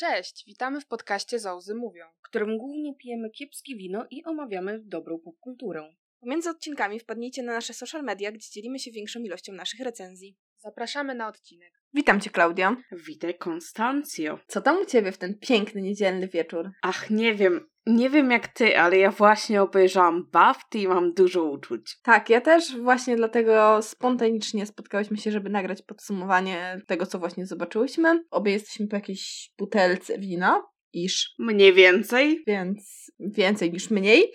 Cześć, 0.00 0.44
witamy 0.46 0.80
w 0.80 0.86
podcaście 0.86 1.38
Zauzy 1.38 1.74
Mówią. 1.74 2.04
w 2.18 2.22
którym 2.22 2.58
głównie 2.58 2.94
pijemy 2.94 3.30
kiepskie 3.30 3.76
wino 3.76 4.06
i 4.10 4.24
omawiamy 4.24 4.80
dobrą 4.84 5.18
popkulturę. 5.18 5.94
Pomiędzy 6.20 6.50
odcinkami 6.50 7.00
wpadnijcie 7.00 7.42
na 7.42 7.52
nasze 7.52 7.74
social 7.74 8.02
media, 8.02 8.32
gdzie 8.32 8.50
dzielimy 8.50 8.78
się 8.78 8.90
większą 8.90 9.20
ilością 9.20 9.52
naszych 9.52 9.80
recenzji. 9.80 10.36
Zapraszamy 10.62 11.14
na 11.14 11.28
odcinek. 11.28 11.72
Witam 11.94 12.20
Cię, 12.20 12.30
Klaudia. 12.30 12.76
Witaj, 12.92 13.38
Konstancjo. 13.38 14.38
Co 14.46 14.60
tam 14.60 14.78
u 14.82 14.84
Ciebie 14.84 15.12
w 15.12 15.18
ten 15.18 15.38
piękny 15.38 15.82
niedzielny 15.82 16.28
wieczór? 16.28 16.70
Ach, 16.82 17.10
nie 17.10 17.34
wiem, 17.34 17.68
nie 17.86 18.10
wiem 18.10 18.30
jak 18.30 18.48
ty, 18.48 18.78
ale 18.78 18.98
ja 18.98 19.10
właśnie 19.10 19.62
obejrzałam 19.62 20.26
Bafty 20.30 20.78
i 20.78 20.88
mam 20.88 21.12
dużo 21.14 21.44
uczuć. 21.44 21.96
Tak, 22.02 22.30
ja 22.30 22.40
też 22.40 22.76
właśnie 22.76 23.16
dlatego 23.16 23.82
spontanicznie 23.82 24.66
spotkałyśmy 24.66 25.16
się, 25.16 25.30
żeby 25.30 25.50
nagrać 25.50 25.82
podsumowanie 25.82 26.80
tego, 26.86 27.06
co 27.06 27.18
właśnie 27.18 27.46
zobaczyłyśmy. 27.46 28.24
Obie 28.30 28.52
jesteśmy 28.52 28.88
po 28.88 28.96
jakiejś 28.96 29.50
butelce 29.58 30.18
wina, 30.18 30.62
iż, 30.92 31.34
Mniej 31.38 31.72
więcej. 31.72 32.42
więc 32.46 33.10
więcej 33.20 33.72
niż 33.72 33.90
mniej. 33.90 34.32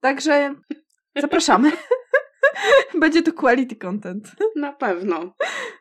Także 0.00 0.54
zapraszamy. 1.16 1.72
Będzie 3.00 3.22
to 3.22 3.32
quality 3.32 3.76
content. 3.76 4.32
Na 4.56 4.72
pewno. 4.72 5.34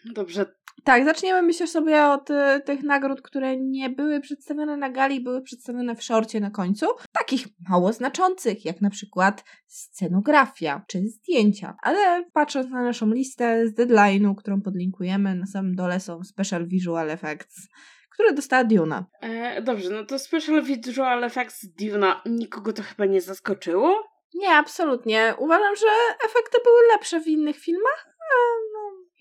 Dobrze, 0.05 0.45
Tak, 0.83 1.05
zaczniemy 1.05 1.41
myślę 1.41 1.67
sobie 1.67 2.05
od 2.05 2.29
y, 2.29 2.33
tych 2.65 2.83
nagród, 2.83 3.21
które 3.21 3.57
nie 3.57 3.89
były 3.89 4.19
przedstawione 4.21 4.77
na 4.77 4.89
gali, 4.89 5.23
były 5.23 5.41
przedstawione 5.41 5.95
w 5.95 6.03
szorcie 6.03 6.39
na 6.39 6.51
końcu. 6.51 6.85
Takich 7.11 7.47
mało 7.69 7.93
znaczących, 7.93 8.65
jak 8.65 8.81
na 8.81 8.89
przykład 8.89 9.43
scenografia 9.67 10.83
czy 10.87 11.07
zdjęcia. 11.07 11.75
Ale 11.83 12.23
patrząc 12.33 12.69
na 12.69 12.83
naszą 12.83 13.07
listę 13.07 13.67
z 13.67 13.73
deadline'u, 13.75 14.35
którą 14.35 14.61
podlinkujemy, 14.61 15.35
na 15.35 15.45
samym 15.45 15.75
dole 15.75 15.99
są 15.99 16.23
Special 16.23 16.67
Visual 16.67 17.09
Effects, 17.09 17.67
które 18.09 18.33
dostała 18.33 18.63
Duna. 18.63 19.05
e, 19.21 19.61
dobrze, 19.61 19.89
no 19.89 20.05
to 20.05 20.19
Special 20.19 20.63
Visual 20.63 21.23
Effects 21.23 21.65
Duna 21.79 22.21
nikogo 22.25 22.73
to 22.73 22.83
chyba 22.83 23.05
nie 23.05 23.21
zaskoczyło. 23.21 24.10
Nie, 24.33 24.55
absolutnie. 24.55 25.35
Uważam, 25.37 25.75
że 25.75 25.87
efekty 26.25 26.57
były 26.63 26.81
lepsze 26.91 27.19
w 27.19 27.27
innych 27.27 27.57
filmach. 27.59 28.07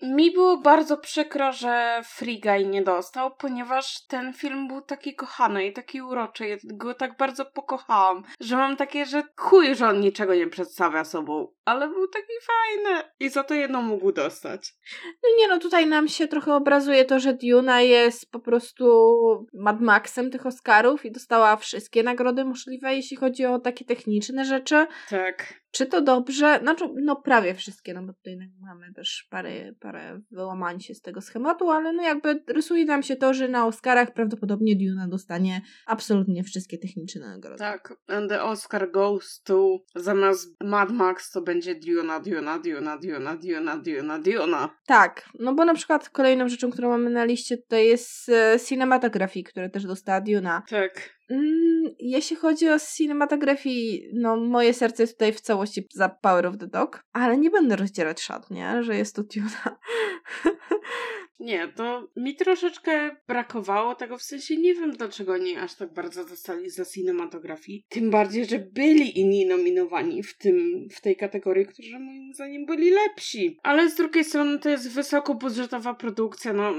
Mi 0.01 0.31
było 0.31 0.57
bardzo 0.57 0.97
przykro, 0.97 1.51
że 1.51 2.01
Free 2.05 2.39
Guy 2.39 2.65
nie 2.65 2.81
dostał, 2.81 3.35
ponieważ 3.35 4.05
ten 4.07 4.33
film 4.33 4.67
był 4.67 4.81
taki 4.81 5.15
kochany 5.15 5.65
i 5.65 5.73
taki 5.73 6.01
uroczy. 6.01 6.47
Ja 6.47 6.57
go 6.63 6.93
tak 6.93 7.17
bardzo 7.17 7.45
pokochałam, 7.45 8.23
że 8.39 8.57
mam 8.57 8.77
takie, 8.77 9.05
że 9.05 9.23
chuj, 9.37 9.75
że 9.75 9.87
on 9.87 9.99
niczego 9.99 10.35
nie 10.35 10.47
przedstawia 10.47 11.03
sobą. 11.03 11.47
Ale 11.65 11.87
był 11.87 12.07
taki 12.07 12.33
fajny 12.47 13.01
i 13.19 13.29
za 13.29 13.43
to 13.43 13.53
jedno 13.53 13.81
mógł 13.81 14.11
dostać. 14.11 14.73
No 15.23 15.29
nie 15.37 15.47
no, 15.47 15.59
tutaj 15.59 15.87
nam 15.87 16.07
się 16.07 16.27
trochę 16.27 16.55
obrazuje 16.55 17.05
to, 17.05 17.19
że 17.19 17.33
Duna 17.33 17.81
jest 17.81 18.31
po 18.31 18.39
prostu 18.39 18.85
Mad 19.53 19.81
Maxem 19.81 20.31
tych 20.31 20.45
Oscarów 20.45 21.05
i 21.05 21.11
dostała 21.11 21.55
wszystkie 21.55 22.03
nagrody 22.03 22.45
możliwe, 22.45 22.95
jeśli 22.95 23.17
chodzi 23.17 23.45
o 23.45 23.59
takie 23.59 23.85
techniczne 23.85 24.45
rzeczy. 24.45 24.87
Tak. 25.09 25.60
Czy 25.71 25.85
to 25.85 26.01
dobrze? 26.01 26.59
Znaczy, 26.61 26.85
no 26.95 27.15
prawie 27.15 27.55
wszystkie, 27.55 27.93
no 27.93 28.03
bo 28.03 28.13
tutaj 28.13 28.37
mamy 28.61 28.93
też 28.93 29.27
parę, 29.29 29.73
parę 29.79 30.21
wyłamań 30.31 30.79
się 30.79 30.93
z 30.93 31.01
tego 31.01 31.21
schematu, 31.21 31.69
ale 31.69 31.93
no 31.93 32.03
jakby 32.03 32.43
rysuje 32.47 32.85
nam 32.85 33.03
się 33.03 33.15
to, 33.15 33.33
że 33.33 33.47
na 33.47 33.65
Oscarach 33.65 34.13
prawdopodobnie 34.13 34.75
Duna 34.75 35.07
dostanie 35.07 35.61
absolutnie 35.85 36.43
wszystkie 36.43 36.77
techniczne 36.77 37.27
nagrody. 37.27 37.57
Tak. 37.57 37.93
And 38.07 38.29
the 38.29 38.43
Oscar 38.43 38.91
goes 38.91 39.41
to 39.41 39.77
zamiast 39.95 40.63
Mad 40.63 40.91
Max 40.91 41.31
to 41.31 41.41
będzie 41.41 41.75
Duna, 41.75 42.19
Duna, 42.19 42.59
Duna, 42.59 42.97
Duna, 42.97 43.37
Duna, 43.37 43.77
Duna, 43.77 44.19
Duna. 44.19 44.69
Tak, 44.85 45.29
no 45.39 45.53
bo 45.53 45.65
na 45.65 45.73
przykład 45.73 46.09
kolejną 46.09 46.49
rzeczą, 46.49 46.71
którą 46.71 46.89
mamy 46.89 47.09
na 47.09 47.25
liście 47.25 47.57
tutaj 47.57 47.87
jest 47.87 48.29
e, 48.29 48.57
Cinematography, 48.67 49.43
które 49.43 49.69
też 49.69 49.85
dostała 49.85 50.21
Duna. 50.21 50.63
Tak. 50.69 51.20
Mm, 51.29 51.95
jeśli 51.99 52.35
chodzi 52.35 52.69
o 52.69 52.79
cinematografii, 52.79 54.09
no 54.13 54.37
moje 54.37 54.73
serce 54.73 55.03
jest 55.03 55.13
tutaj 55.13 55.33
w 55.33 55.41
całości 55.41 55.87
za 55.93 56.09
Power 56.09 56.47
of 56.47 56.57
the 56.57 56.67
Dog, 56.67 57.03
ale 57.13 57.37
nie 57.37 57.49
będę 57.49 57.75
rozdzierać 57.75 58.21
szat, 58.21 58.49
nie? 58.51 58.83
Że 58.83 58.95
jest 58.95 59.15
to 59.15 59.23
Duna. 59.23 59.79
Nie, 61.41 61.67
to 61.67 62.07
mi 62.15 62.35
troszeczkę 62.35 63.15
brakowało 63.27 63.95
tego, 63.95 64.17
w 64.17 64.23
sensie 64.23 64.57
nie 64.57 64.73
wiem 64.73 64.91
dlaczego 64.91 65.33
oni 65.33 65.57
aż 65.57 65.75
tak 65.75 65.93
bardzo 65.93 66.25
dostali 66.25 66.69
za 66.69 66.85
cinematografii. 66.85 67.85
Tym 67.89 68.09
bardziej, 68.09 68.45
że 68.45 68.59
byli 68.59 69.19
inni 69.19 69.45
nominowani 69.45 70.23
w, 70.23 70.37
tym, 70.37 70.87
w 70.91 71.01
tej 71.01 71.15
kategorii, 71.15 71.65
którzy 71.65 71.99
moim 71.99 72.33
zdaniem 72.33 72.65
byli 72.65 72.91
lepsi. 72.91 73.59
Ale 73.63 73.89
z 73.89 73.95
drugiej 73.95 74.23
strony 74.23 74.59
to 74.59 74.69
jest 74.69 74.89
wysokobudżetowa 74.89 75.93
produkcja, 75.93 76.53
no... 76.53 76.73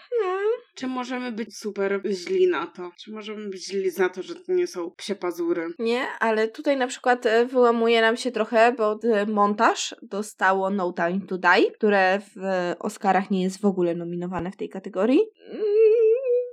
Hmm. 0.00 0.48
Czy 0.74 0.86
możemy 0.86 1.32
być 1.32 1.56
super 1.56 2.02
źli 2.10 2.48
na 2.48 2.66
to? 2.66 2.90
Czy 2.96 3.10
możemy 3.10 3.48
być 3.48 3.66
źli 3.66 3.90
za 3.90 4.08
to, 4.08 4.22
że 4.22 4.34
to 4.34 4.52
nie 4.52 4.66
są 4.66 4.90
psie 4.90 5.14
pazury? 5.14 5.68
Nie, 5.78 6.06
ale 6.20 6.48
tutaj 6.48 6.76
na 6.76 6.86
przykład 6.86 7.26
e, 7.26 7.46
wyłamuje 7.46 8.00
nam 8.00 8.16
się 8.16 8.30
trochę, 8.30 8.72
bo 8.72 8.98
e, 9.02 9.26
montaż 9.26 9.94
dostało 10.02 10.70
No 10.70 10.92
Time 10.92 11.20
to 11.26 11.38
Die, 11.38 11.70
które 11.70 12.20
w 12.36 12.44
e, 12.44 12.76
Oscarach 12.78 13.30
nie 13.30 13.42
jest 13.42 13.47
w 13.56 13.64
ogóle 13.64 13.94
nominowane 13.94 14.50
w 14.50 14.56
tej 14.56 14.68
kategorii. 14.68 15.20
Mm, 15.50 15.62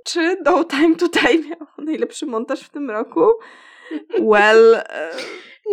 Czy 0.04 0.36
No 0.44 0.64
Time 0.64 0.96
to 0.96 1.08
Die 1.08 1.38
miało 1.38 1.66
najlepszy 1.78 2.26
montaż 2.26 2.60
w 2.60 2.70
tym 2.70 2.90
roku? 2.90 3.20
Well, 4.30 4.74
e, 4.74 5.10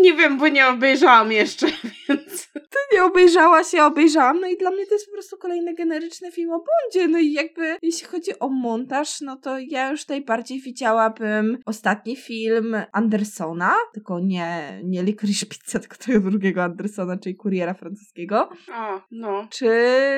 Nie 0.01 0.13
wiem, 0.13 0.37
bo 0.37 0.47
nie 0.47 0.67
obejrzałam 0.67 1.31
jeszcze, 1.31 1.67
więc... 2.09 2.47
ty 2.53 2.77
nie 2.93 3.03
obejrzałaś, 3.03 3.73
ja 3.73 3.85
obejrzałam, 3.85 4.39
no 4.39 4.47
i 4.47 4.57
dla 4.57 4.71
mnie 4.71 4.85
to 4.85 4.95
jest 4.95 5.05
po 5.05 5.11
prostu 5.11 5.37
kolejny 5.37 5.73
generyczny 5.73 6.31
film 6.31 6.51
o 6.51 6.57
Bondzie, 6.57 7.07
no 7.07 7.19
i 7.19 7.33
jakby 7.33 7.75
jeśli 7.81 8.07
chodzi 8.07 8.39
o 8.39 8.49
montaż, 8.49 9.21
no 9.21 9.37
to 9.37 9.59
ja 9.59 9.91
już 9.91 10.01
tutaj 10.01 10.21
bardziej 10.21 10.61
widziałabym 10.61 11.57
ostatni 11.65 12.15
film 12.15 12.75
Andersona, 12.91 13.75
tylko 13.93 14.19
nie, 14.19 14.81
nie 14.83 15.03
Licorice 15.03 15.45
Pizza, 15.45 15.79
tylko 15.79 15.97
tego 15.97 16.19
drugiego 16.19 16.63
Andersona, 16.63 17.17
czyli 17.17 17.35
Kuriera 17.35 17.73
francuskiego, 17.73 18.49
O, 18.73 19.01
no. 19.11 19.47
czy 19.49 19.69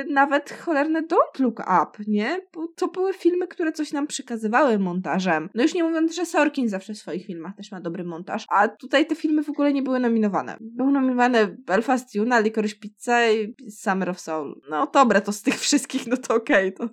nawet 0.09 0.52
cholerne 0.52 1.02
Don't 1.03 1.40
Look 1.40 1.59
Up, 1.59 2.03
nie? 2.08 2.41
Bo 2.53 2.68
to 2.68 2.88
były 2.88 3.14
filmy, 3.14 3.47
które 3.47 3.72
coś 3.72 3.91
nam 3.91 4.08
przekazywały 4.08 4.80
montażem. 4.80 5.50
No 5.53 5.64
już 5.64 5.74
nie 5.74 5.84
mówiąc, 5.84 6.16
że 6.16 6.25
Sorkin 6.25 6.69
zawsze 6.69 6.94
w 6.94 6.97
swoich 6.97 7.25
filmach 7.25 7.56
też 7.56 7.72
ma 7.72 7.81
dobry 7.81 8.03
montaż, 8.03 8.46
a 8.50 8.68
tutaj 8.68 9.06
te 9.06 9.16
filmy 9.16 9.44
w 9.44 9.50
ogóle 9.50 9.65
nie 9.74 9.84
były 9.84 10.00
nominowane. 10.00 10.58
Były 10.62 10.92
nominowane 10.92 11.48
Belfast, 11.48 12.16
Duna, 12.16 12.40
Licorice 12.40 12.76
Pizza 12.76 13.31
i 13.31 13.56
Summer 13.70 14.09
of 14.09 14.20
Soul. 14.20 14.62
No 14.70 14.88
dobra, 14.94 15.22
to 15.22 15.31
z 15.31 15.42
tych 15.42 15.59
wszystkich, 15.59 16.08
no 16.08 16.18
to 16.18 16.36
okej, 16.36 16.74
to, 16.74 16.90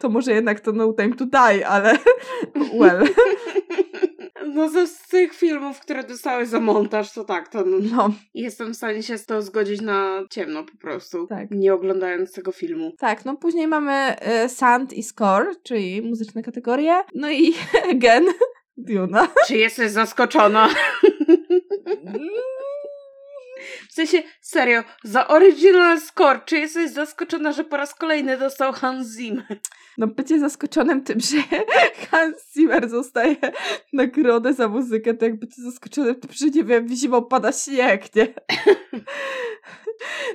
to 0.00 0.08
może 0.08 0.32
jednak 0.32 0.60
to 0.60 0.72
No 0.72 0.92
Time 0.92 1.14
to 1.14 1.26
Die, 1.26 1.68
ale 1.68 1.98
well, 2.80 3.08
No 4.46 4.68
ze 4.68 4.86
z 4.86 5.08
tych 5.08 5.34
filmów, 5.34 5.80
które 5.80 6.04
dostały 6.04 6.46
za 6.46 6.60
montaż, 6.60 7.12
to 7.12 7.24
tak, 7.24 7.48
to 7.48 7.64
no, 7.64 7.76
no. 7.96 8.10
jestem 8.34 8.72
w 8.72 8.76
stanie 8.76 9.02
się 9.02 9.18
z 9.18 9.26
to 9.26 9.42
zgodzić 9.42 9.80
na 9.80 10.24
ciemno 10.30 10.64
po 10.64 10.76
prostu. 10.76 11.26
Tak. 11.26 11.50
Nie 11.50 11.74
oglądając 11.74 12.32
tego 12.32 12.52
filmu. 12.52 12.92
Tak, 12.98 13.24
no 13.24 13.36
później 13.36 13.66
mamy 13.68 13.92
e, 13.92 14.48
Sound 14.48 14.92
i 14.92 15.02
Score, 15.02 15.46
czyli 15.62 16.02
muzyczne 16.02 16.42
kategorie, 16.42 16.94
no 17.14 17.30
i 17.30 17.54
again, 17.92 18.26
Duna. 18.76 19.28
Czy 19.46 19.56
jesteś 19.56 19.90
zaskoczona? 19.90 20.68
W 23.88 23.94
sensie, 23.94 24.22
serio, 24.40 24.82
za 25.04 25.28
original 25.28 26.00
score, 26.00 26.40
czy 26.44 26.58
jesteś 26.58 26.90
zaskoczona, 26.90 27.52
że 27.52 27.64
po 27.64 27.76
raz 27.76 27.94
kolejny 27.94 28.38
dostał 28.38 28.72
Hans 28.72 29.16
Zimmer? 29.16 29.60
No 29.98 30.06
bycie 30.06 30.38
zaskoczonym 30.38 31.04
tym, 31.04 31.20
że 31.20 31.36
Hans 32.10 32.36
Zimmer 32.54 32.90
dostaje 32.90 33.36
nagrodę 33.92 34.54
za 34.54 34.68
muzykę, 34.68 35.14
to 35.14 35.24
jak 35.24 35.38
bycie 35.38 35.62
zaskoczonym 35.62 36.20
tym, 36.20 36.30
że 36.32 36.46
nie 36.46 36.64
wiem, 36.64 36.88
zimą 36.88 37.24
pada 37.24 37.52
śnieg, 37.52 38.14
nie? 38.14 38.28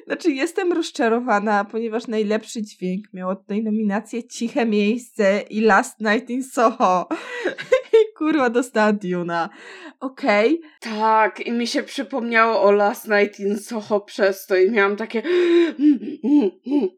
Znaczy 0.05 0.31
jestem 0.31 0.73
rozczarowana, 0.73 1.65
ponieważ 1.65 2.07
najlepszy 2.07 2.61
dźwięk 2.61 3.13
miał 3.13 3.35
tutaj 3.35 3.63
nominację 3.63 4.23
Ciche 4.23 4.65
Miejsce 4.65 5.41
i 5.49 5.61
Last 5.61 5.99
Night 5.99 6.29
in 6.29 6.43
Soho. 6.43 7.09
Kurwa 8.17 8.49
dostała 8.49 8.93
Duna. 8.93 9.49
Okej, 9.99 10.61
Tak, 10.79 11.39
i 11.39 11.51
mi 11.51 11.67
się 11.67 11.83
przypomniało 11.83 12.61
o 12.61 12.71
Last 12.71 13.07
Night 13.07 13.39
in 13.39 13.57
Soho 13.57 13.99
przez 13.99 14.45
to 14.45 14.55
i 14.55 14.71
miałam 14.71 14.95
takie 14.95 15.23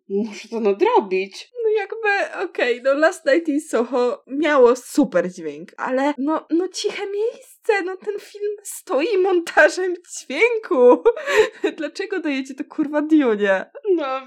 muszę 0.09 0.47
to 0.49 0.59
nadrobić. 0.59 1.51
no 1.63 1.69
jakby, 1.81 2.39
okej, 2.49 2.81
no 2.83 2.93
Last 2.93 3.25
Night 3.25 3.47
in 3.49 3.61
Soho 3.61 4.23
miało 4.27 4.75
super 4.75 5.31
dźwięk, 5.31 5.69
ale 5.77 6.13
no, 6.17 6.45
no 6.49 6.67
ciche 6.67 7.03
miejsce, 7.07 7.83
no 7.85 7.97
ten 7.97 8.19
film 8.19 8.55
stoi 8.63 9.17
montażem 9.17 9.93
dźwięku. 10.19 11.03
Dlaczego 11.77 12.19
dajecie 12.19 12.53
to 12.55 12.63
kurwa 12.63 13.01
Dionie? 13.01 13.65
No, 13.95 14.21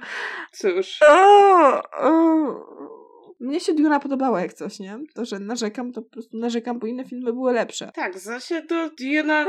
cóż. 0.52 0.98
O, 1.08 1.82
o. 1.98 3.01
Mnie 3.42 3.60
się 3.60 3.74
Duna 3.74 4.00
podobała 4.00 4.40
jak 4.40 4.54
coś, 4.54 4.78
nie? 4.78 4.98
To, 5.14 5.24
że 5.24 5.38
narzekam, 5.38 5.92
to 5.92 6.02
po 6.02 6.10
prostu 6.10 6.36
narzekam, 6.36 6.78
bo 6.78 6.86
inne 6.86 7.04
filmy 7.04 7.32
były 7.32 7.52
lepsze. 7.52 7.90
Tak, 7.94 8.18
zaś 8.18 8.48
do 8.68 8.90
Duna 8.90 9.44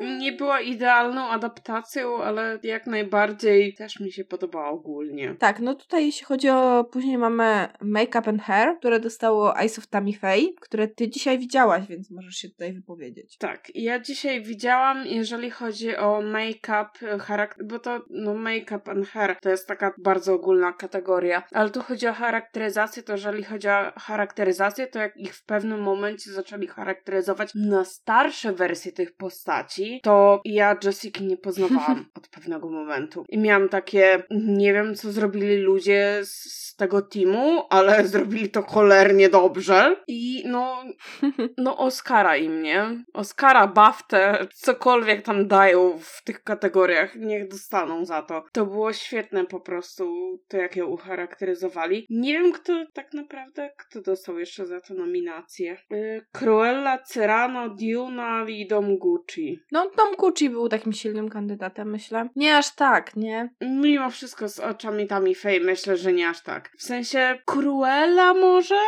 nie 0.00 0.32
była 0.32 0.60
idealną 0.60 1.28
adaptacją, 1.28 2.22
ale 2.22 2.58
jak 2.62 2.86
najbardziej 2.86 3.74
też 3.74 4.00
mi 4.00 4.12
się 4.12 4.24
podobała 4.24 4.68
ogólnie. 4.68 5.34
Tak, 5.38 5.60
no 5.60 5.74
tutaj 5.74 6.06
jeśli 6.06 6.26
chodzi 6.26 6.48
o... 6.48 6.84
Później 6.84 7.18
mamy 7.18 7.68
Make 7.80 8.14
Up 8.18 8.30
and 8.30 8.42
Hair, 8.42 8.76
które 8.78 9.00
dostało 9.00 9.56
Eyes 9.56 9.78
of 9.78 9.86
Tammy 9.86 10.12
Faye, 10.12 10.52
które 10.60 10.88
ty 10.88 11.08
dzisiaj 11.08 11.38
widziałaś, 11.38 11.86
więc 11.86 12.10
możesz 12.10 12.34
się 12.34 12.48
tutaj 12.48 12.72
wypowiedzieć. 12.72 13.36
Tak, 13.38 13.68
ja 13.74 14.00
dzisiaj 14.00 14.42
widziałam, 14.42 15.06
jeżeli 15.06 15.50
chodzi 15.50 15.96
o 15.96 16.22
make-up, 16.22 17.18
charakter, 17.20 17.66
bo 17.66 17.78
to 17.78 18.04
no 18.10 18.34
make-up 18.34 18.90
and 18.90 19.08
hair 19.08 19.36
to 19.42 19.50
jest 19.50 19.68
taka 19.68 19.94
bardzo 19.98 20.34
ogólna 20.34 20.72
kategoria, 20.72 21.42
ale 21.52 21.70
tu 21.70 21.82
chodzi 21.82 22.06
o 22.08 22.12
charakteryzację, 22.12 23.02
to 23.02 23.12
jeżeli 23.12 23.44
chodzi 23.44 23.68
o 23.68 23.92
charakteryzację, 23.96 24.86
to 24.86 24.98
jak 24.98 25.16
ich 25.16 25.34
w 25.34 25.44
pewnym 25.44 25.82
momencie 25.82 26.32
zaczęli 26.32 26.66
charakteryzować 26.66 27.50
na 27.54 27.84
starsze 27.84 28.52
wersje 28.52 28.92
tych 28.92 29.16
postaci, 29.16 29.89
to 30.02 30.40
ja 30.44 30.76
Jessica 30.84 31.20
nie 31.20 31.36
poznawałam 31.36 32.06
od 32.18 32.28
pewnego 32.28 32.70
momentu. 32.70 33.24
I 33.28 33.38
miałam 33.38 33.68
takie, 33.68 34.22
nie 34.30 34.72
wiem 34.72 34.94
co 34.94 35.12
zrobili 35.12 35.56
ludzie 35.56 36.20
z, 36.24 36.70
z 36.70 36.76
tego 36.76 37.02
teamu, 37.02 37.64
ale 37.70 38.06
zrobili 38.08 38.50
to 38.50 38.62
cholernie 38.62 39.28
dobrze. 39.28 39.96
I 40.08 40.42
no, 40.46 40.84
no 41.64 41.78
Oscara 41.78 42.36
im, 42.36 42.62
nie? 42.62 43.04
Oscara, 43.12 43.66
Baftę, 43.66 44.46
cokolwiek 44.54 45.22
tam 45.22 45.48
dają 45.48 45.98
w 46.00 46.24
tych 46.24 46.42
kategoriach, 46.42 47.16
niech 47.16 47.48
dostaną 47.48 48.04
za 48.04 48.22
to. 48.22 48.44
To 48.52 48.66
było 48.66 48.92
świetne 48.92 49.44
po 49.44 49.60
prostu, 49.60 50.04
to 50.48 50.56
jak 50.56 50.76
ją 50.76 50.86
ucharakteryzowali. 50.86 52.06
Nie 52.10 52.32
wiem 52.32 52.52
kto 52.52 52.84
tak 52.92 53.14
naprawdę, 53.14 53.70
kto 53.76 54.00
dostał 54.00 54.38
jeszcze 54.38 54.66
za 54.66 54.80
to 54.80 54.94
nominację. 54.94 55.76
Yy, 55.90 56.26
Cruella, 56.32 56.98
Cyrano, 56.98 57.68
Duna 57.68 58.44
i 58.48 58.66
Dom 58.66 58.98
Gucci. 58.98 59.60
No, 59.72 59.79
Tom 59.96 60.16
Gucci 60.18 60.50
był 60.50 60.68
takim 60.68 60.92
silnym 60.92 61.28
kandydatem, 61.28 61.90
myślę. 61.90 62.28
Nie 62.36 62.56
aż 62.56 62.74
tak, 62.74 63.16
nie? 63.16 63.50
Mimo 63.60 64.10
wszystko 64.10 64.48
z 64.48 64.58
oczami 64.58 65.06
Tammy 65.06 65.34
Faye 65.34 65.60
myślę, 65.60 65.96
że 65.96 66.12
nie 66.12 66.28
aż 66.28 66.42
tak. 66.42 66.70
W 66.78 66.82
sensie 66.82 67.38
Cruella 67.46 68.34
może? 68.34 68.80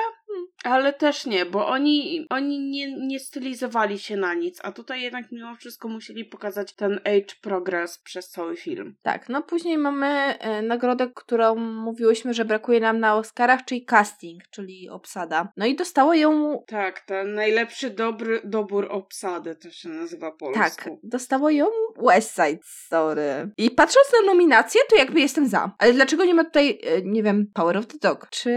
Ale 0.65 0.93
też 0.93 1.27
nie, 1.27 1.47
bo 1.47 1.67
oni, 1.67 2.27
oni 2.31 2.61
nie, 2.61 3.07
nie 3.07 3.21
stylizowali 3.21 3.99
się 3.99 4.17
na 4.17 4.35
nic, 4.35 4.59
a 4.63 4.73
tutaj 4.73 5.03
jednak 5.03 5.33
mimo 5.33 5.57
wszystko 5.57 5.89
musieli 5.89 6.25
pokazać 6.25 6.73
ten 6.73 6.93
age 6.93 7.35
progress 7.43 7.99
przez 7.99 8.29
cały 8.29 8.57
film. 8.57 8.97
Tak, 9.03 9.29
no 9.29 9.43
później 9.43 9.79
mamy 9.79 10.07
e, 10.07 10.63
nagrodę, 10.63 11.11
którą 11.15 11.55
mówiłyśmy, 11.57 12.35
że 12.35 12.45
brakuje 12.45 12.81
nam 12.81 13.01
na 13.01 13.17
Oscarach, 13.17 13.65
czyli 13.65 13.85
casting, 13.85 14.43
czyli 14.51 14.89
obsada. 14.91 15.53
No 15.57 15.67
i 15.67 15.77
dostało 15.77 16.15
ją... 16.15 16.63
Tak, 16.67 17.01
ten 17.01 17.35
najlepszy 17.35 17.91
dobry, 17.91 18.41
dobór 18.45 18.89
obsady 18.91 19.55
to 19.55 19.71
się 19.71 19.89
nazywa 19.89 20.33
polsku. 20.33 20.61
Tak, 20.61 20.91
dostało 21.03 21.51
ją 21.51 21.67
West 21.97 22.35
Side 22.35 22.63
Story. 22.65 23.51
I 23.57 23.71
patrząc 23.71 24.07
na 24.13 24.33
nominację, 24.33 24.81
to 24.91 24.97
jakby 24.97 25.21
jestem 25.21 25.49
za. 25.49 25.75
Ale 25.79 25.93
dlaczego 25.93 26.25
nie 26.25 26.35
ma 26.35 26.45
tutaj, 26.45 26.79
e, 26.83 27.03
nie 27.03 27.23
wiem, 27.23 27.47
Power 27.55 27.77
of 27.77 27.87
the 27.87 27.99
Dog? 27.99 28.29
Czy... 28.31 28.51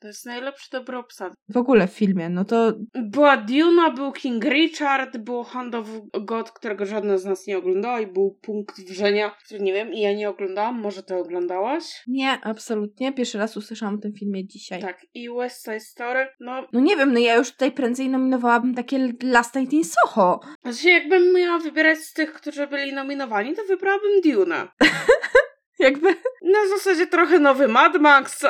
To 0.00 0.06
jest 0.06 0.26
najlepszy 0.26 0.70
obsady. 0.78 1.34
W 1.48 1.56
ogóle 1.56 1.88
w 1.88 1.92
filmie, 1.92 2.28
no 2.28 2.44
to... 2.44 2.72
Była 2.94 3.36
Duna, 3.36 3.90
był 3.90 4.12
King 4.12 4.44
Richard, 4.44 5.18
było 5.18 5.44
Hand 5.44 5.74
of 5.74 5.86
God, 6.20 6.50
którego 6.50 6.86
żadna 6.86 7.18
z 7.18 7.24
nas 7.24 7.46
nie 7.46 7.58
oglądała 7.58 8.00
i 8.00 8.06
był 8.06 8.38
Punkt 8.42 8.80
Wrzenia, 8.80 9.30
który 9.30 9.60
nie 9.60 9.72
wiem 9.72 9.92
i 9.92 10.00
ja 10.00 10.14
nie 10.14 10.28
oglądałam, 10.28 10.80
może 10.80 11.02
ty 11.02 11.16
oglądałaś? 11.16 12.02
Nie, 12.06 12.38
absolutnie. 12.42 13.12
Pierwszy 13.12 13.38
raz 13.38 13.56
usłyszałam 13.56 13.94
o 13.94 13.98
tym 13.98 14.12
filmie 14.12 14.46
dzisiaj. 14.46 14.80
Tak, 14.80 15.06
i 15.14 15.30
West 15.30 15.64
Side 15.64 15.80
Story, 15.80 16.26
no... 16.40 16.66
No 16.72 16.80
nie 16.80 16.96
wiem, 16.96 17.12
no 17.12 17.18
ja 17.18 17.36
już 17.36 17.52
tutaj 17.52 17.72
prędzej 17.72 18.08
nominowałabym 18.08 18.74
takie 18.74 19.12
Last 19.22 19.54
Night 19.54 19.72
in 19.72 19.84
Soho. 19.84 20.40
Znaczy 20.62 20.90
jakbym 20.90 21.34
miała 21.34 21.58
wybierać 21.58 21.98
z 21.98 22.12
tych, 22.12 22.32
którzy 22.32 22.66
byli 22.66 22.92
nominowani, 22.92 23.54
to 23.56 23.62
wybrałabym 23.64 24.20
Dune. 24.24 24.68
Jakby... 25.78 26.08
Na 26.42 26.68
zasadzie 26.68 27.06
trochę 27.06 27.38
nowy 27.38 27.68
Mad 27.68 28.00
Max, 28.00 28.44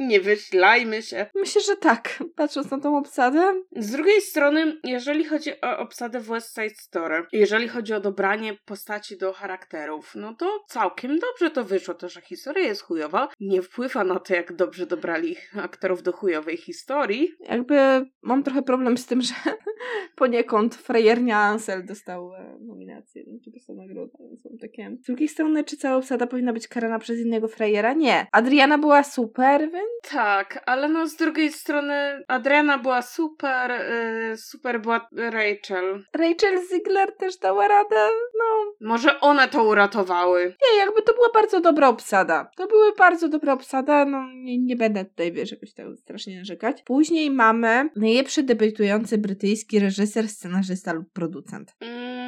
nie 0.00 0.20
wyślajmy 0.20 1.02
się. 1.02 1.26
Myślę, 1.34 1.62
że 1.62 1.76
tak, 1.76 2.22
patrząc 2.36 2.70
na 2.70 2.80
tą 2.80 2.96
obsadę. 2.96 3.62
Z 3.76 3.90
drugiej 3.90 4.20
strony, 4.20 4.80
jeżeli 4.84 5.24
chodzi 5.24 5.50
o 5.60 5.78
obsadę 5.78 6.20
w 6.20 6.26
West 6.26 6.54
Side 6.54 6.74
Story, 6.74 7.26
jeżeli 7.32 7.68
chodzi 7.68 7.92
o 7.94 8.00
dobranie 8.00 8.54
postaci 8.64 9.18
do 9.18 9.32
charakterów, 9.32 10.12
no 10.14 10.34
to 10.34 10.64
całkiem 10.68 11.18
dobrze 11.18 11.50
to 11.50 11.64
wyszło. 11.64 11.94
To, 11.94 12.08
że 12.08 12.20
historia 12.20 12.64
jest 12.64 12.82
chujowa, 12.82 13.28
nie 13.40 13.62
wpływa 13.62 14.04
na 14.04 14.20
to, 14.20 14.34
jak 14.34 14.52
dobrze 14.52 14.86
dobrali 14.86 15.36
aktorów 15.56 16.02
do 16.02 16.12
chujowej 16.12 16.56
historii. 16.56 17.34
Jakby 17.40 17.76
mam 18.22 18.42
trochę 18.42 18.62
problem 18.62 18.98
z 18.98 19.06
tym, 19.06 19.22
że 19.22 19.34
poniekąd 20.16 20.74
frajernia 20.74 21.38
Ansel 21.38 21.86
dostał 21.86 22.34
e, 22.34 22.58
nominację, 22.60 23.24
czy 23.44 23.50
dostał 23.50 23.76
nagrodę, 23.76 24.18
więc 24.20 24.44
mam 24.44 24.58
takie... 24.58 24.96
Z 25.02 25.06
drugiej 25.06 25.28
strony, 25.28 25.64
czy 25.64 25.76
cała 25.76 25.96
obsada 25.96 26.26
powinna 26.26 26.52
być 26.52 26.68
karana 26.68 26.98
przez 26.98 27.18
innego 27.18 27.48
frajera? 27.48 27.92
Nie. 27.92 28.26
Adriana 28.32 28.78
była 28.78 29.02
super, 29.02 29.60
więc 29.60 29.89
tak, 30.10 30.62
ale 30.66 30.88
no 30.88 31.06
z 31.06 31.16
drugiej 31.16 31.52
strony 31.52 32.24
Adriana 32.28 32.78
była 32.78 33.02
super, 33.02 33.70
yy, 33.70 34.36
super 34.36 34.80
była 34.80 35.08
Rachel. 35.12 36.04
Rachel 36.12 36.58
Ziegler 36.68 37.16
też 37.16 37.38
dała 37.38 37.68
radę, 37.68 38.08
no. 38.38 38.72
Może 38.88 39.20
one 39.20 39.48
to 39.48 39.64
uratowały. 39.64 40.44
Nie, 40.44 40.78
jakby 40.78 41.02
to 41.02 41.14
była 41.14 41.28
bardzo 41.34 41.60
dobra 41.60 41.88
obsada. 41.88 42.50
To 42.56 42.66
były 42.66 42.92
bardzo 42.98 43.28
dobra 43.28 43.52
obsada, 43.52 44.04
no 44.04 44.26
nie, 44.34 44.58
nie 44.58 44.76
będę 44.76 45.04
tutaj, 45.04 45.32
wiesz, 45.32 45.50
jakoś 45.50 45.74
tak 45.74 45.86
strasznie 45.96 46.38
narzekać. 46.38 46.82
Później 46.82 47.30
mamy 47.30 47.90
najlepszy 47.96 48.42
debiutujący 48.42 49.18
brytyjski 49.18 49.78
reżyser, 49.78 50.28
scenarzysta 50.28 50.92
lub 50.92 51.12
producent. 51.12 51.74
Mm. 51.80 52.19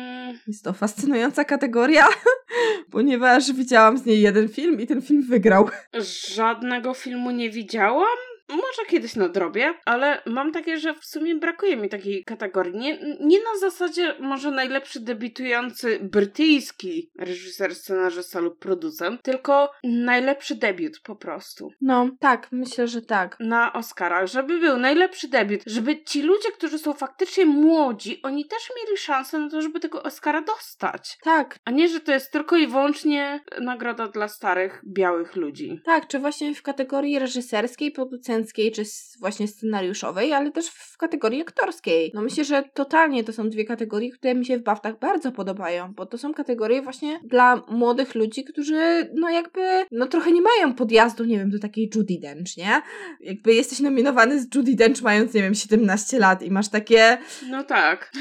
Jest 0.47 0.65
to 0.65 0.73
fascynująca 0.73 1.45
kategoria, 1.45 2.09
ponieważ 2.91 3.53
widziałam 3.53 3.99
z 3.99 4.07
niej 4.07 4.21
jeden 4.21 4.49
film 4.49 4.81
i 4.81 4.87
ten 4.87 5.03
film 5.03 5.23
wygrał. 5.23 5.69
Żadnego 6.35 6.95
filmu 6.95 7.31
nie 7.31 7.51
widziałam. 7.51 8.32
Może 8.49 8.89
kiedyś 8.89 9.17
nadrobię, 9.17 9.75
ale 9.85 10.23
mam 10.27 10.53
takie, 10.53 10.79
że 10.79 10.95
w 10.95 11.05
sumie 11.05 11.35
brakuje 11.35 11.77
mi 11.77 11.89
takiej 11.89 12.25
kategorii. 12.25 12.79
Nie, 12.79 12.99
nie 13.21 13.39
na 13.39 13.59
zasadzie 13.61 14.15
może 14.21 14.51
najlepszy 14.51 15.01
debiutujący 15.01 15.99
brytyjski 16.03 17.11
reżyser, 17.19 17.75
scenarzysta 17.75 18.41
lub 18.41 18.59
producent, 18.59 19.23
tylko 19.23 19.71
najlepszy 19.85 20.55
debiut 20.55 21.01
po 21.01 21.17
prostu. 21.17 21.71
No, 21.81 22.11
tak, 22.21 22.49
myślę, 22.53 22.89
że 22.89 23.03
tak. 23.03 23.37
Na 23.41 23.73
Oscarach, 23.73 24.27
żeby 24.27 24.59
był 24.59 24.77
najlepszy 24.79 25.29
debiut, 25.29 25.61
żeby 25.67 26.05
ci 26.05 26.23
ludzie, 26.23 26.49
którzy 26.53 26.79
są 26.79 26.93
faktycznie 26.93 27.47
młodzi, 27.47 28.23
oni 28.23 28.47
też 28.47 28.71
mieli 28.77 28.99
szansę 28.99 29.39
na 29.39 29.51
to, 29.51 29.63
żeby 29.63 29.81
tego 29.81 30.03
Oscara 30.03 30.43
dostać. 30.43 31.19
Tak. 31.23 31.59
A 31.65 31.71
nie, 31.71 31.89
że 31.89 32.01
to 32.01 32.13
jest 32.13 32.33
tylko 32.33 32.57
i 32.57 32.67
wyłącznie 32.67 33.41
nagroda 33.61 34.09
dla 34.09 34.29
starych, 34.29 34.83
białych 34.87 35.37
ludzi. 35.37 35.81
Tak, 35.85 36.07
czy 36.07 36.19
właśnie 36.19 36.55
w 36.55 36.63
kategorii 36.63 37.19
reżyserskiej, 37.19 37.93
producenckiej, 38.43 38.73
czy 38.73 38.83
właśnie 39.21 39.49
scenariuszowej, 39.49 40.33
ale 40.33 40.51
też 40.51 40.69
w 40.69 40.97
kategorii 40.97 41.43
aktorskiej. 41.43 42.11
No 42.15 42.23
myślę, 42.23 42.45
że 42.45 42.65
totalnie 42.75 43.25
to 43.25 43.33
są 43.33 43.49
dwie 43.51 43.65
kategorie, 43.65 44.11
które 44.11 44.35
mi 44.35 44.47
się 44.47 44.59
w 44.59 44.63
Baftach 44.63 44.99
bardzo 44.99 45.33
podobają, 45.33 45.93
bo 45.95 46.07
to 46.07 46.19
są 46.19 46.35
kategorie 46.35 46.83
właśnie 46.83 47.21
dla 47.25 47.63
młodych 47.69 48.15
ludzi, 48.15 48.45
którzy 48.45 49.11
no 49.15 49.31
jakby, 49.31 49.61
no 49.91 50.07
trochę 50.07 50.33
nie 50.33 50.43
mają 50.43 50.75
podjazdu, 50.75 51.25
nie 51.25 51.39
wiem, 51.39 51.51
do 51.51 51.59
takiej 51.59 51.91
Judy 51.95 52.19
Dench, 52.21 52.57
nie? 52.57 52.83
Jakby 53.21 53.55
jesteś 53.55 53.81
nominowany 53.81 54.41
z 54.41 54.55
Judy 54.55 54.75
Dench 54.75 55.03
mając, 55.03 55.35
nie 55.35 55.43
wiem, 55.43 55.55
17 55.55 56.19
lat 56.19 56.43
i 56.43 56.51
masz 56.51 56.69
takie... 56.69 57.19
No 57.51 57.65
tak. 57.65 58.13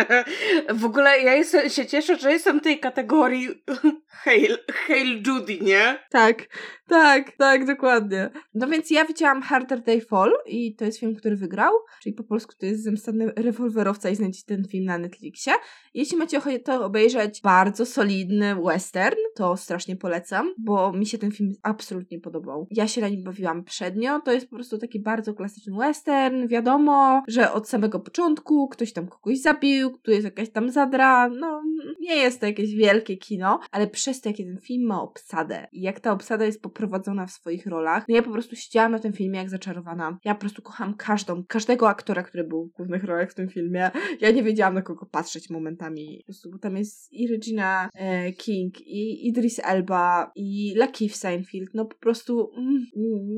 w 0.74 0.84
ogóle 0.84 1.20
ja 1.20 1.34
jestem, 1.34 1.70
się 1.70 1.86
cieszę, 1.86 2.16
że 2.16 2.32
jestem 2.32 2.60
w 2.60 2.62
tej 2.62 2.80
kategorii 2.80 3.48
Hail, 4.24 4.58
Hail 4.86 5.22
Judy, 5.26 5.58
nie? 5.60 5.98
Tak, 6.10 6.42
tak, 6.88 7.32
tak, 7.38 7.66
dokładnie. 7.66 8.30
No 8.54 8.66
więc 8.66 8.90
ja 8.90 9.04
widziałam 9.04 9.39
Harder 9.42 9.82
Day 9.82 10.00
Fall 10.00 10.32
i 10.46 10.74
to 10.74 10.84
jest 10.84 10.98
film, 10.98 11.14
który 11.14 11.36
wygrał, 11.36 11.72
czyli 12.02 12.14
po 12.14 12.24
polsku 12.24 12.54
to 12.58 12.66
jest 12.66 12.82
Zemstany 12.82 13.32
rewolwerowca 13.36 14.10
i 14.10 14.16
znajdziecie 14.16 14.46
ten 14.46 14.64
film 14.64 14.84
na 14.84 14.98
Netflixie. 14.98 15.52
Jeśli 15.94 16.16
macie 16.16 16.38
ochotę 16.38 16.80
obejrzeć 16.80 17.40
bardzo 17.42 17.86
solidny 17.86 18.54
western, 18.54 19.16
to 19.34 19.56
strasznie 19.56 19.96
polecam, 19.96 20.54
bo 20.58 20.92
mi 20.92 21.06
się 21.06 21.18
ten 21.18 21.32
film 21.32 21.52
absolutnie 21.62 22.20
podobał. 22.20 22.66
Ja 22.70 22.88
się 22.88 23.00
na 23.00 23.08
nim 23.08 23.24
bawiłam 23.24 23.64
przednio, 23.64 24.20
to 24.20 24.32
jest 24.32 24.50
po 24.50 24.56
prostu 24.56 24.78
taki 24.78 25.00
bardzo 25.00 25.34
klasyczny 25.34 25.76
western, 25.78 26.48
wiadomo, 26.48 27.22
że 27.28 27.52
od 27.52 27.68
samego 27.68 28.00
początku 28.00 28.68
ktoś 28.68 28.92
tam 28.92 29.08
kogoś 29.08 29.40
zabił, 29.40 29.98
tu 29.98 30.10
jest 30.10 30.24
jakaś 30.24 30.50
tam 30.50 30.70
zadra, 30.70 31.28
no 31.28 31.62
nie 32.00 32.16
jest 32.16 32.40
to 32.40 32.46
jakieś 32.46 32.74
wielkie 32.74 33.16
kino, 33.16 33.60
ale 33.70 33.86
przez 33.86 34.20
to, 34.20 34.28
jakie 34.28 34.44
ten 34.44 34.58
film 34.58 34.86
ma 34.86 35.02
obsadę 35.02 35.66
i 35.72 35.80
jak 35.80 36.00
ta 36.00 36.12
obsada 36.12 36.44
jest 36.44 36.62
poprowadzona 36.62 37.26
w 37.26 37.30
swoich 37.30 37.66
rolach, 37.66 38.04
no 38.08 38.14
ja 38.14 38.22
po 38.22 38.30
prostu 38.30 38.56
siedziałam 38.56 38.92
na 38.92 38.98
tym 38.98 39.12
filmie 39.12 39.29
filmie 39.30 39.38
jak 39.38 39.50
zaczarowana. 39.50 40.18
Ja 40.24 40.34
po 40.34 40.40
prostu 40.40 40.62
kocham 40.62 40.94
każdą, 40.94 41.44
każdego 41.48 41.88
aktora, 41.88 42.22
który 42.22 42.44
był 42.44 42.66
w 42.66 42.72
głównych 42.72 43.04
rolach 43.04 43.30
w 43.30 43.34
tym 43.34 43.48
filmie. 43.48 43.90
Ja 44.20 44.30
nie 44.30 44.42
wiedziałam 44.42 44.74
na 44.74 44.82
kogo 44.82 45.06
patrzeć 45.06 45.50
momentami. 45.50 46.18
Po 46.18 46.24
prostu, 46.24 46.50
bo 46.50 46.58
tam 46.58 46.76
jest 46.76 47.12
i 47.12 47.28
Regina 47.28 47.88
e, 47.94 48.32
King, 48.32 48.80
i 48.80 49.28
Idris 49.28 49.60
Elba, 49.64 50.32
i 50.36 50.74
Lakeith 50.76 51.16
Seinfeld. 51.16 51.70
No 51.74 51.84
po 51.84 51.96
prostu 51.96 52.50
mm, 52.56 52.86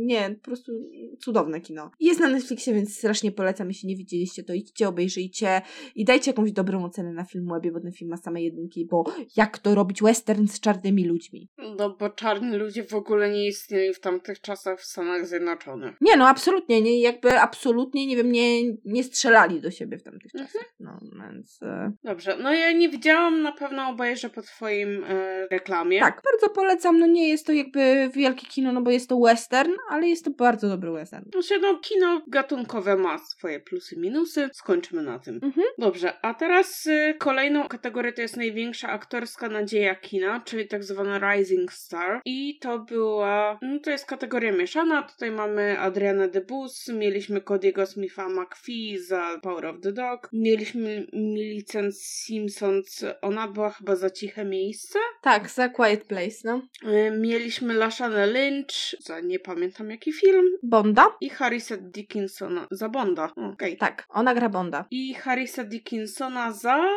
nie, 0.07 0.31
po 0.31 0.45
prostu 0.45 0.73
cudowne 1.19 1.61
kino. 1.61 1.91
Jest 2.01 2.21
na 2.21 2.29
Netflixie, 2.29 2.75
więc 2.75 2.97
strasznie 2.99 3.33
polecam. 3.33 3.69
Jeśli 3.69 3.89
nie 3.89 3.97
widzieliście, 3.97 4.45
to 4.45 4.53
idźcie, 4.55 4.89
obejrzyjcie 4.89 5.63
i 5.95 6.05
dajcie 6.05 6.31
jakąś 6.31 6.53
dobrą 6.53 6.85
ocenę 6.85 7.13
na 7.13 7.25
Filmwebie, 7.25 7.73
bo 7.73 7.81
ten 7.81 7.93
film 7.93 8.11
ma 8.11 8.17
same 8.17 8.43
jedynki, 8.43 8.87
bo 8.87 9.05
jak 9.37 9.59
to 9.59 9.75
robić 9.75 10.03
western 10.03 10.47
z 10.47 10.61
czarnymi 10.61 11.05
ludźmi? 11.05 11.49
No 11.79 11.97
bo 11.97 12.11
czarni 12.11 12.57
ludzie 12.57 12.85
w 12.85 12.95
ogóle 12.95 13.31
nie 13.31 13.47
istnieli 13.47 13.95
w 13.95 14.01
tamtych 14.01 14.41
czasach 14.41 14.81
w 14.81 14.85
Stanach 14.85 15.27
Zjednoczonych. 15.27 15.82
Nie, 16.01 16.17
no 16.17 16.29
absolutnie, 16.29 16.81
nie, 16.83 17.01
jakby 17.01 17.41
absolutnie, 17.41 18.07
nie 18.07 18.17
wiem, 18.17 18.33
nie, 18.33 18.63
nie 18.85 19.05
strzelali 19.05 19.61
do 19.61 19.71
siebie 19.71 19.99
w 19.99 20.03
tamtych 20.03 20.31
Mhm. 20.35 20.47
czasach. 20.47 20.75
No, 20.81 20.99
więc... 21.33 21.63
E, 21.63 21.93
Dobrze, 22.05 22.37
no 22.43 22.53
ja 22.55 22.73
nie 22.73 22.89
widziałam, 22.89 23.43
na 23.43 23.53
pewno 23.53 23.89
obejrzę 23.89 24.31
po 24.31 24.43
twoim 24.43 25.05
e, 25.09 25.47
reklamie. 25.51 26.01
tak, 26.01 26.23
bardzo 26.25 26.49
polecam, 26.55 26.99
no 26.99 27.07
nie 27.07 27.29
jest 27.29 27.47
to 27.47 27.53
jakby 27.53 28.11
wielkie 28.15 28.47
kino, 28.47 28.73
no 28.73 28.81
bo 28.83 28.91
jest 28.91 29.09
to 29.09 29.19
western, 29.21 29.73
ale 29.91 30.09
jest 30.09 30.25
to 30.25 30.31
bardzo 30.31 30.69
dobry 30.69 30.93
western. 30.93 31.25
Znaczy, 31.33 31.59
no, 31.63 31.79
kino 31.79 32.23
gatunkowe 32.29 32.97
ma 32.97 33.19
swoje 33.19 33.61
plusy, 33.61 33.97
minusy. 33.97 34.49
Skończymy 34.53 35.03
na 35.03 35.19
tym. 35.19 35.41
Mhm. 35.43 35.67
Dobrze, 35.79 36.13
a 36.25 36.35
teraz 36.35 36.87
y, 36.87 37.15
kolejną 37.19 37.69
kategorię 37.69 38.13
to 38.13 38.23
jest 38.23 38.37
największa 38.37 38.89
aktorska 38.89 39.49
nadzieja 39.49 39.95
kina, 39.95 40.41
czyli 40.41 40.69
tak 40.69 40.85
zwana 40.85 41.33
Rising 41.35 41.73
Star. 41.73 42.21
I 42.25 42.59
to 42.59 42.79
była, 42.79 43.59
no 43.63 43.79
to 43.81 43.91
jest 43.91 44.07
kategoria 44.07 44.53
mieszana. 44.53 45.03
Tutaj 45.03 45.31
mamy 45.31 45.72
Adriana 45.79 46.29
DeBus, 46.29 46.89
mieliśmy 46.89 47.41
Cody'ego 47.41 47.87
Smitha 47.87 48.29
McPhee 48.29 48.99
za 48.99 49.39
Power 49.43 49.67
of 49.67 49.81
the 49.81 49.93
Dog, 49.93 50.29
mieliśmy 50.33 51.07
Millicent 51.13 51.97
Simpsons, 51.97 53.05
ona 53.23 53.49
była 53.49 53.71
chyba 53.71 53.97
za 53.97 54.11
Ciche 54.11 54.45
Miejsce. 54.45 54.99
Tak, 55.23 55.51
za 55.51 55.69
Quiet 55.69 56.05
Place, 56.05 56.37
no. 56.45 56.63
Y, 56.85 57.11
mieliśmy 57.19 57.75
Lashana 57.75 58.27
Lynch 58.27 58.73
za 59.01 59.21
nie 59.21 59.39
pamiętam 59.39 59.91
jaki 59.91 60.13
film. 60.13 60.45
Bonda? 60.63 61.07
I 61.21 61.31
Harrisa 61.31 61.77
Dickinsona 61.77 62.67
za 62.71 62.89
Bonda. 62.89 63.33
Okej. 63.53 63.77
Tak, 63.77 64.07
ona 64.09 64.35
gra 64.35 64.49
Bonda. 64.49 64.85
I 64.91 65.15
Harrisa 65.15 65.65
Dickinsona 65.65 66.53
za. 66.53 66.89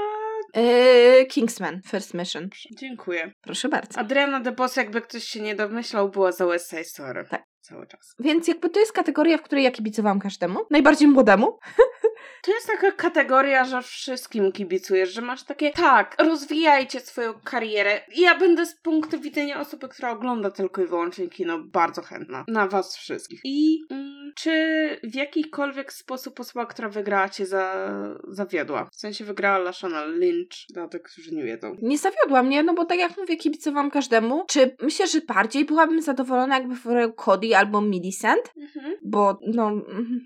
Yy, 0.55 1.25
Kingsman, 1.25 1.81
First 1.81 2.13
Mission. 2.13 2.49
Dziękuję. 2.71 3.31
Proszę 3.41 3.69
bardzo. 3.69 3.99
Adriana 3.99 4.39
DeBose, 4.39 4.81
jakby 4.81 5.01
ktoś 5.01 5.23
się 5.23 5.41
nie 5.41 5.55
domyślał, 5.55 6.09
była 6.09 6.31
za 6.31 6.45
West 6.45 6.69
Side 6.69 6.83
Story. 6.83 7.25
Tak. 7.29 7.43
Cały 7.65 7.87
czas. 7.87 8.15
Więc 8.19 8.47
jakby 8.47 8.69
to 8.69 8.79
jest 8.79 8.91
kategoria, 8.91 9.37
w 9.37 9.41
której 9.41 9.63
ja 9.63 9.71
kibicowałam 9.71 10.19
każdemu. 10.19 10.59
Najbardziej 10.71 11.07
młodemu. 11.07 11.59
To 12.43 12.51
jest 12.51 12.67
taka 12.67 12.91
kategoria, 12.91 13.65
że 13.65 13.81
wszystkim 13.81 14.51
kibicujesz, 14.51 15.13
że 15.13 15.21
masz 15.21 15.43
takie, 15.43 15.71
tak, 15.71 16.15
rozwijajcie 16.19 16.99
swoją 16.99 17.33
karierę. 17.33 18.01
Ja 18.15 18.37
będę 18.37 18.65
z 18.65 18.75
punktu 18.75 19.19
widzenia 19.19 19.59
osoby, 19.59 19.89
która 19.89 20.11
ogląda 20.11 20.51
tylko 20.51 20.83
i 20.83 20.87
wyłącznie 20.87 21.29
kino, 21.29 21.59
bardzo 21.59 22.01
chętna 22.01 22.45
na 22.47 22.67
was 22.67 22.97
wszystkich. 22.97 23.41
I 23.43 23.85
mm, 23.91 24.33
czy 24.35 24.51
w 25.03 25.15
jakikolwiek 25.15 25.93
sposób 25.93 26.39
osoba, 26.39 26.65
która 26.65 26.89
wygrała 26.89 27.29
cię 27.29 27.45
za, 27.45 27.91
zawiodła? 28.27 28.89
W 28.91 28.95
sensie 28.95 29.25
wygrała 29.25 29.57
Lashana 29.57 30.05
Lynch, 30.05 30.55
dla 30.69 30.87
tych, 30.87 31.01
którzy 31.01 31.35
nie 31.35 31.43
wiedzą. 31.43 31.75
Nie 31.81 31.97
zawiodła 31.97 32.43
mnie, 32.43 32.63
no 32.63 32.73
bo 32.73 32.85
tak 32.85 32.99
jak 32.99 33.17
mówię, 33.17 33.37
kibicowałam 33.37 33.91
każdemu. 33.91 34.45
Czy 34.47 34.75
myślę, 34.81 35.07
że 35.07 35.21
bardziej 35.21 35.65
byłabym 35.65 36.01
zadowolona, 36.01 36.57
jakby 36.57 36.75
wygrał 36.75 37.13
Cody 37.13 37.55
albo 37.57 37.81
Millicent? 37.81 38.53
Mhm. 38.57 38.95
Bo 39.03 39.39
no, 39.47 39.71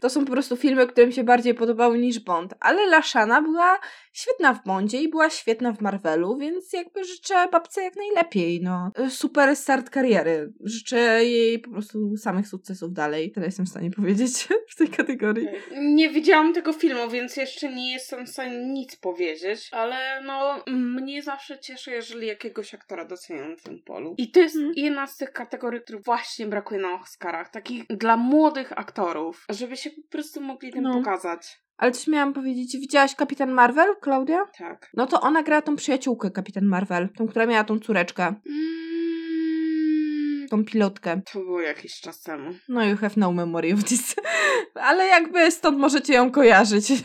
to 0.02 0.10
są 0.10 0.26
po 0.26 0.32
prostu 0.32 0.58
filmy, 0.58 0.88
które 0.88 1.08
mi 1.08 1.14
się 1.14 1.24
bardziej 1.24 1.54
podobały 1.80 2.00
niż 2.00 2.20
Bond. 2.20 2.54
Ale 2.60 2.86
Lashana 2.86 3.42
była 3.42 3.80
świetna 4.14 4.54
w 4.54 4.64
Bondzie 4.64 5.02
i 5.02 5.10
była 5.10 5.30
świetna 5.30 5.74
w 5.74 5.82
Marvelu, 5.82 6.38
więc 6.38 6.74
jakby 6.74 7.04
życzę 7.04 7.48
babce 7.52 7.82
jak 7.84 7.96
najlepiej, 7.96 8.62
no. 8.64 8.92
Super 9.10 9.56
start 9.56 9.90
kariery. 9.90 10.54
Życzę 10.64 11.26
jej 11.26 11.60
po 11.60 11.72
prostu 11.72 12.18
samych 12.18 12.48
sukcesów 12.48 12.94
dalej. 12.94 13.32
Tyle 13.32 13.46
jestem 13.46 13.66
w 13.66 13.70
stanie 13.70 13.92
powiedzieć 13.92 14.48
w 14.72 14.76
tej 14.76 14.88
kategorii. 14.88 15.48
Nie 15.72 16.10
widziałam 16.10 16.54
tego 16.54 16.74
filmu, 16.74 17.10
więc 17.10 17.38
jeszcze 17.38 17.74
nie 17.74 17.94
jestem 17.94 18.26
w 18.26 18.30
stanie 18.30 18.58
nic 18.58 18.96
powiedzieć, 18.96 19.70
ale 19.72 20.22
no 20.26 20.64
mnie 20.68 21.22
zawsze 21.24 21.60
cieszy, 21.60 21.92
jeżeli 21.92 22.28
jakiegoś 22.28 22.74
aktora 22.74 23.06
doceniam 23.06 23.58
w 23.58 23.64
tym 23.64 23.80
polu. 23.86 24.16
I 24.18 24.32
to 24.32 24.40
jest 24.40 24.56
Mhm. 24.56 24.74
jedna 24.78 25.08
z 25.08 25.18
tych 25.18 25.32
kategorii, 25.32 25.82
których 25.82 26.04
właśnie 26.04 26.48
brakuje 26.48 26.80
na 26.82 26.94
Oscarach, 27.02 27.50
takich 27.50 27.84
dla 27.90 28.18
młodych 28.18 28.72
aktorów, 28.80 29.46
żeby 29.50 29.78
się 29.78 29.90
po 29.90 30.02
prostu 30.10 30.42
mogli 30.42 30.72
tym 30.72 30.84
No. 30.84 30.94
pokazać. 30.94 31.60
Ale 31.80 31.92
coś 31.92 32.08
miałam 32.08 32.34
powiedzieć. 32.34 32.78
Widziałaś 32.78 33.16
Kapitan 33.16 33.52
Marvel, 33.52 33.96
Klaudia? 34.02 34.46
Tak. 34.58 34.90
No 34.94 35.08
to 35.08 35.22
ona 35.22 35.44
grała 35.44 35.62
tą 35.62 35.76
przyjaciółkę 35.76 36.32
Kapitan 36.32 36.66
Marvel, 36.66 37.10
tą, 37.18 37.28
która 37.28 37.46
miała 37.46 37.64
tą 37.64 37.80
córeczkę, 37.80 38.34
Mm, 38.48 40.48
tą 40.50 40.66
pilotkę. 40.66 41.22
to 41.34 41.40
było 41.40 41.62
jakiś 41.62 42.02
czas 42.02 42.22
temu. 42.22 42.54
No 42.70 42.86
you 42.86 42.98
have 42.98 43.12
no 43.18 43.32
memory 43.32 43.74
of 43.74 43.84
this. 43.84 44.16
Ale 44.90 45.06
jakby 45.08 45.52
stąd 45.52 45.78
możecie 45.78 46.14
ją 46.14 46.32
kojarzyć. 46.32 46.88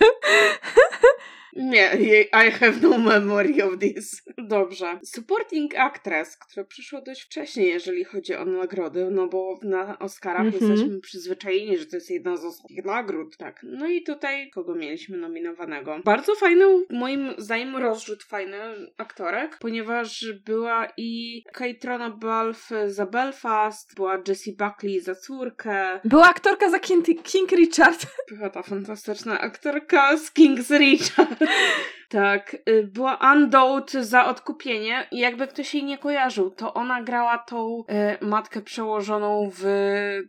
Nie, 1.56 1.90
I 2.46 2.50
have 2.50 2.72
no 2.82 2.98
memory 2.98 3.64
of 3.64 3.78
this. 3.78 4.22
Dobrze. 4.38 4.98
Supporting 5.04 5.74
actress, 5.78 6.36
która 6.36 6.64
przyszła 6.66 7.00
dość 7.00 7.22
wcześnie, 7.22 7.66
jeżeli 7.66 8.04
chodzi 8.04 8.34
o 8.34 8.44
nagrody, 8.44 9.08
no 9.10 9.28
bo 9.28 9.58
na 9.62 9.98
Oscarach 9.98 10.46
Mhm. 10.46 10.70
jesteśmy 10.70 11.00
przyzwyczajeni, 11.00 11.78
że 11.78 11.86
to 11.86 11.96
jest 11.96 12.10
jedna 12.10 12.36
z 12.36 12.44
ostatnich 12.44 12.84
nagród. 12.84 13.36
Tak. 13.36 13.60
No 13.62 13.86
i 13.88 14.02
tutaj 14.02 14.50
kogo 14.50 14.74
mieliśmy 14.74 15.16
nominowanego? 15.18 15.98
Bardzo 16.04 16.34
fajną, 16.34 16.82
moim 16.90 17.34
zdaniem, 17.38 17.76
rozrzut 17.76 18.22
fajny 18.22 18.56
aktorek, 18.98 19.58
ponieważ 19.60 20.26
była 20.46 20.88
i 20.96 21.42
Kaitrona 21.52 22.10
Balfe 22.10 22.90
za 22.90 23.06
Belfast, 23.06 23.94
była 23.96 24.22
Jessie 24.28 24.52
Buckley 24.56 25.00
za 25.00 25.14
córkę, 25.14 26.00
Była 26.04 26.24
aktorka 26.30 26.70
za 26.70 26.78
King, 26.78 27.06
King 27.22 27.50
Richard. 27.52 28.06
była 28.30 28.50
ta 28.50 28.62
fantastyczna 28.62 29.40
aktorka 29.40 30.16
z 30.16 30.32
King's 30.34 30.78
Richard. 30.78 31.43
Tak, 32.14 32.56
y, 32.68 32.88
była 32.92 33.18
Undold 33.32 33.90
za 33.90 34.26
odkupienie 34.26 35.06
i 35.10 35.18
jakby 35.18 35.46
ktoś 35.46 35.74
jej 35.74 35.84
nie 35.84 35.98
kojarzył, 35.98 36.50
to 36.50 36.74
ona 36.74 37.02
grała 37.02 37.38
tą 37.38 37.84
y, 38.22 38.24
matkę 38.26 38.60
przełożoną 38.60 39.50
w 39.58 39.64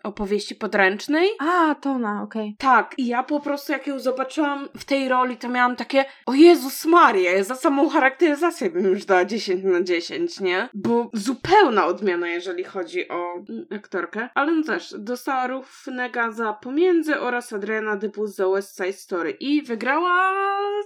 opowieści 0.04 0.56
podręcznej. 0.56 1.30
A, 1.40 1.76
to 1.76 1.90
ona, 1.90 2.24
okej. 2.24 2.56
Tak, 2.60 2.94
i 2.98 3.08
ja 3.08 3.24
po 3.24 3.40
prostu 3.40 3.72
jak 3.72 3.88
ją 3.88 4.00
zobaczyłam 4.00 4.70
w 4.78 4.86
tej 4.86 5.10
roli, 5.10 5.38
to 5.38 5.50
miałam 5.50 5.76
takie 5.76 6.06
o 6.26 6.34
Jezus 6.34 6.86
Maria, 6.86 7.44
za 7.44 7.56
samą 7.56 7.90
charakteryzację 7.90 8.70
bym 8.70 8.86
już 8.86 9.06
dała 9.06 9.26
10 9.26 9.64
na 9.64 9.82
10, 9.82 10.40
nie? 10.40 10.70
Bo 10.74 11.10
zupełna 11.14 11.86
odmiana, 11.86 12.28
jeżeli 12.28 12.64
chodzi 12.64 13.10
o 13.10 13.44
aktorkę. 13.76 14.30
Ale 14.36 14.52
no 14.52 14.64
też, 14.64 14.96
dostała 14.98 15.48
równego 15.48 16.32
za 16.32 16.54
Pomiędzy 16.54 17.20
oraz 17.20 17.54
Adriana 17.54 17.96
Dybus 17.96 18.36
za 18.36 18.50
West 18.50 18.78
Side 18.78 18.94
Story 18.94 19.32
i 19.32 19.62
wygrała... 19.62 20.32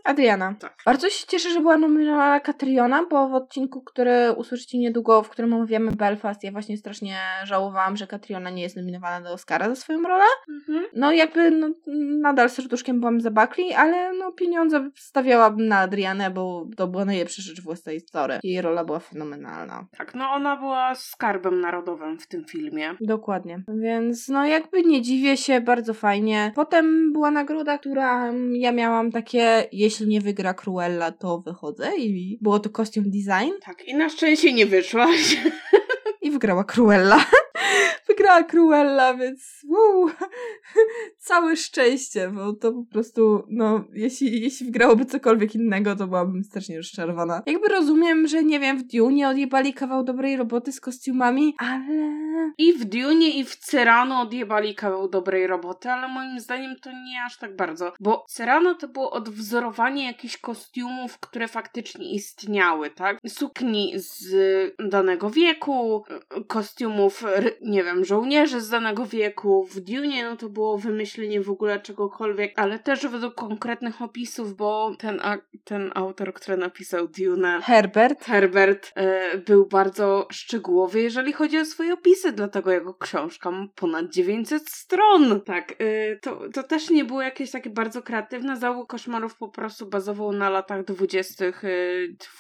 Adriana. 0.03 0.18
Tak. 0.59 0.77
Bardzo 0.85 1.09
się 1.09 1.27
cieszę, 1.27 1.49
że 1.49 1.59
była 1.59 1.77
nominowana 1.77 2.39
Katriona, 2.39 3.05
bo 3.09 3.29
w 3.29 3.33
odcinku, 3.33 3.81
który 3.81 4.31
usłyszycie 4.31 4.77
niedługo, 4.77 5.23
w 5.23 5.29
którym 5.29 5.53
omawiamy 5.53 5.91
Belfast, 5.91 6.43
ja 6.43 6.51
właśnie 6.51 6.77
strasznie 6.77 7.17
żałowałam, 7.43 7.97
że 7.97 8.07
Katriona 8.07 8.49
nie 8.49 8.61
jest 8.61 8.75
nominowana 8.75 9.21
do 9.21 9.33
Oscara 9.33 9.69
za 9.69 9.75
swoją 9.75 10.01
rolę. 10.01 10.23
Mhm. 10.49 10.85
No 10.93 11.11
jakby 11.11 11.51
no, 11.51 11.69
nadal 12.21 12.49
serduszkiem 12.49 12.99
byłam 12.99 13.21
za 13.21 13.31
Buckley, 13.31 13.73
ale 13.73 14.13
no 14.13 14.31
pieniądze 14.31 14.89
stawiałabym 14.95 15.67
na 15.67 15.79
Adrianę, 15.79 16.31
bo 16.31 16.67
to 16.77 16.87
była 16.87 17.05
najlepsza 17.05 17.41
rzecz 17.41 17.61
w 17.61 17.75
Side 17.75 17.99
Story. 17.99 18.39
Jej 18.43 18.61
rola 18.61 18.85
była 18.85 18.99
fenomenalna. 18.99 19.87
Tak, 19.97 20.15
no 20.15 20.29
ona 20.29 20.57
była 20.57 20.95
skarbem 20.95 21.61
narodowym 21.61 22.19
w 22.19 22.27
tym 22.27 22.45
filmie. 22.45 22.95
Dokładnie. 23.01 23.63
Więc 23.67 24.27
no 24.27 24.45
jakby 24.45 24.83
nie 24.83 25.01
dziwię 25.01 25.37
się, 25.37 25.61
bardzo 25.61 25.93
fajnie. 25.93 26.51
Potem 26.55 27.13
była 27.13 27.31
nagroda, 27.31 27.77
która 27.77 28.29
mm, 28.29 28.55
ja 28.55 28.71
miałam 28.71 29.11
takie, 29.11 29.67
jeśli 29.71 29.98
nie 30.05 30.21
wygra 30.21 30.53
Cruella, 30.53 31.11
to 31.11 31.39
wychodzę 31.39 31.97
i 31.97 32.37
było 32.41 32.59
to 32.59 32.69
costume 32.69 33.05
design 33.09 33.51
Tak, 33.65 33.87
i 33.87 33.95
na 33.95 34.09
szczęście 34.09 34.53
nie 34.53 34.65
wyszłaś. 34.65 35.37
i 36.21 36.31
wygrała 36.31 36.63
Cruella. 36.63 37.25
wygrała 38.07 38.43
Cruella, 38.43 39.13
więc 39.13 39.65
wow. 39.69 40.09
całe 41.17 41.55
szczęście, 41.55 42.29
bo 42.29 42.53
to 42.53 42.71
po 42.71 42.83
prostu, 42.91 43.43
no, 43.49 43.83
jeśli, 43.93 44.41
jeśli 44.41 44.67
wgrałoby 44.67 45.05
cokolwiek 45.05 45.55
innego, 45.55 45.95
to 45.95 46.07
byłabym 46.07 46.43
strasznie 46.43 46.77
rozczarowana. 46.77 47.41
Jakby 47.45 47.67
rozumiem, 47.67 48.27
że 48.27 48.43
nie 48.43 48.59
wiem, 48.59 48.77
w 48.77 48.83
Dune 48.83 49.29
odjebali 49.29 49.73
kawał 49.73 50.03
dobrej 50.03 50.37
roboty 50.37 50.71
z 50.71 50.81
kostiumami, 50.81 51.55
ale... 51.57 52.29
I 52.57 52.73
w 52.73 52.85
Dune 52.85 53.25
i 53.25 53.43
w 53.43 53.55
Cyrano 53.55 54.21
odjebali 54.21 54.75
kawał 54.75 55.09
dobrej 55.09 55.47
roboty, 55.47 55.89
ale 55.89 56.07
moim 56.07 56.39
zdaniem 56.39 56.75
to 56.81 56.91
nie 56.91 57.23
aż 57.25 57.37
tak 57.37 57.55
bardzo, 57.55 57.93
bo 57.99 58.25
Cyrano 58.27 58.75
to 58.75 58.87
było 58.87 59.11
odwzorowanie 59.11 60.05
jakichś 60.05 60.37
kostiumów, 60.37 61.19
które 61.19 61.47
faktycznie 61.47 62.11
istniały, 62.11 62.89
tak? 62.89 63.17
Sukni 63.27 63.93
z 63.95 64.35
danego 64.89 65.29
wieku, 65.29 66.03
kostiumów, 66.47 67.23
nie 67.61 67.83
wiem, 67.83 68.05
żołnierzy 68.05 68.61
z 68.61 68.69
danego 68.69 69.05
wieku. 69.05 69.67
W 69.71 69.79
Dune 69.79 70.23
no 70.23 70.37
to 70.37 70.49
było 70.49 70.77
wymyślenie 70.77 71.41
w 71.41 71.49
ogóle 71.49 71.79
czegokolwiek, 71.79 72.53
ale 72.55 72.79
też 72.79 73.07
według 73.07 73.35
konkretnych 73.35 74.01
opisów, 74.01 74.55
bo 74.55 74.95
ten, 74.99 75.21
ten 75.63 75.91
autor, 75.95 76.33
który 76.33 76.57
napisał 76.57 77.07
Dune, 77.07 77.61
Herbert, 77.63 78.23
Herbert 78.25 78.91
e, 78.95 79.37
był 79.37 79.65
bardzo 79.65 80.27
szczegółowy, 80.31 81.01
jeżeli 81.01 81.33
chodzi 81.33 81.57
o 81.57 81.65
swoje 81.65 81.93
opisy, 81.93 82.31
dlatego 82.31 82.71
jego 82.71 82.93
książka 82.93 83.51
ma 83.51 83.67
ponad 83.75 84.09
900 84.09 84.69
stron. 84.69 85.41
Tak, 85.41 85.71
e, 85.71 86.15
to, 86.15 86.39
to 86.53 86.63
też 86.63 86.89
nie 86.89 87.05
było 87.05 87.21
jakieś 87.21 87.51
takie 87.51 87.69
bardzo 87.69 88.01
kreatywne. 88.01 88.57
Załóg 88.57 88.89
koszmarów 88.89 89.37
po 89.37 89.49
prostu 89.49 89.85
bazował 89.85 90.31
na 90.31 90.49
latach 90.49 90.85
dwudziestych 90.85 91.63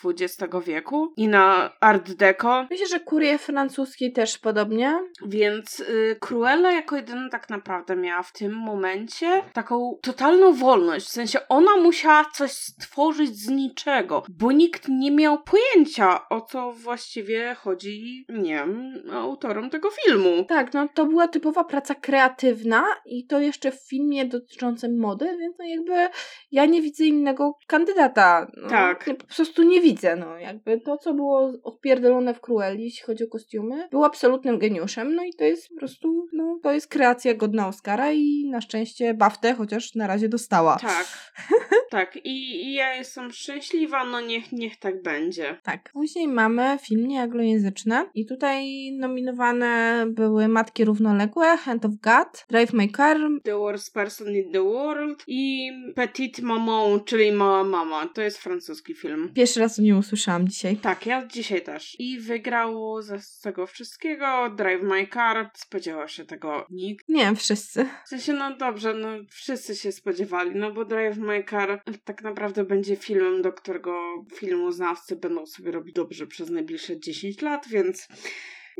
XX 0.05 0.37
wieku 0.65 1.13
i 1.17 1.27
na 1.27 1.71
Art 1.79 2.11
Deco. 2.13 2.67
Myślę, 2.69 2.87
że 2.87 2.99
kurie 2.99 3.37
francuskiej 3.37 4.13
też 4.13 4.37
podobnie. 4.37 4.99
Więc 5.25 5.79
y, 5.79 6.17
Cruella 6.19 6.71
jako 6.71 6.95
jedyna 6.95 7.29
tak 7.29 7.49
naprawdę 7.49 7.95
miała 7.95 8.23
w 8.23 8.33
tym 8.33 8.53
momencie 8.53 9.41
taką 9.53 9.99
totalną 10.01 10.53
wolność. 10.53 11.05
W 11.05 11.11
sensie 11.11 11.39
ona 11.49 11.77
musiała 11.77 12.25
coś 12.33 12.51
stworzyć 12.51 13.35
z 13.35 13.49
niczego, 13.49 14.23
bo 14.29 14.51
nikt 14.51 14.87
nie 14.87 15.11
miał 15.11 15.37
pojęcia 15.43 16.29
o 16.29 16.41
co 16.41 16.71
właściwie 16.71 17.55
chodzi, 17.55 18.25
nie 18.29 18.53
wiem, 18.53 18.93
autorom 19.13 19.69
tego 19.69 19.89
filmu. 19.91 20.45
Tak, 20.47 20.73
no 20.73 20.87
to 20.93 21.05
była 21.05 21.27
typowa 21.27 21.63
praca 21.63 21.95
kreatywna 21.95 22.83
i 23.05 23.27
to 23.27 23.39
jeszcze 23.39 23.71
w 23.71 23.87
filmie 23.87 24.25
dotyczącym 24.25 24.99
mody, 24.99 25.37
więc 25.39 25.55
no 25.59 25.65
jakby 25.65 26.17
ja 26.51 26.65
nie 26.65 26.81
widzę 26.81 27.05
innego 27.05 27.53
kandydata. 27.67 28.47
No, 28.57 28.69
tak. 28.69 29.07
Nie, 29.07 29.15
po 29.15 29.25
prostu 29.35 29.63
nie 29.63 29.81
widzę, 29.81 30.15
no 30.15 30.37
jakby 30.37 30.79
to, 30.81 30.97
co 30.97 31.13
było 31.13 31.53
odpierdolone 31.63 32.33
w 32.33 32.41
Cruelli, 32.41 32.83
jeśli 32.83 33.05
chodzi 33.05 33.23
o 33.23 33.27
kostiumy, 33.27 33.87
był 33.91 34.05
absolutnym 34.05 34.59
geniuszem, 34.59 34.98
no 35.03 35.23
i 35.23 35.33
to 35.33 35.43
jest 35.43 35.69
po 35.69 35.75
prostu, 35.75 36.27
no 36.33 36.59
to 36.63 36.71
jest 36.71 36.87
kreacja 36.87 37.33
godna 37.33 37.67
Oscara 37.67 38.11
i 38.11 38.45
na 38.49 38.61
szczęście 38.61 39.13
Baftę 39.13 39.53
chociaż 39.53 39.95
na 39.95 40.07
razie 40.07 40.29
dostała. 40.29 40.79
Tak. 40.79 41.07
tak. 41.89 42.15
I, 42.15 42.65
I, 42.65 42.73
ja 42.73 42.95
jestem 42.95 43.31
szczęśliwa, 43.31 44.05
no 44.05 44.21
niech, 44.21 44.51
niech 44.51 44.79
tak 44.79 45.01
będzie. 45.01 45.57
Tak. 45.63 45.89
Później 45.93 46.27
mamy 46.27 46.77
film 46.81 47.07
nieanglojęzyczny 47.07 48.05
i 48.13 48.25
tutaj 48.25 48.91
nominowane 48.91 50.05
były 50.09 50.47
Matki 50.47 50.85
Równoległe, 50.85 51.57
Hand 51.57 51.85
of 51.85 51.91
God, 52.01 52.45
Drive 52.49 52.73
My 52.73 52.89
Car, 52.89 53.17
The 53.43 53.57
Worst 53.57 53.93
Person 53.93 54.35
in 54.35 54.51
the 54.51 54.63
World 54.63 55.23
i 55.27 55.71
Petite 55.95 56.41
Maman, 56.41 57.03
czyli 57.05 57.31
Mała 57.31 57.63
Mama. 57.63 58.07
To 58.13 58.21
jest 58.21 58.37
francuski 58.37 58.95
film. 58.95 59.31
Pierwszy 59.33 59.59
raz 59.59 59.79
o 59.79 59.81
nim 59.81 59.97
usłyszałam 59.97 60.47
dzisiaj. 60.47 60.77
Tak, 60.77 61.05
ja 61.05 61.27
dzisiaj 61.27 61.61
też. 61.61 61.95
I 61.99 62.19
wygrał 62.19 63.01
z 63.01 63.39
tego 63.39 63.67
wszystkiego 63.67 64.49
Drive 64.49 64.83
My 64.83 65.07
Car. 65.07 65.49
Spodziewał 65.53 66.07
się 66.07 66.25
tego 66.25 66.65
nikt. 66.69 67.09
Nie, 67.09 67.35
wszyscy. 67.35 67.89
W 68.05 68.09
sensie, 68.09 68.33
no 68.33 68.57
dobrze, 68.57 68.93
no 68.93 69.07
wszyscy 69.29 69.75
się 69.75 69.91
spodziewali, 69.91 70.51
no 70.55 70.71
bo 70.71 70.85
Drive 70.85 71.17
My 71.17 71.43
Car 71.49 71.78
tak 72.03 72.23
naprawdę 72.23 72.63
będzie 72.63 72.95
filmem, 72.95 73.41
do 73.41 73.53
którego 73.53 74.25
filmoznawcy 74.35 75.15
będą 75.15 75.45
sobie 75.45 75.71
robić 75.71 75.95
dobrze 75.95 76.27
przez 76.27 76.49
najbliższe 76.49 76.99
10 76.99 77.41
lat, 77.41 77.67
więc 77.67 78.07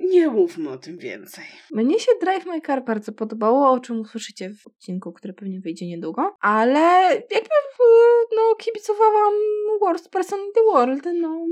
nie 0.03 0.27
mówmy 0.27 0.69
o 0.69 0.77
tym 0.77 0.97
więcej. 0.97 1.45
Mnie 1.71 1.99
się 1.99 2.11
Drive 2.21 2.45
My 2.45 2.61
Car 2.61 2.83
bardzo 2.83 3.11
podobało, 3.11 3.71
o 3.71 3.79
czym 3.79 3.99
usłyszycie 3.99 4.49
w 4.49 4.67
odcinku, 4.67 5.13
który 5.13 5.33
pewnie 5.33 5.59
wyjdzie 5.59 5.87
niedługo, 5.87 6.35
ale 6.41 6.79
jakby 7.13 7.49
no 8.35 8.55
kibicowałam 8.55 9.33
Worst 9.81 10.09
Person 10.09 10.39
in 10.39 10.51
the 10.53 10.61
World, 10.73 11.05
no. 11.13 11.45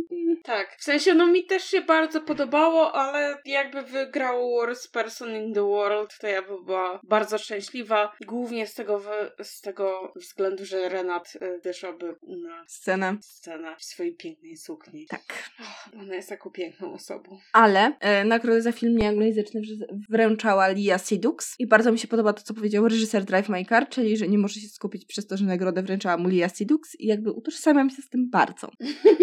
Tak, 0.43 0.75
w 0.79 0.83
sensie 0.83 1.13
no 1.13 1.27
mi 1.27 1.45
też 1.45 1.63
się 1.63 1.81
bardzo 1.81 2.21
podobało, 2.21 2.93
ale 2.93 3.37
jakby 3.45 3.81
wygrał 3.81 4.49
Worst 4.49 4.93
Person 4.93 5.35
in 5.35 5.53
the 5.53 5.61
World, 5.61 6.17
to 6.21 6.27
ja 6.27 6.41
by 6.41 6.63
była 6.63 6.99
bardzo 7.03 7.37
szczęśliwa, 7.37 8.11
głównie 8.25 8.67
z 8.67 8.73
tego, 8.73 9.01
z 9.43 9.61
tego 9.61 10.13
względu, 10.15 10.65
że 10.65 10.89
Renat 10.89 11.33
wyszłaby 11.63 12.15
na 12.23 12.65
scenę. 12.67 13.17
scenę 13.21 13.75
w 13.79 13.83
swojej 13.83 14.15
pięknej 14.15 14.57
sukni. 14.57 15.05
Tak. 15.09 15.49
Oh, 15.59 16.01
ona 16.01 16.15
jest 16.15 16.29
taką 16.29 16.49
piękną 16.49 16.93
osobą. 16.93 17.39
Ale 17.53 17.97
e, 17.99 18.25
nagrodę 18.37 18.61
za 18.61 18.71
film 18.71 18.97
nieanglojęzyczny 18.97 19.61
wręczała 20.09 20.67
Lia 20.67 20.97
Sidux 20.97 21.55
i 21.59 21.67
bardzo 21.67 21.91
mi 21.91 21.99
się 21.99 22.07
podoba 22.07 22.33
to, 22.33 22.43
co 22.43 22.53
powiedział 22.53 22.87
reżyser 22.87 23.25
Drive 23.25 23.49
My 23.49 23.65
Car, 23.65 23.89
czyli, 23.89 24.17
że 24.17 24.27
nie 24.27 24.37
może 24.37 24.59
się 24.59 24.67
skupić 24.67 25.05
przez 25.05 25.27
to, 25.27 25.37
że 25.37 25.45
nagrodę 25.45 25.83
wręczała 25.83 26.17
mu 26.17 26.29
Lia 26.29 26.49
Sidux 26.49 26.95
i 26.99 27.07
jakby 27.07 27.31
utożsamiam 27.31 27.89
się 27.89 28.01
z 28.01 28.09
tym 28.09 28.29
bardzo. 28.29 28.71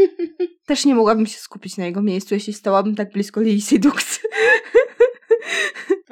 Też 0.66 0.84
nie 0.84 0.94
mogłabym 0.94 1.26
się 1.26 1.38
skupić 1.38 1.76
na 1.76 1.86
jego 1.86 2.02
miejscu, 2.02 2.34
jeśli 2.34 2.52
stałabym 2.52 2.94
tak 2.94 3.12
blisko 3.12 3.40
Lii 3.40 3.60
Sidux. 3.60 4.20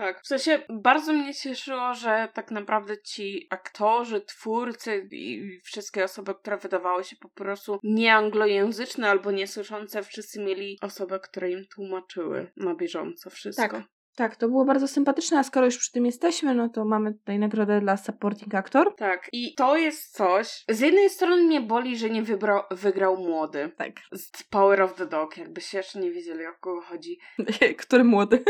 Tak, 0.03 0.23
w 0.23 0.27
sensie 0.27 0.63
bardzo 0.69 1.13
mnie 1.13 1.35
cieszyło, 1.35 1.95
że 1.95 2.29
tak 2.35 2.51
naprawdę 2.51 3.03
ci 3.03 3.47
aktorzy, 3.51 4.21
twórcy 4.21 5.09
i 5.11 5.61
wszystkie 5.65 6.05
osoby, 6.05 6.35
które 6.35 6.57
wydawały 6.57 7.05
się 7.05 7.17
po 7.17 7.29
prostu 7.29 7.79
nieanglojęzyczne 7.83 9.11
albo 9.11 9.31
niesłyszące, 9.31 10.03
wszyscy 10.03 10.41
mieli 10.41 10.79
osoby, 10.81 11.21
które 11.21 11.51
im 11.51 11.65
tłumaczyły 11.75 12.53
na 12.57 12.75
bieżąco 12.75 13.31
wszystko. 13.31 13.69
Tak. 13.69 13.83
Tak, 14.15 14.37
to 14.37 14.49
było 14.49 14.65
bardzo 14.65 14.89
sympatyczne, 14.89 15.39
a 15.39 15.43
skoro 15.43 15.67
już 15.67 15.79
przy 15.79 15.93
tym 15.93 16.07
jesteśmy, 16.07 16.55
no 16.55 16.69
to 16.69 16.85
mamy 16.85 17.15
tutaj 17.15 17.39
nagrodę 17.39 17.81
dla 17.81 17.97
supporting 17.97 18.55
actor. 18.55 18.95
Tak, 18.97 19.29
i 19.33 19.55
to 19.55 19.77
jest 19.77 20.17
coś. 20.17 20.65
Z 20.69 20.81
jednej 20.81 21.11
strony 21.11 21.43
mnie 21.43 21.61
boli, 21.61 21.97
że 21.97 22.11
nie 22.11 22.23
wybrał, 22.23 22.63
wygrał 22.71 23.17
młody. 23.17 23.71
Tak. 23.77 23.93
Z 24.13 24.43
Power 24.43 24.83
of 24.83 24.95
the 24.95 25.07
Dog, 25.07 25.37
jakbyście 25.37 25.79
jeszcze 25.79 26.01
nie 26.01 26.11
wiedzieli 26.11 26.47
o 26.47 26.55
kogo 26.61 26.81
chodzi. 26.81 27.19
Który 27.87 28.05
młody? 28.05 28.45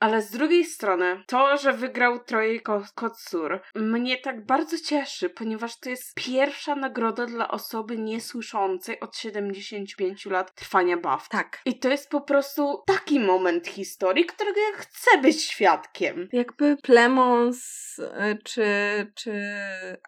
Ale 0.00 0.22
z 0.22 0.30
drugiej 0.30 0.64
strony, 0.64 1.22
to, 1.26 1.56
że 1.56 1.72
wygrał 1.72 2.18
Troje 2.18 2.60
Kotsur, 2.94 3.60
mnie 3.74 4.16
tak 4.16 4.46
bardzo 4.46 4.78
cieszy, 4.78 5.30
ponieważ 5.30 5.78
to 5.80 5.90
jest 5.90 6.14
pierwsza 6.14 6.74
nagroda 6.74 7.26
dla 7.26 7.48
osoby 7.48 7.98
niesłyszącej 7.98 9.00
od 9.00 9.16
75 9.16 10.26
lat 10.26 10.54
trwania 10.54 10.96
BAFT. 10.96 11.30
Tak. 11.30 11.60
I 11.64 11.78
to 11.78 11.88
jest 11.88 12.10
po 12.10 12.20
prostu 12.20 12.82
taki 12.86 13.20
moment 13.20 13.68
historii, 13.68 14.26
którego 14.26 14.60
ja 14.60 14.76
chcę 14.76 15.18
być 15.18 15.42
świadkiem. 15.42 16.28
Jakby 16.32 16.76
Plemons 16.82 17.98
e, 17.98 18.38
czy, 18.44 18.66
czy 19.14 19.32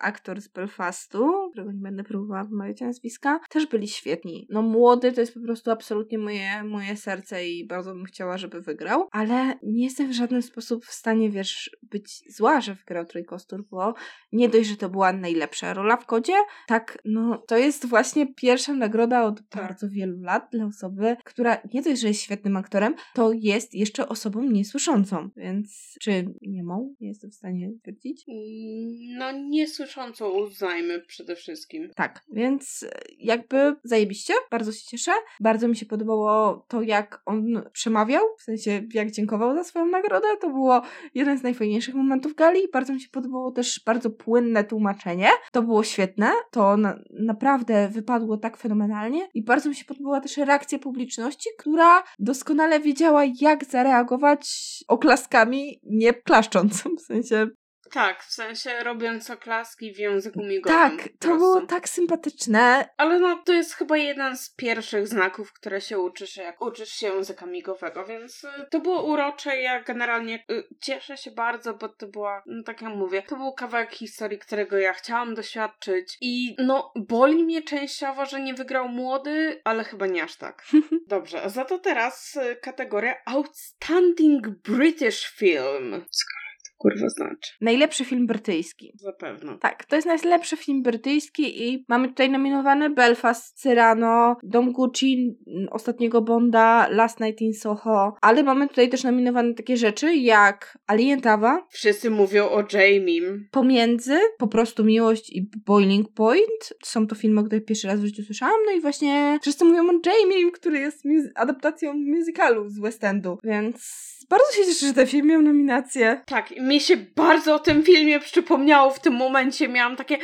aktor 0.00 0.40
z 0.40 0.48
Belfastu, 0.48 1.50
którego 1.50 1.72
nie 1.72 1.80
będę 1.80 2.04
próbowała 2.04 2.44
wymawiać 2.44 2.80
nazwiska, 2.80 3.40
też 3.50 3.66
byli 3.66 3.88
świetni. 3.88 4.46
No 4.50 4.62
młody 4.62 5.12
to 5.12 5.20
jest 5.20 5.34
po 5.34 5.40
prostu 5.40 5.70
absolutnie 5.70 6.18
moje, 6.18 6.64
moje 6.64 6.96
serce 6.96 7.48
i 7.48 7.66
bardzo 7.66 7.94
bym 7.94 8.04
chciała, 8.04 8.38
żeby 8.38 8.60
wygrał, 8.60 9.08
ale 9.12 9.54
nie 9.72 9.84
jestem 9.84 10.08
w 10.08 10.12
żaden 10.12 10.42
sposób 10.42 10.84
w 10.84 10.92
stanie, 10.92 11.30
wiesz, 11.30 11.76
być 11.82 12.34
zła, 12.36 12.60
że 12.60 12.74
wygrał 12.74 13.06
Trójkostur, 13.06 13.64
bo 13.70 13.94
nie 14.32 14.48
dość, 14.48 14.68
że 14.68 14.76
to 14.76 14.88
była 14.88 15.12
najlepsza 15.12 15.74
rola 15.74 15.96
w 15.96 16.06
kodzie, 16.06 16.34
tak, 16.66 16.98
no 17.04 17.42
to 17.48 17.56
jest 17.56 17.86
właśnie 17.86 18.34
pierwsza 18.34 18.74
nagroda 18.74 19.24
od 19.24 19.48
tak. 19.48 19.62
bardzo 19.62 19.88
wielu 19.88 20.20
lat 20.20 20.48
dla 20.52 20.66
osoby, 20.66 21.16
która 21.24 21.58
nie 21.74 21.82
dość, 21.82 22.00
że 22.00 22.08
jest 22.08 22.20
świetnym 22.20 22.56
aktorem, 22.56 22.94
to 23.14 23.32
jest 23.32 23.74
jeszcze 23.74 24.08
osobą 24.08 24.42
niesłyszącą, 24.42 25.30
więc 25.36 25.94
czy 26.00 26.34
nie 26.42 26.64
mą? 26.64 26.94
Nie 27.00 27.08
jestem 27.08 27.30
w 27.30 27.34
stanie 27.34 27.70
stwierdzić. 27.78 28.24
Mm, 28.28 29.18
no 29.18 29.32
niesłyszącą 29.48 30.28
uznajmy 30.28 31.00
przede 31.00 31.36
wszystkim. 31.36 31.90
Tak, 31.96 32.24
więc 32.32 32.86
jakby 33.18 33.76
zajebiście, 33.84 34.34
bardzo 34.50 34.72
się 34.72 34.86
cieszę. 34.86 35.12
Bardzo 35.40 35.68
mi 35.68 35.76
się 35.76 35.86
podobało 35.86 36.66
to, 36.68 36.82
jak 36.82 37.22
on 37.26 37.62
przemawiał, 37.72 38.24
w 38.38 38.42
sensie 38.42 38.82
jak 38.94 39.10
dziękował 39.10 39.45
za 39.54 39.64
swoją 39.64 39.86
nagrodę. 39.86 40.28
To 40.40 40.50
było 40.50 40.82
jeden 41.14 41.38
z 41.38 41.42
najfajniejszych 41.42 41.94
momentów 41.94 42.34
gali. 42.34 42.60
Bardzo 42.72 42.92
mi 42.92 43.00
się 43.00 43.08
podobało 43.08 43.52
też 43.52 43.82
bardzo 43.86 44.10
płynne 44.10 44.64
tłumaczenie. 44.64 45.28
To 45.52 45.62
było 45.62 45.82
świetne. 45.82 46.30
To 46.50 46.76
na, 46.76 46.98
naprawdę 47.10 47.88
wypadło 47.88 48.36
tak 48.36 48.56
fenomenalnie. 48.56 49.28
I 49.34 49.44
bardzo 49.44 49.68
mi 49.68 49.74
się 49.74 49.84
podobała 49.84 50.20
też 50.20 50.36
reakcja 50.36 50.78
publiczności, 50.78 51.48
która 51.58 52.02
doskonale 52.18 52.80
wiedziała, 52.80 53.22
jak 53.40 53.64
zareagować 53.64 54.48
oklaskami, 54.88 55.80
nie 55.82 56.14
klaszcząc. 56.14 56.82
W 56.98 57.00
sensie 57.00 57.46
Tak, 57.92 58.22
w 58.22 58.32
sensie 58.32 58.80
robiąc 58.84 59.30
oklaski 59.30 59.94
w 59.94 59.98
języku 59.98 60.42
migowym. 60.42 60.78
Tak, 60.78 61.08
to 61.18 61.36
było 61.36 61.60
tak 61.60 61.88
sympatyczne. 61.88 62.88
Ale 62.96 63.18
no, 63.18 63.42
to 63.44 63.52
jest 63.52 63.74
chyba 63.74 63.96
jeden 63.96 64.36
z 64.36 64.50
pierwszych 64.50 65.08
znaków, 65.08 65.52
które 65.52 65.80
się 65.80 65.98
uczysz, 65.98 66.36
jak 66.36 66.62
uczysz 66.62 66.92
się 66.92 67.06
języka 67.06 67.46
migowego, 67.46 68.04
więc 68.04 68.44
y, 68.44 68.48
to 68.70 68.80
było 68.80 69.02
urocze. 69.02 69.60
Ja 69.60 69.82
generalnie 69.82 70.44
y, 70.50 70.64
cieszę 70.80 71.16
się 71.16 71.30
bardzo, 71.30 71.74
bo 71.74 71.88
to 71.88 72.06
była, 72.06 72.42
no 72.46 72.62
tak 72.62 72.82
jak 72.82 72.90
mówię, 72.90 73.22
to 73.22 73.36
był 73.36 73.52
kawałek 73.52 73.92
historii, 73.92 74.38
którego 74.38 74.78
ja 74.78 74.92
chciałam 74.92 75.34
doświadczyć. 75.34 76.18
I 76.20 76.56
no, 76.58 76.92
boli 76.96 77.44
mnie 77.44 77.62
częściowo, 77.62 78.26
że 78.26 78.40
nie 78.40 78.54
wygrał 78.54 78.88
młody, 78.88 79.60
ale 79.64 79.84
chyba 79.84 80.06
nie 80.06 80.22
aż 80.22 80.36
tak. 80.36 80.64
Dobrze, 81.06 81.42
a 81.42 81.48
za 81.48 81.64
to 81.64 81.78
teraz 81.78 82.36
y, 82.36 82.56
kategoria 82.56 83.14
Outstanding 83.26 84.48
British 84.48 85.26
Film. 85.26 86.04
Skoro 86.10 86.45
kurwa 86.76 87.08
znaczy. 87.08 87.52
Najlepszy 87.60 88.04
film 88.04 88.26
brytyjski. 88.26 88.92
Zapewne. 88.94 89.58
Tak, 89.58 89.84
to 89.84 89.96
jest 89.96 90.08
najlepszy 90.08 90.56
film 90.56 90.82
brytyjski 90.82 91.68
i 91.68 91.84
mamy 91.88 92.08
tutaj 92.08 92.30
nominowane 92.30 92.90
Belfast, 92.90 93.60
Cyrano, 93.60 94.36
Dom 94.42 94.72
Gucci, 94.72 95.38
Ostatniego 95.70 96.22
Bonda, 96.22 96.88
Last 96.90 97.20
Night 97.20 97.40
in 97.40 97.54
Soho, 97.54 98.16
ale 98.20 98.42
mamy 98.42 98.68
tutaj 98.68 98.88
też 98.88 99.04
nominowane 99.04 99.54
takie 99.54 99.76
rzeczy 99.76 100.14
jak 100.14 100.78
Alientawa, 100.86 101.66
Wszyscy 101.70 102.10
mówią 102.10 102.48
o 102.48 102.64
Jamie. 102.72 103.20
Pomiędzy, 103.50 104.18
Po 104.38 104.48
prostu 104.48 104.84
Miłość 104.84 105.30
i 105.30 105.50
Boiling 105.66 106.12
Point. 106.14 106.72
Są 106.84 107.06
to 107.06 107.14
filmy, 107.14 107.40
o 107.40 107.44
których 107.44 107.64
pierwszy 107.64 107.88
raz 107.88 108.00
w 108.00 108.04
życiu 108.04 108.22
słyszałam, 108.22 108.56
no 108.66 108.72
i 108.72 108.80
właśnie 108.80 109.38
wszyscy 109.42 109.64
mówią 109.64 109.88
o 109.88 109.92
Jamie, 109.92 110.52
który 110.52 110.78
jest 110.78 111.02
adaptacją 111.34 111.94
musicalu 111.94 112.68
z 112.68 112.80
West 112.80 113.04
Endu, 113.04 113.38
więc 113.44 114.06
bardzo 114.30 114.52
się 114.52 114.64
cieszę, 114.64 114.86
że 114.86 114.92
ten 114.92 115.06
film 115.06 115.26
miał 115.26 115.42
nominację. 115.42 116.22
Tak, 116.26 116.52
mi 116.66 116.80
się 116.80 116.96
bardzo 116.96 117.54
o 117.54 117.58
tym 117.58 117.82
filmie 117.82 118.20
przypomniało 118.20 118.90
w 118.90 119.00
tym 119.00 119.14
momencie. 119.14 119.68
Miałam 119.68 119.96
takie. 119.96 120.18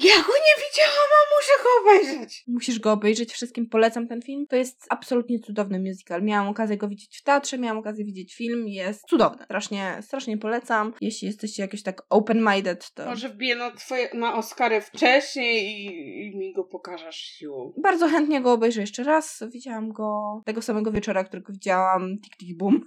Ja 0.00 0.14
go 0.16 0.32
nie 0.32 0.54
widziałam, 0.64 1.08
a 1.18 1.20
muszę 1.34 1.52
go 1.62 1.68
obejrzeć. 1.82 2.44
Musisz 2.46 2.78
go 2.78 2.92
obejrzeć, 2.92 3.32
wszystkim 3.32 3.68
polecam 3.68 4.08
ten 4.08 4.22
film. 4.22 4.46
To 4.46 4.56
jest 4.56 4.86
absolutnie 4.90 5.40
cudowny 5.40 5.80
musical. 5.80 6.22
Miałam 6.22 6.48
okazję 6.48 6.76
go 6.76 6.88
widzieć 6.88 7.18
w 7.18 7.22
teatrze, 7.22 7.58
miałam 7.58 7.78
okazję 7.78 8.04
widzieć 8.04 8.34
film, 8.34 8.68
jest 8.68 9.04
cudowny. 9.08 9.44
Strasznie, 9.44 9.98
strasznie 10.02 10.38
polecam. 10.38 10.92
Jeśli 11.00 11.26
jesteście 11.26 11.62
jakoś 11.62 11.82
tak 11.82 12.02
open-minded, 12.10 12.90
to 12.94 13.04
Może 13.04 13.28
wbiję 13.28 13.56
na, 13.56 13.70
twoje, 13.70 14.08
na 14.14 14.34
Oscary 14.34 14.80
wcześniej 14.80 15.70
i, 15.70 15.86
i 16.26 16.36
mi 16.36 16.52
go 16.52 16.64
pokażesz 16.64 17.16
siłą. 17.16 17.72
bardzo 17.76 18.08
chętnie 18.08 18.40
go 18.40 18.52
obejrzę 18.52 18.80
jeszcze 18.80 19.04
raz. 19.04 19.44
Widziałam 19.52 19.92
go 19.92 20.42
tego 20.44 20.62
samego 20.62 20.92
wieczora, 20.92 21.24
którego 21.24 21.52
widziałam 21.52 22.18
Tik 22.18 22.36
Tik 22.36 22.56
Boom. 22.56 22.80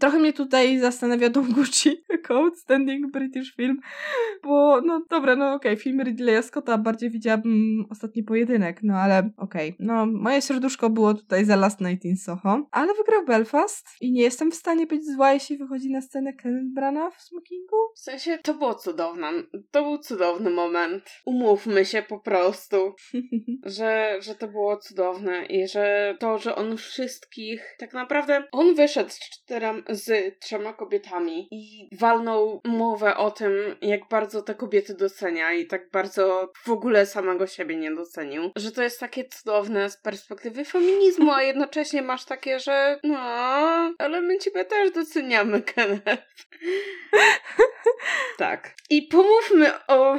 Trochę 0.00 0.18
mnie 0.18 0.32
tutaj 0.32 0.78
zastanawia 0.78 1.28
Dom 1.28 1.52
Gucci 1.52 2.02
jako 2.08 2.34
outstanding 2.34 3.12
British 3.12 3.54
film, 3.56 3.80
bo 4.42 4.59
no 4.84 5.04
dobra, 5.10 5.36
no 5.36 5.54
okej, 5.54 5.76
film 5.76 6.02
Ridleya 6.02 6.42
Scotta 6.42 6.78
bardziej 6.78 7.10
widziałabym 7.10 7.86
ostatni 7.90 8.22
pojedynek, 8.22 8.80
no 8.82 8.94
ale 8.94 9.30
okej. 9.36 9.76
No, 9.78 10.06
moje 10.06 10.42
serduszko 10.42 10.90
było 10.90 11.14
tutaj 11.14 11.44
za 11.44 11.56
Last 11.56 11.80
Night 11.80 12.04
in 12.04 12.16
Soho, 12.16 12.66
ale 12.70 12.94
wygrał 12.94 13.24
Belfast 13.24 13.88
i 14.00 14.12
nie 14.12 14.22
jestem 14.22 14.50
w 14.50 14.54
stanie 14.54 14.86
być 14.86 15.06
zła, 15.06 15.32
jeśli 15.32 15.58
wychodzi 15.58 15.90
na 15.90 16.00
scenę 16.00 16.32
Kenneth 16.32 16.74
Branagh 16.74 17.14
w 17.16 17.22
smokingu. 17.22 17.76
W 17.94 17.98
sensie, 17.98 18.38
to 18.42 18.54
było 18.54 18.74
cudowne. 18.74 19.32
To 19.70 19.82
był 19.82 19.98
cudowny 19.98 20.50
moment. 20.50 21.10
Umówmy 21.24 21.84
się 21.84 22.02
po 22.02 22.18
prostu, 22.20 22.76
że, 23.76 24.16
że 24.20 24.34
to 24.34 24.48
było 24.48 24.76
cudowne 24.76 25.46
i 25.46 25.68
że 25.68 26.16
to, 26.20 26.38
że 26.38 26.56
on 26.56 26.76
wszystkich, 26.76 27.76
tak 27.78 27.94
naprawdę, 27.94 28.44
on 28.52 28.74
wyszedł 28.74 29.10
z, 29.10 29.18
czterem, 29.18 29.82
z 29.88 30.38
trzema 30.38 30.72
kobietami 30.72 31.48
i 31.50 31.88
walnął 31.98 32.60
mowę 32.64 33.16
o 33.16 33.30
tym, 33.30 33.52
jak 33.82 34.00
bardzo 34.10 34.42
te 34.50 34.54
kobiety 34.54 34.94
docenia 34.94 35.52
i 35.52 35.66
tak 35.66 35.90
bardzo 35.90 36.52
w 36.64 36.70
ogóle 36.70 37.06
samego 37.06 37.46
siebie 37.46 37.76
nie 37.76 37.94
docenił. 37.94 38.50
Że 38.56 38.72
to 38.72 38.82
jest 38.82 39.00
takie 39.00 39.24
cudowne 39.24 39.90
z 39.90 39.96
perspektywy 39.96 40.64
feminizmu, 40.64 41.32
a 41.32 41.42
jednocześnie 41.42 42.02
masz 42.02 42.24
takie, 42.24 42.60
że 42.60 43.00
no, 43.04 43.18
ale 43.98 44.20
my 44.20 44.38
ciebie 44.38 44.64
też 44.64 44.90
doceniamy, 44.90 45.62
Kenneth. 45.74 46.46
Tak. 48.38 48.74
I 48.90 49.02
pomówmy 49.02 49.86
o, 49.86 50.16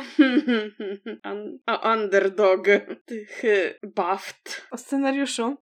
o 1.68 1.94
underdog 1.94 2.68
tych 3.06 3.46
y, 3.46 3.80
BAFT. 3.84 4.68
O 4.72 4.78
scenariuszu. 4.78 5.58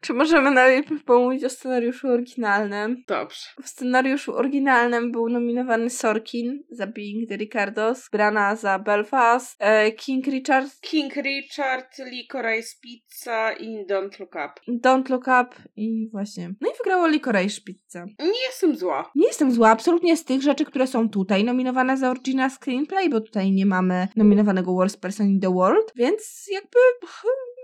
Czy 0.00 0.12
możemy 0.12 0.50
najpierw 0.50 1.04
pomówić 1.04 1.44
o 1.44 1.50
scenariuszu 1.50 2.08
oryginalnym? 2.08 3.04
Dobrze. 3.06 3.46
W 3.62 3.68
scenariuszu 3.68 4.34
oryginalnym 4.34 5.12
był 5.12 5.28
nominowany 5.28 5.90
Sorkin 5.90 6.62
za 6.70 6.86
Being 6.86 7.28
the 7.28 7.36
Ricardos, 7.36 8.08
Brana 8.12 8.56
za 8.56 8.78
Belfast, 8.78 9.56
e, 9.58 9.92
King 9.92 10.26
Richard 10.26 10.80
King 10.80 11.16
Richard, 11.16 11.98
Licorice 11.98 12.76
Pizza 12.82 13.52
i 13.52 13.86
Don't 13.86 14.20
Look 14.20 14.34
Up. 14.34 14.78
Don't 14.84 15.10
Look 15.10 15.24
Up 15.26 15.62
i 15.76 16.08
właśnie. 16.12 16.54
No 16.60 16.70
i 16.70 16.72
wygrało 16.78 17.06
Licorice 17.06 17.60
Pizza. 17.60 18.04
Nie 18.18 18.42
jestem 18.46 18.76
zła. 18.76 19.10
Nie 19.14 19.26
jestem 19.26 19.52
zła 19.52 19.70
absolutnie 19.70 20.16
z 20.16 20.24
tych 20.24 20.42
rzeczy, 20.42 20.64
które 20.64 20.86
są 20.86 21.08
tutaj 21.08 21.44
nominowane 21.44 21.96
za 21.96 22.10
Original 22.10 22.50
Screenplay, 22.50 23.10
bo 23.10 23.20
tutaj 23.20 23.52
nie 23.52 23.66
mamy 23.66 24.08
nominowanego 24.16 24.72
Worst 24.72 25.00
Person 25.00 25.26
in 25.26 25.40
the 25.40 25.54
World, 25.54 25.92
więc 25.96 26.46
jakby 26.52 26.78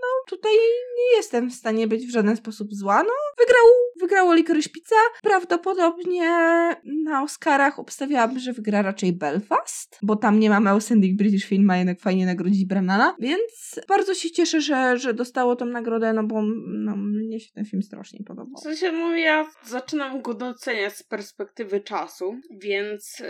no 0.07 0.37
tutaj 0.37 0.51
nie 0.97 1.17
jestem 1.17 1.49
w 1.49 1.53
stanie 1.53 1.87
być 1.87 2.05
w 2.07 2.11
żaden 2.11 2.35
sposób 2.35 2.73
zła. 2.73 3.03
No 3.03 3.13
wygrał, 3.37 3.65
wygrało 3.99 4.33
Licorice 4.33 4.69
Pizza. 4.69 4.95
Prawdopodobnie 5.23 6.29
na 7.03 7.23
Oscarach 7.23 7.79
obstawiałabym, 7.79 8.39
że 8.39 8.53
wygra 8.53 8.81
raczej 8.81 9.13
Belfast, 9.13 9.99
bo 10.01 10.15
tam 10.15 10.39
nie 10.39 10.49
mamy 10.49 10.69
Outstanding 10.69 11.17
British 11.17 11.45
Film, 11.45 11.69
a 11.69 11.77
jednak 11.77 11.99
fajnie 11.99 12.25
nagrodzić 12.25 12.65
Brannana, 12.65 13.15
więc 13.19 13.79
bardzo 13.87 14.13
się 14.13 14.31
cieszę, 14.31 14.61
że, 14.61 14.97
że 14.97 15.13
dostało 15.13 15.55
tą 15.55 15.65
nagrodę, 15.65 16.13
no 16.13 16.23
bo 16.23 16.41
no, 16.67 16.95
mnie 16.95 17.39
się 17.39 17.51
ten 17.53 17.65
film 17.65 17.83
strasznie 17.83 18.19
podobał. 18.25 18.55
W 18.57 18.63
sensie, 18.63 18.91
no 18.91 19.15
ja 19.15 19.47
zaczynam 19.63 20.21
go 20.21 20.33
doceniać 20.33 20.95
z 20.95 21.03
perspektywy 21.03 21.79
czasu, 21.81 22.35
więc 22.51 23.19
y, 23.19 23.23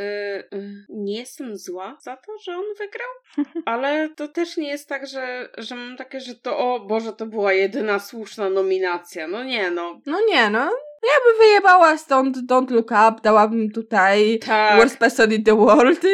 y, 0.54 0.86
nie 0.90 1.20
jestem 1.20 1.58
zła 1.58 1.98
za 2.02 2.18
to, 2.18 2.38
że 2.44 2.52
on 2.52 2.66
wygrał, 2.78 3.46
ale 3.66 4.10
to 4.10 4.28
też 4.28 4.58
nie 4.58 4.68
jest 4.68 4.90
tak, 4.90 5.08
że, 5.08 5.50
że 5.58 5.76
mam 5.76 5.98
takie, 5.98 6.20
że 6.20 6.36
to 6.36 6.58
Boże, 6.80 7.14
to 7.14 7.26
była 7.26 7.54
jedyna 7.54 8.00
słuszna 8.00 8.50
nominacja. 8.50 9.28
No 9.28 9.44
nie, 9.44 9.72
no. 9.72 10.02
No 10.06 10.18
nie, 10.28 10.50
no. 10.50 10.72
Ja 11.04 11.32
bym 11.32 11.40
wyjebała 11.40 11.98
stąd 11.98 12.38
Don't 12.38 12.72
Look 12.72 12.92
Up, 12.92 13.22
dałabym 13.24 13.72
tutaj 13.72 14.40
Tak. 14.40 14.78
Worst 14.78 14.98
Person 14.98 15.34
in 15.34 15.44
the 15.44 15.56
World 15.56 16.04
i... 16.04 16.08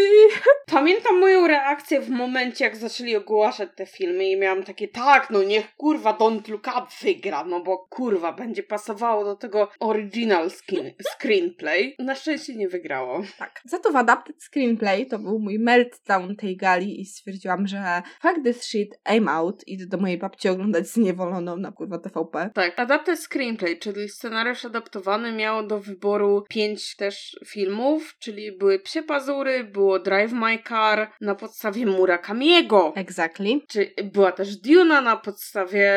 Pamiętam 0.72 1.20
moją 1.20 1.48
reakcję 1.48 2.02
w 2.02 2.10
momencie, 2.10 2.66
jak 2.66 2.76
zaczęli 2.76 3.16
ogłaszać 3.16 3.70
te 3.76 3.86
filmy 3.86 4.30
i 4.30 4.38
miałam 4.38 4.64
takie, 4.64 4.88
tak, 4.88 5.30
no 5.30 5.44
niech 5.44 5.76
kurwa 5.76 6.14
Don't 6.14 6.50
Look 6.50 6.68
Up 6.68 6.88
wygra, 7.02 7.44
no 7.44 7.60
bo 7.60 7.78
kurwa, 7.90 8.32
będzie 8.34 8.64
pasowało 8.64 9.24
do 9.24 9.36
tego 9.36 9.68
original 9.80 10.50
skin, 10.50 10.92
screenplay. 11.14 11.96
Na 12.00 12.16
szczęście 12.16 12.56
nie 12.56 12.70
wygrało. 12.70 13.22
Tak. 13.38 13.62
Za 13.66 13.80
to 13.80 13.92
w 13.92 13.96
Adapted 13.96 14.44
Screenplay 14.44 15.08
to 15.08 15.20
był 15.20 15.40
mój 15.40 15.60
meltdown 15.60 16.36
tej 16.36 16.58
gali 16.58 17.02
i 17.02 17.06
stwierdziłam, 17.06 17.68
że 17.68 18.02
fuck 18.22 18.44
this 18.44 18.64
shit, 18.64 18.96
I'm 19.10 19.30
out. 19.30 19.68
Idę 19.68 19.86
do 19.86 19.98
mojej 19.98 20.18
babci 20.18 20.50
oglądać 20.50 20.88
Zniewoloną 20.88 21.58
na 21.58 21.72
kurwa 21.72 22.00
TVP. 22.00 22.50
Tak, 22.54 22.80
Adapted 22.80 23.20
Screenplay, 23.20 23.80
czyli 23.80 24.10
scenariusz 24.10 24.66
adaptowany 24.74 25.32
miało 25.32 25.64
do 25.64 25.80
wyboru 25.80 26.46
pięć 26.50 26.96
też 26.96 27.38
filmów, 27.46 28.16
czyli 28.20 28.52
były 28.58 28.80
Psie 28.80 29.04
Pazury, 29.04 29.64
było 29.64 30.00
Drive 30.00 30.32
My 30.32 30.60
Car 30.68 31.12
na 31.22 31.36
podstawie 31.36 31.86
Murakamiego, 31.86 32.94
Exactly. 32.96 33.60
czy 33.70 33.94
była 34.04 34.32
też 34.32 34.56
Duna 34.56 35.02
na 35.02 35.18
podstawie 35.18 35.92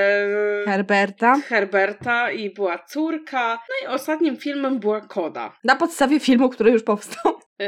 Herberta. 0.64 1.40
Herberta 1.40 2.30
i 2.30 2.50
była 2.50 2.78
córka. 2.78 3.54
No 3.54 3.88
i 3.88 3.94
ostatnim 3.94 4.36
filmem 4.36 4.78
była 4.78 5.00
Koda. 5.00 5.56
Na 5.64 5.76
podstawie 5.76 6.20
filmu, 6.20 6.48
który 6.48 6.70
już 6.70 6.82
powstał. 6.82 7.32
Yy, 7.58 7.66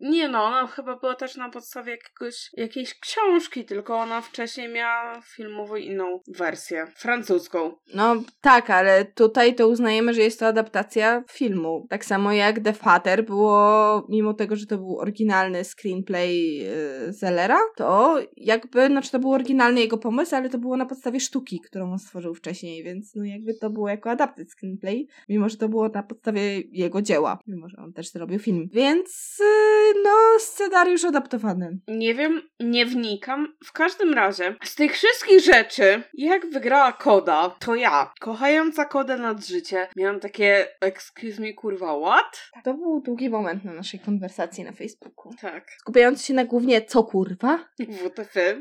nie 0.00 0.28
no, 0.28 0.44
ona 0.44 0.66
chyba 0.66 0.96
była 0.96 1.14
też 1.14 1.36
na 1.36 1.50
podstawie 1.50 1.92
jakiegoś, 1.92 2.50
jakiejś 2.56 2.94
książki, 2.94 3.64
tylko 3.64 3.96
ona 3.96 4.20
wcześniej 4.20 4.68
miała 4.68 5.20
filmową 5.20 5.76
inną 5.76 6.20
wersję, 6.28 6.86
francuską. 6.96 7.72
No 7.94 8.16
tak, 8.40 8.70
ale 8.70 9.04
tutaj 9.04 9.54
to 9.54 9.68
uznajemy, 9.68 10.14
że 10.14 10.20
jest 10.20 10.40
to 10.40 10.46
adaptacja 10.46 11.24
filmu. 11.30 11.86
Tak 11.90 12.04
samo 12.04 12.32
jak 12.32 12.60
The 12.60 12.72
Father 12.72 13.24
było, 13.24 14.06
mimo 14.08 14.34
tego, 14.34 14.56
że 14.56 14.66
to 14.66 14.78
był 14.78 14.98
oryginalny 14.98 15.64
screenplay 15.64 16.56
yy, 16.56 17.12
Zellera, 17.12 17.58
to 17.76 18.18
jakby, 18.36 18.86
znaczy 18.86 19.10
to 19.10 19.18
był 19.18 19.32
oryginalny 19.32 19.80
jego 19.80 19.98
pomysł, 19.98 20.36
ale 20.36 20.48
to 20.48 20.58
było 20.58 20.76
na 20.76 20.86
podstawie 20.86 21.20
sztuki, 21.20 21.60
którą 21.60 21.92
on 21.92 21.98
stworzył 21.98 22.34
wcześniej, 22.34 22.84
więc 22.84 23.14
no 23.14 23.24
jakby 23.24 23.54
to 23.54 23.70
było 23.70 23.88
jako 23.88 24.10
adapted 24.10 24.52
screenplay, 24.52 25.06
mimo 25.28 25.48
że 25.48 25.56
to 25.56 25.68
było 25.68 25.88
na 25.88 26.02
podstawie 26.02 26.60
jego 26.60 27.02
dzieła, 27.02 27.38
mimo 27.46 27.68
że 27.68 27.76
on 27.76 27.92
też 27.92 28.10
zrobił 28.10 28.38
film. 28.38 28.68
Więc 28.80 29.40
y, 29.40 29.94
no, 30.04 30.38
scenariusz 30.38 31.04
adaptowany. 31.04 31.78
Nie 31.88 32.14
wiem, 32.14 32.42
nie 32.60 32.86
wnikam. 32.86 33.56
W 33.64 33.72
każdym 33.72 34.14
razie, 34.14 34.54
z 34.64 34.74
tych 34.74 34.92
wszystkich 34.92 35.40
rzeczy, 35.40 36.02
jak 36.14 36.46
wygrała 36.46 36.92
Koda, 36.92 37.56
to 37.58 37.74
ja, 37.74 38.12
kochająca 38.20 38.84
Kodę 38.84 39.16
nad 39.16 39.46
życie, 39.46 39.88
miałam 39.96 40.20
takie, 40.20 40.66
excuse 40.80 41.42
me, 41.42 41.52
kurwa, 41.52 42.00
what? 42.00 42.50
To 42.64 42.74
był 42.74 43.00
długi 43.00 43.30
moment 43.30 43.64
na 43.64 43.72
naszej 43.72 44.00
konwersacji 44.00 44.64
na 44.64 44.72
Facebooku. 44.72 45.32
Tak. 45.40 45.70
Skupiając 45.78 46.24
się 46.24 46.34
na 46.34 46.44
głównie 46.44 46.82
co 46.82 47.04
kurwa? 47.04 47.58
WTF? 47.78 48.56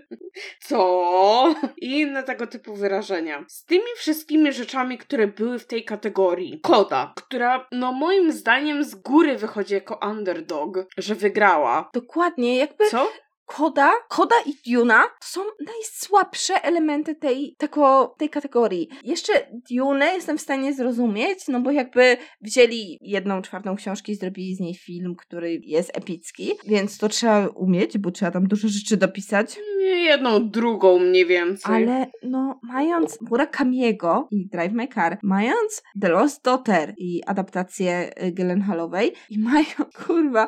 Co? 0.59 1.55
I 1.77 1.99
inne 1.99 2.23
tego 2.23 2.47
typu 2.47 2.75
wyrażenia. 2.75 3.45
Z 3.47 3.65
tymi 3.65 3.91
wszystkimi 3.95 4.51
rzeczami, 4.51 4.97
które 4.97 5.27
były 5.27 5.59
w 5.59 5.67
tej 5.67 5.85
kategorii. 5.85 6.59
Koda, 6.63 7.13
która, 7.15 7.67
no 7.71 7.91
moim 7.91 8.31
zdaniem 8.31 8.83
z 8.83 8.95
góry 8.95 9.37
wychodzi 9.37 9.73
jako 9.73 10.03
underdog, 10.11 10.77
że 10.97 11.15
wygrała. 11.15 11.89
Dokładnie, 11.93 12.57
jakby 12.57 12.89
Co? 12.89 13.07
Koda, 13.55 13.91
Koda 14.09 14.35
i 14.45 14.71
Duna 14.71 15.03
to 15.03 15.27
są 15.27 15.41
najsłabsze 15.65 16.63
elementy 16.63 17.15
tej, 17.15 17.55
tego, 17.57 18.15
tej 18.17 18.29
kategorii. 18.29 18.89
Jeszcze 19.03 19.33
Dune 19.71 20.05
jestem 20.05 20.37
w 20.37 20.41
stanie 20.41 20.73
zrozumieć, 20.73 21.39
no 21.47 21.59
bo 21.59 21.71
jakby 21.71 22.17
wzięli 22.41 22.97
jedną 23.01 23.41
czwartą 23.41 23.75
książki 23.75 24.11
i 24.11 24.15
zrobili 24.15 24.55
z 24.55 24.59
niej 24.59 24.75
film, 24.75 25.15
który 25.15 25.61
jest 25.63 25.97
epicki, 25.97 26.51
więc 26.67 26.97
to 26.97 27.09
trzeba 27.09 27.47
umieć, 27.47 27.97
bo 27.97 28.11
trzeba 28.11 28.31
tam 28.31 28.47
dużo 28.47 28.67
rzeczy 28.67 28.97
dopisać. 28.97 29.57
Nie 29.79 30.03
jedną, 30.03 30.49
drugą 30.49 30.99
mniej 30.99 31.25
więcej. 31.25 31.75
Ale 31.75 32.07
no, 32.23 32.59
mając 32.63 33.21
Murakamiego 33.21 34.27
i 34.31 34.47
Drive 34.47 34.73
My 34.73 34.87
Car, 34.87 35.17
mając 35.23 35.83
The 36.01 36.09
Lost 36.09 36.43
Daughter 36.43 36.93
i 36.97 37.23
adaptację 37.25 38.11
y, 38.23 38.31
Gyllenhaalowej 38.31 39.13
i 39.29 39.39
mają, 39.49 39.65
kurwa, 40.05 40.47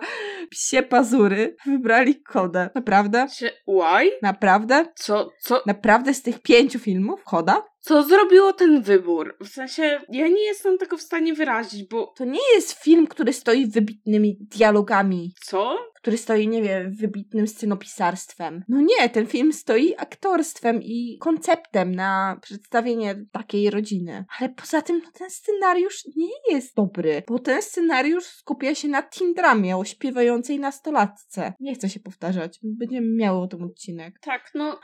psie 0.50 0.84
pazury, 0.84 1.56
wybrali 1.66 2.22
Kodę. 2.22 2.70
Naprawdę? 2.76 2.91
Czy- 3.38 3.52
Why? 3.68 4.12
Naprawdę? 4.22 4.86
Co, 4.96 5.30
co, 5.40 5.62
Naprawdę 5.66 6.14
z 6.14 6.22
tych 6.22 6.42
pięciu 6.42 6.80
filmów? 6.80 7.24
Koda? 7.24 7.64
Co 7.82 8.04
zrobiło 8.04 8.54
ten 8.54 8.82
wybór? 8.82 9.38
W 9.40 9.48
sensie, 9.48 10.02
ja 10.10 10.28
nie 10.28 10.44
jestem 10.44 10.78
tego 10.78 10.98
w 10.98 11.02
stanie 11.02 11.34
wyrazić, 11.34 11.88
bo 11.88 12.14
To 12.18 12.26
nie 12.26 12.54
jest 12.56 12.84
film, 12.84 13.08
który 13.08 13.34
stoi 13.34 13.68
wybitnymi 13.68 14.38
dialogami, 14.40 15.34
co? 15.46 15.92
który 16.02 16.18
stoi, 16.18 16.48
nie 16.48 16.62
wiem, 16.62 16.92
wybitnym 16.94 17.48
scenopisarstwem. 17.48 18.64
No 18.70 18.82
nie, 18.82 19.10
ten 19.10 19.28
film 19.28 19.54
stoi 19.54 19.96
aktorstwem 19.98 20.80
i 20.84 21.18
konceptem 21.20 21.96
na 21.96 22.38
przedstawienie 22.42 23.26
takiej 23.32 23.70
rodziny. 23.70 24.26
Ale 24.40 24.50
poza 24.50 24.82
tym, 24.82 25.02
no 25.06 25.12
ten 25.14 25.30
scenariusz 25.30 26.04
nie 26.16 26.56
jest 26.56 26.76
dobry, 26.76 27.24
bo 27.28 27.40
ten 27.40 27.62
scenariusz 27.62 28.26
skupia 28.26 28.76
się 28.76 28.88
na 28.88 29.02
teen 29.02 29.34
dramie 29.34 29.78
o 29.78 29.86
śpiewającej 29.86 30.60
nastolatce. 30.60 31.54
Nie 31.60 31.76
chcę 31.76 31.90
się 31.90 32.00
powtarzać, 32.00 32.60
będziemy 32.64 33.16
miały 33.16 33.42
o 33.42 33.48
tym 33.48 33.64
odcinek. 33.64 34.20
Tak, 34.22 34.52
no 34.56 34.80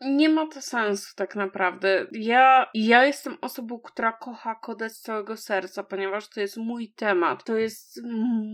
nie 0.00 0.28
ma 0.28 0.46
to 0.46 0.62
sensu 0.62 1.12
tak 1.16 1.36
naprawdę. 1.36 2.06
Ja, 2.12 2.37
ja 2.74 3.04
jestem 3.04 3.38
osobą, 3.40 3.78
która 3.78 4.12
kocha 4.12 4.54
kodę 4.54 4.90
z 4.90 5.00
całego 5.00 5.36
serca, 5.36 5.82
ponieważ 5.82 6.28
to 6.28 6.40
jest 6.40 6.56
mój 6.56 6.92
temat, 6.96 7.44
to 7.44 7.56
jest 7.56 8.00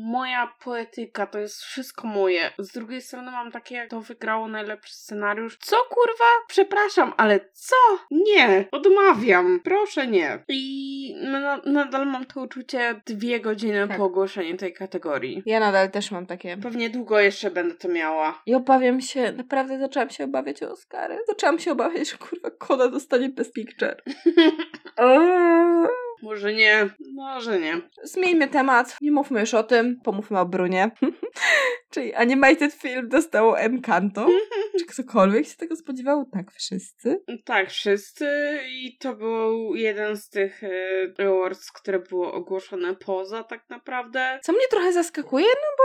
moja 0.05 0.55
poetyka, 0.64 1.27
to 1.27 1.38
jest 1.38 1.62
wszystko 1.62 2.07
moje. 2.07 2.51
Z 2.59 2.73
drugiej 2.73 3.03
strony 3.03 3.31
mam 3.31 3.53
takie, 3.53 3.75
jak 3.75 3.90
to 3.90 4.01
wygrało 4.01 4.49
najlepszy 4.49 4.94
scenariusz. 4.94 5.59
Co 5.59 5.77
kurwa? 5.77 6.25
Przepraszam, 6.49 7.12
ale 7.16 7.40
co? 7.53 7.77
Nie, 8.11 8.64
odmawiam. 8.73 9.61
Proszę 9.64 10.07
nie. 10.07 10.44
I 10.49 11.14
na, 11.23 11.61
nadal 11.66 12.07
mam 12.07 12.25
to 12.25 12.40
uczucie 12.40 13.01
dwie 13.07 13.40
godziny 13.40 13.88
Tak. 13.88 13.97
po 13.97 14.05
ogłoszeniu 14.05 14.57
tej 14.57 14.73
kategorii. 14.73 15.42
Ja 15.47 15.61
nadal 15.61 15.90
też 15.90 16.11
mam 16.11 16.27
takie. 16.27 16.57
Pewnie 16.57 16.90
długo 16.90 17.20
jeszcze 17.20 17.51
będę 17.51 17.75
to 17.75 17.88
miała. 17.88 18.42
I 18.47 18.55
obawiam 18.55 19.01
się, 19.01 19.33
naprawdę 19.33 19.79
zaczęłam 19.79 20.11
się 20.11 20.25
obawiać 20.25 20.62
o 20.62 20.70
Oscary. 20.70 21.18
Zaczęłam 21.27 21.59
się 21.59 21.73
obawiać, 21.73 22.11
że 22.11 22.16
kurwa 22.16 22.51
Koda 22.51 22.88
dostanie 22.88 23.29
Best 23.29 23.53
Picture. 23.53 23.74
shifted. 23.79 24.01
oh. 24.99 26.04
Może 26.25 26.53
nie, 26.53 26.89
może 27.15 27.61
nie. 27.61 27.81
Zmieńmy 28.03 28.49
temat, 28.49 28.97
nie 29.01 29.13
mówmy 29.13 29.41
już 29.41 29.55
o 29.55 29.63
tym, 29.63 30.01
pomówmy 30.05 30.39
o 30.41 30.47
Brunie. 30.47 30.91
Czyli 31.93 32.15
Animated 32.15 32.73
Film 32.75 33.09
dostało 33.09 33.59
Encanto. 33.59 34.27
Czy 34.79 34.87
ktokolwiek 34.87 35.47
się 35.47 35.57
tego 35.57 35.77
spodziewał? 35.77 36.25
Tak, 36.33 36.53
wszyscy. 36.53 37.23
Tak, 37.45 37.71
wszyscy 37.71 38.59
i 38.69 38.99
to 38.99 39.15
był 39.15 39.75
jeden 39.75 40.17
z 40.17 40.29
tych 40.29 40.65
e, 40.65 41.27
awards, 41.27 41.73
które 41.73 41.99
było 41.99 42.33
ogłoszone 42.33 42.97
poza 42.97 43.45
tak 43.45 43.71
naprawdę 43.71 44.41
Co 44.43 44.53
mnie 44.53 44.69
trochę 44.71 44.93
zaskakuje, 44.93 45.47
no 45.47 45.69
bo 45.79 45.85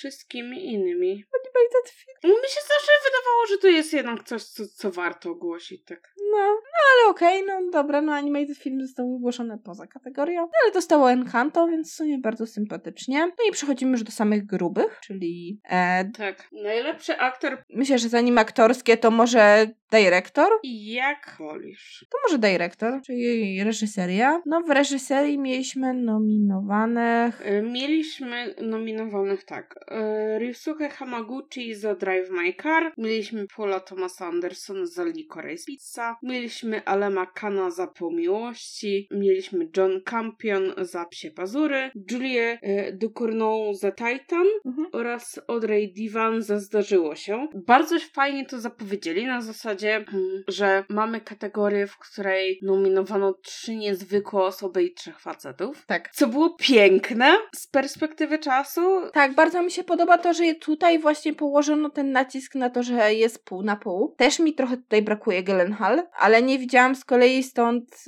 wszystkimi 0.00 0.72
innymi. 0.72 1.10
Animated 1.10 1.90
Film, 1.90 2.16
No, 2.22 2.28
mi 2.28 2.48
się 2.48 2.60
zawsze 2.68 2.92
wydawało, 3.04 3.46
że 3.48 3.58
to 3.58 3.68
jest 3.68 3.92
jednak 3.92 4.24
coś, 4.24 4.44
co, 4.44 4.62
co 4.76 4.90
warto 4.90 5.30
ogłosić, 5.30 5.84
tak. 5.84 6.12
no, 6.32 6.38
no 6.38 6.78
ale 6.92 7.10
okej, 7.10 7.44
no 7.46 7.70
dobra, 7.72 8.00
no 8.00 8.12
Animated 8.12 8.58
Film 8.58 8.80
został 8.86 9.14
ogłoszony 9.14 9.49
poza 9.58 9.86
kategorią, 9.86 10.40
no 10.42 10.52
ale 10.64 10.72
dostało 10.72 11.10
Encanto, 11.12 11.66
więc 11.68 11.92
w 11.92 11.94
sumie 11.94 12.18
bardzo 12.18 12.46
sympatycznie. 12.46 13.18
No 13.26 13.48
i 13.48 13.52
przechodzimy 13.52 13.92
już 13.92 14.02
do 14.02 14.12
samych 14.12 14.46
grubych, 14.46 14.98
czyli 15.02 15.60
e, 15.70 16.10
Tak. 16.10 16.48
Najlepszy 16.52 17.18
aktor 17.18 17.64
myślę, 17.74 17.98
że 17.98 18.08
zanim 18.08 18.38
aktorskie, 18.38 18.96
to 18.96 19.10
może 19.10 19.66
dyrektor? 19.90 20.52
jak 20.62 21.36
wolisz. 21.38 22.06
To 22.10 22.18
może 22.28 22.38
dyrektor, 22.38 23.02
czyli 23.02 23.64
reżyseria. 23.64 24.42
No 24.46 24.60
w 24.60 24.70
reżyserii 24.70 25.38
mieliśmy 25.38 25.94
nominowanych... 25.94 27.40
E, 27.46 27.62
Mieliśmy 27.62 28.54
nominowanych 28.62 29.44
tak. 29.44 29.74
e, 29.88 30.38
Ryusuke 30.38 30.88
Hamaguchi 30.88 31.74
za 31.74 31.94
Drive 31.94 32.30
My 32.30 32.54
Car, 32.62 32.92
mieliśmy 32.98 33.46
Paula 33.56 33.80
Thomasa 33.80 34.26
Andersona 34.26 34.86
za 34.86 35.04
Licorice 35.04 35.64
Pizza, 35.66 36.16
mieliśmy 36.22 36.84
Alema 36.84 37.26
Kana 37.26 37.70
za 37.70 37.86
Pół 37.86 38.12
Miłości, 38.12 39.08
mieliśmy 39.40 39.68
John 39.76 40.00
Campion 40.04 40.74
za 40.78 41.04
Psie 41.04 41.30
Pazury, 41.30 41.90
Julię 42.10 42.58
e, 42.62 42.92
Ducournau 42.92 43.74
za 43.74 43.92
Titan 43.92 44.46
Mhm. 44.66 44.88
oraz 44.92 45.40
Audrey 45.48 45.92
Divan 45.92 46.42
za 46.42 46.58
Zdarzyło 46.58 47.14
się. 47.14 47.48
Bardzo 47.66 47.96
fajnie 48.12 48.46
to 48.46 48.60
zapowiedzieli 48.60 49.26
na 49.26 49.40
zasadzie, 49.40 49.96
mm, 49.96 50.42
że 50.48 50.84
mamy 50.88 51.20
kategorię, 51.20 51.86
w 51.86 51.98
której 51.98 52.58
nominowano 52.62 53.32
trzy 53.32 53.74
niezwykłe 53.76 54.42
osoby 54.42 54.84
i 54.84 54.94
trzech 54.94 55.20
facetów. 55.20 55.86
Tak. 55.86 56.10
Co 56.12 56.26
było 56.26 56.56
piękne 56.58 57.36
z 57.56 57.66
perspektywy 57.66 58.38
czasu. 58.38 58.80
Tak, 59.12 59.34
bardzo 59.34 59.62
mi 59.62 59.70
się 59.70 59.84
podoba 59.84 60.18
to, 60.18 60.34
że 60.34 60.54
tutaj 60.54 60.98
właśnie 60.98 61.34
położono 61.34 61.90
ten 61.90 62.12
nacisk 62.12 62.54
na 62.54 62.70
to, 62.70 62.82
że 62.82 63.14
jest 63.14 63.44
pół 63.44 63.62
na 63.62 63.76
pół. 63.76 64.14
Też 64.18 64.38
mi 64.38 64.54
trochę 64.54 64.76
tutaj 64.76 65.02
brakuje 65.02 65.42
Gyllenhaal, 65.42 66.02
ale 66.18 66.42
nie 66.42 66.58
widziałam 66.58 66.94
z 66.94 67.04
kolei 67.04 67.42
stąd 67.42 68.04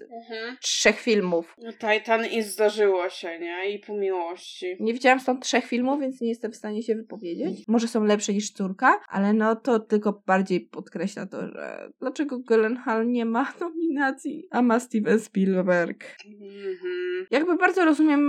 trzech 0.63 1.01
filmów. 1.15 1.57
No 1.63 1.73
Titan 1.73 2.27
i 2.27 2.43
zdarzyło 2.43 3.09
się, 3.09 3.39
nie? 3.41 3.71
I 3.71 3.79
po 3.79 3.95
miłości. 3.95 4.77
Nie 4.81 4.93
widziałam 4.93 5.21
stąd 5.21 5.45
trzech 5.45 5.65
filmów, 5.65 6.01
więc 6.01 6.21
nie 6.21 6.29
jestem 6.29 6.53
w 6.53 6.57
stanie 6.57 6.83
się 6.83 6.95
wypowiedzieć. 6.95 7.65
Może 7.69 7.89
są 7.89 8.05
lepsze 8.05 8.33
niż 8.33 8.51
córka, 8.51 9.01
ale 9.09 9.33
no 9.33 9.57
to 9.57 9.79
tylko 9.79 10.23
bardziej 10.27 10.61
podkreśla 10.61 11.27
to, 11.27 11.49
że 11.49 11.93
dlaczego 12.01 12.39
Gyllenhaal 12.39 13.11
nie 13.11 13.25
ma 13.25 13.53
nominacji, 13.61 14.47
a 14.51 14.63
ma 14.63 14.81
Steven 14.81 15.21
Spielberg. 15.21 16.17
Mhm. 16.25 17.27
Jakby 17.31 17.57
bardzo 17.57 17.85
rozumiem 17.85 18.23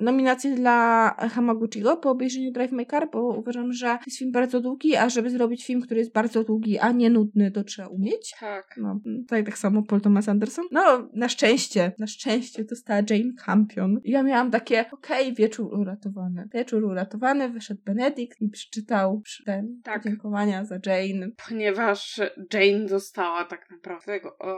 nominację 0.00 0.54
dla 0.54 1.08
Hamaguchiego 1.34 1.96
po 1.96 2.10
obejrzeniu 2.10 2.52
Drive 2.52 2.72
My 2.72 2.86
Car, 2.86 3.08
bo 3.12 3.22
uważam, 3.22 3.72
że 3.72 3.98
jest 4.06 4.18
film 4.18 4.32
bardzo 4.32 4.60
długi, 4.60 4.96
a 4.96 5.08
żeby 5.08 5.30
zrobić 5.30 5.66
film, 5.66 5.82
który 5.82 6.00
jest 6.00 6.12
bardzo 6.12 6.44
długi, 6.44 6.78
a 6.78 6.92
nie 6.92 7.10
nudny, 7.10 7.50
to 7.50 7.64
trzeba 7.64 7.88
umieć. 7.88 8.34
Tak. 8.40 8.74
No, 8.76 9.00
tutaj 9.22 9.44
tak 9.44 9.58
samo 9.58 9.82
Paul 9.82 10.00
Thomas 10.00 10.28
Anderson. 10.28 10.64
No, 10.70 11.08
na 11.12 11.28
szczęście, 11.28 11.92
na 11.98 12.06
szczęście 12.06 12.25
dostała 12.64 13.00
Jane 13.10 13.32
Campion. 13.44 14.00
I 14.04 14.10
ja 14.10 14.22
miałam 14.22 14.50
takie, 14.50 14.84
okej, 14.92 15.34
wieczór 15.34 15.74
uratowany. 15.74 16.48
Wieczór 16.54 16.84
uratowany, 16.84 17.48
wyszedł 17.48 17.80
Benedict 17.84 18.40
i 18.40 18.48
przeczytał 18.48 19.22
ten 19.44 19.80
Tak. 19.84 20.02
podziękowania 20.02 20.64
za 20.64 20.74
Jane. 20.86 21.28
Ponieważ 21.48 22.20
Jane 22.52 22.86
dostała 22.86 23.44
tak 23.44 23.70
naprawdę 23.70 24.06
tego, 24.06 24.38
o, 24.38 24.56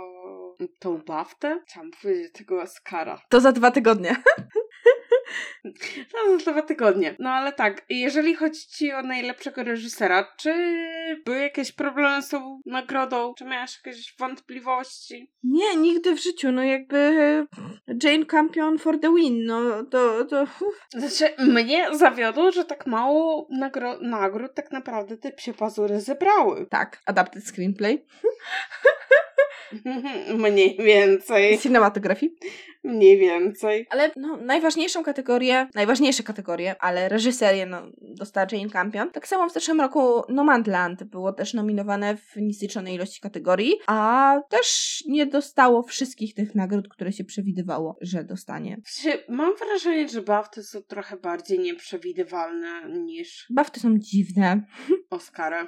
tą 0.79 0.99
baftę. 0.99 1.61
Chciałam 1.67 1.91
powiedzieć 2.03 2.33
tego 2.33 2.63
Oscara. 2.63 3.21
To 3.29 3.41
za 3.41 3.53
dwa 3.53 3.71
tygodnie. 3.71 4.17
Za 6.45 6.53
dwa 6.53 6.63
tygodnie. 6.63 7.17
No 7.19 7.31
ale 7.31 7.53
tak, 7.53 7.85
jeżeli 7.89 8.35
chodzi 8.35 8.61
ci 8.69 8.93
o 8.93 9.03
najlepszego 9.03 9.63
reżysera, 9.63 10.35
czy 10.39 10.55
były 11.25 11.39
jakieś 11.39 11.73
problemy 11.73 12.23
z 12.23 12.29
tą 12.29 12.61
nagrodą? 12.67 13.35
Czy 13.39 13.45
miałaś 13.45 13.81
jakieś 13.87 14.15
wątpliwości? 14.19 15.31
Nie, 15.43 15.77
nigdy 15.77 16.15
w 16.15 16.23
życiu. 16.23 16.53
No 16.53 16.63
jakby 16.63 17.47
Jane 18.03 18.27
Campion 18.27 18.79
for 18.79 19.01
the 19.01 19.15
win. 19.15 19.45
No 19.45 19.85
to, 19.85 20.25
to 20.25 20.47
Znaczy, 20.91 21.35
mnie 21.39 21.87
zawiodło, 21.93 22.53
że 22.53 22.65
tak 22.65 22.87
mało 22.87 23.49
nagro- 23.63 24.01
nagród 24.01 24.55
tak 24.55 24.73
naprawdę 24.73 25.17
te 25.17 25.33
psie 25.33 25.55
pazury 25.55 26.01
zebrały. 26.01 26.67
tak, 26.71 27.01
adapted 27.07 27.45
screenplay. 27.45 28.05
Mniej 30.39 30.77
więcej. 30.77 31.59
Cinematografii. 31.59 32.37
Mniej 32.85 33.19
więcej. 33.19 33.87
Ale 33.91 34.11
no, 34.17 34.37
najważniejszą 34.37 35.05
kategorię, 35.05 35.67
najważniejsze 35.75 36.23
kategorie, 36.23 36.75
ale 36.81 37.09
reżyserię 37.09 37.67
no, 37.67 37.83
dostała 38.01 38.47
Jane 38.53 38.71
Campion. 38.71 39.11
Tak 39.11 39.29
samo 39.29 39.49
w 39.49 39.53
zeszłym 39.53 39.81
roku 39.81 40.23
Nomadland 40.29 41.05
było 41.05 41.33
też 41.33 41.55
nominowane 41.55 42.17
w 42.17 42.37
niezliczonej 42.37 42.95
ilości 42.95 43.21
kategorii, 43.21 43.75
a 43.87 44.41
też 44.51 44.99
nie 45.07 45.27
dostało 45.27 45.83
wszystkich 45.83 46.35
tych 46.35 46.55
nagród, 46.55 46.89
które 46.89 47.13
się 47.13 47.25
przewidywało, 47.25 47.97
że 48.01 48.25
dostanie. 48.25 48.77
Mam 49.29 49.53
wrażenie, 49.57 50.09
że 50.09 50.23
BAFTY 50.23 50.63
są 50.63 50.83
trochę 50.83 51.17
bardziej 51.17 51.59
nieprzewidywalne 51.59 52.89
niż 52.89 53.47
Bafty 53.51 53.81
są 53.81 53.99
dziwne. 53.99 54.63
Oscary. 55.11 55.67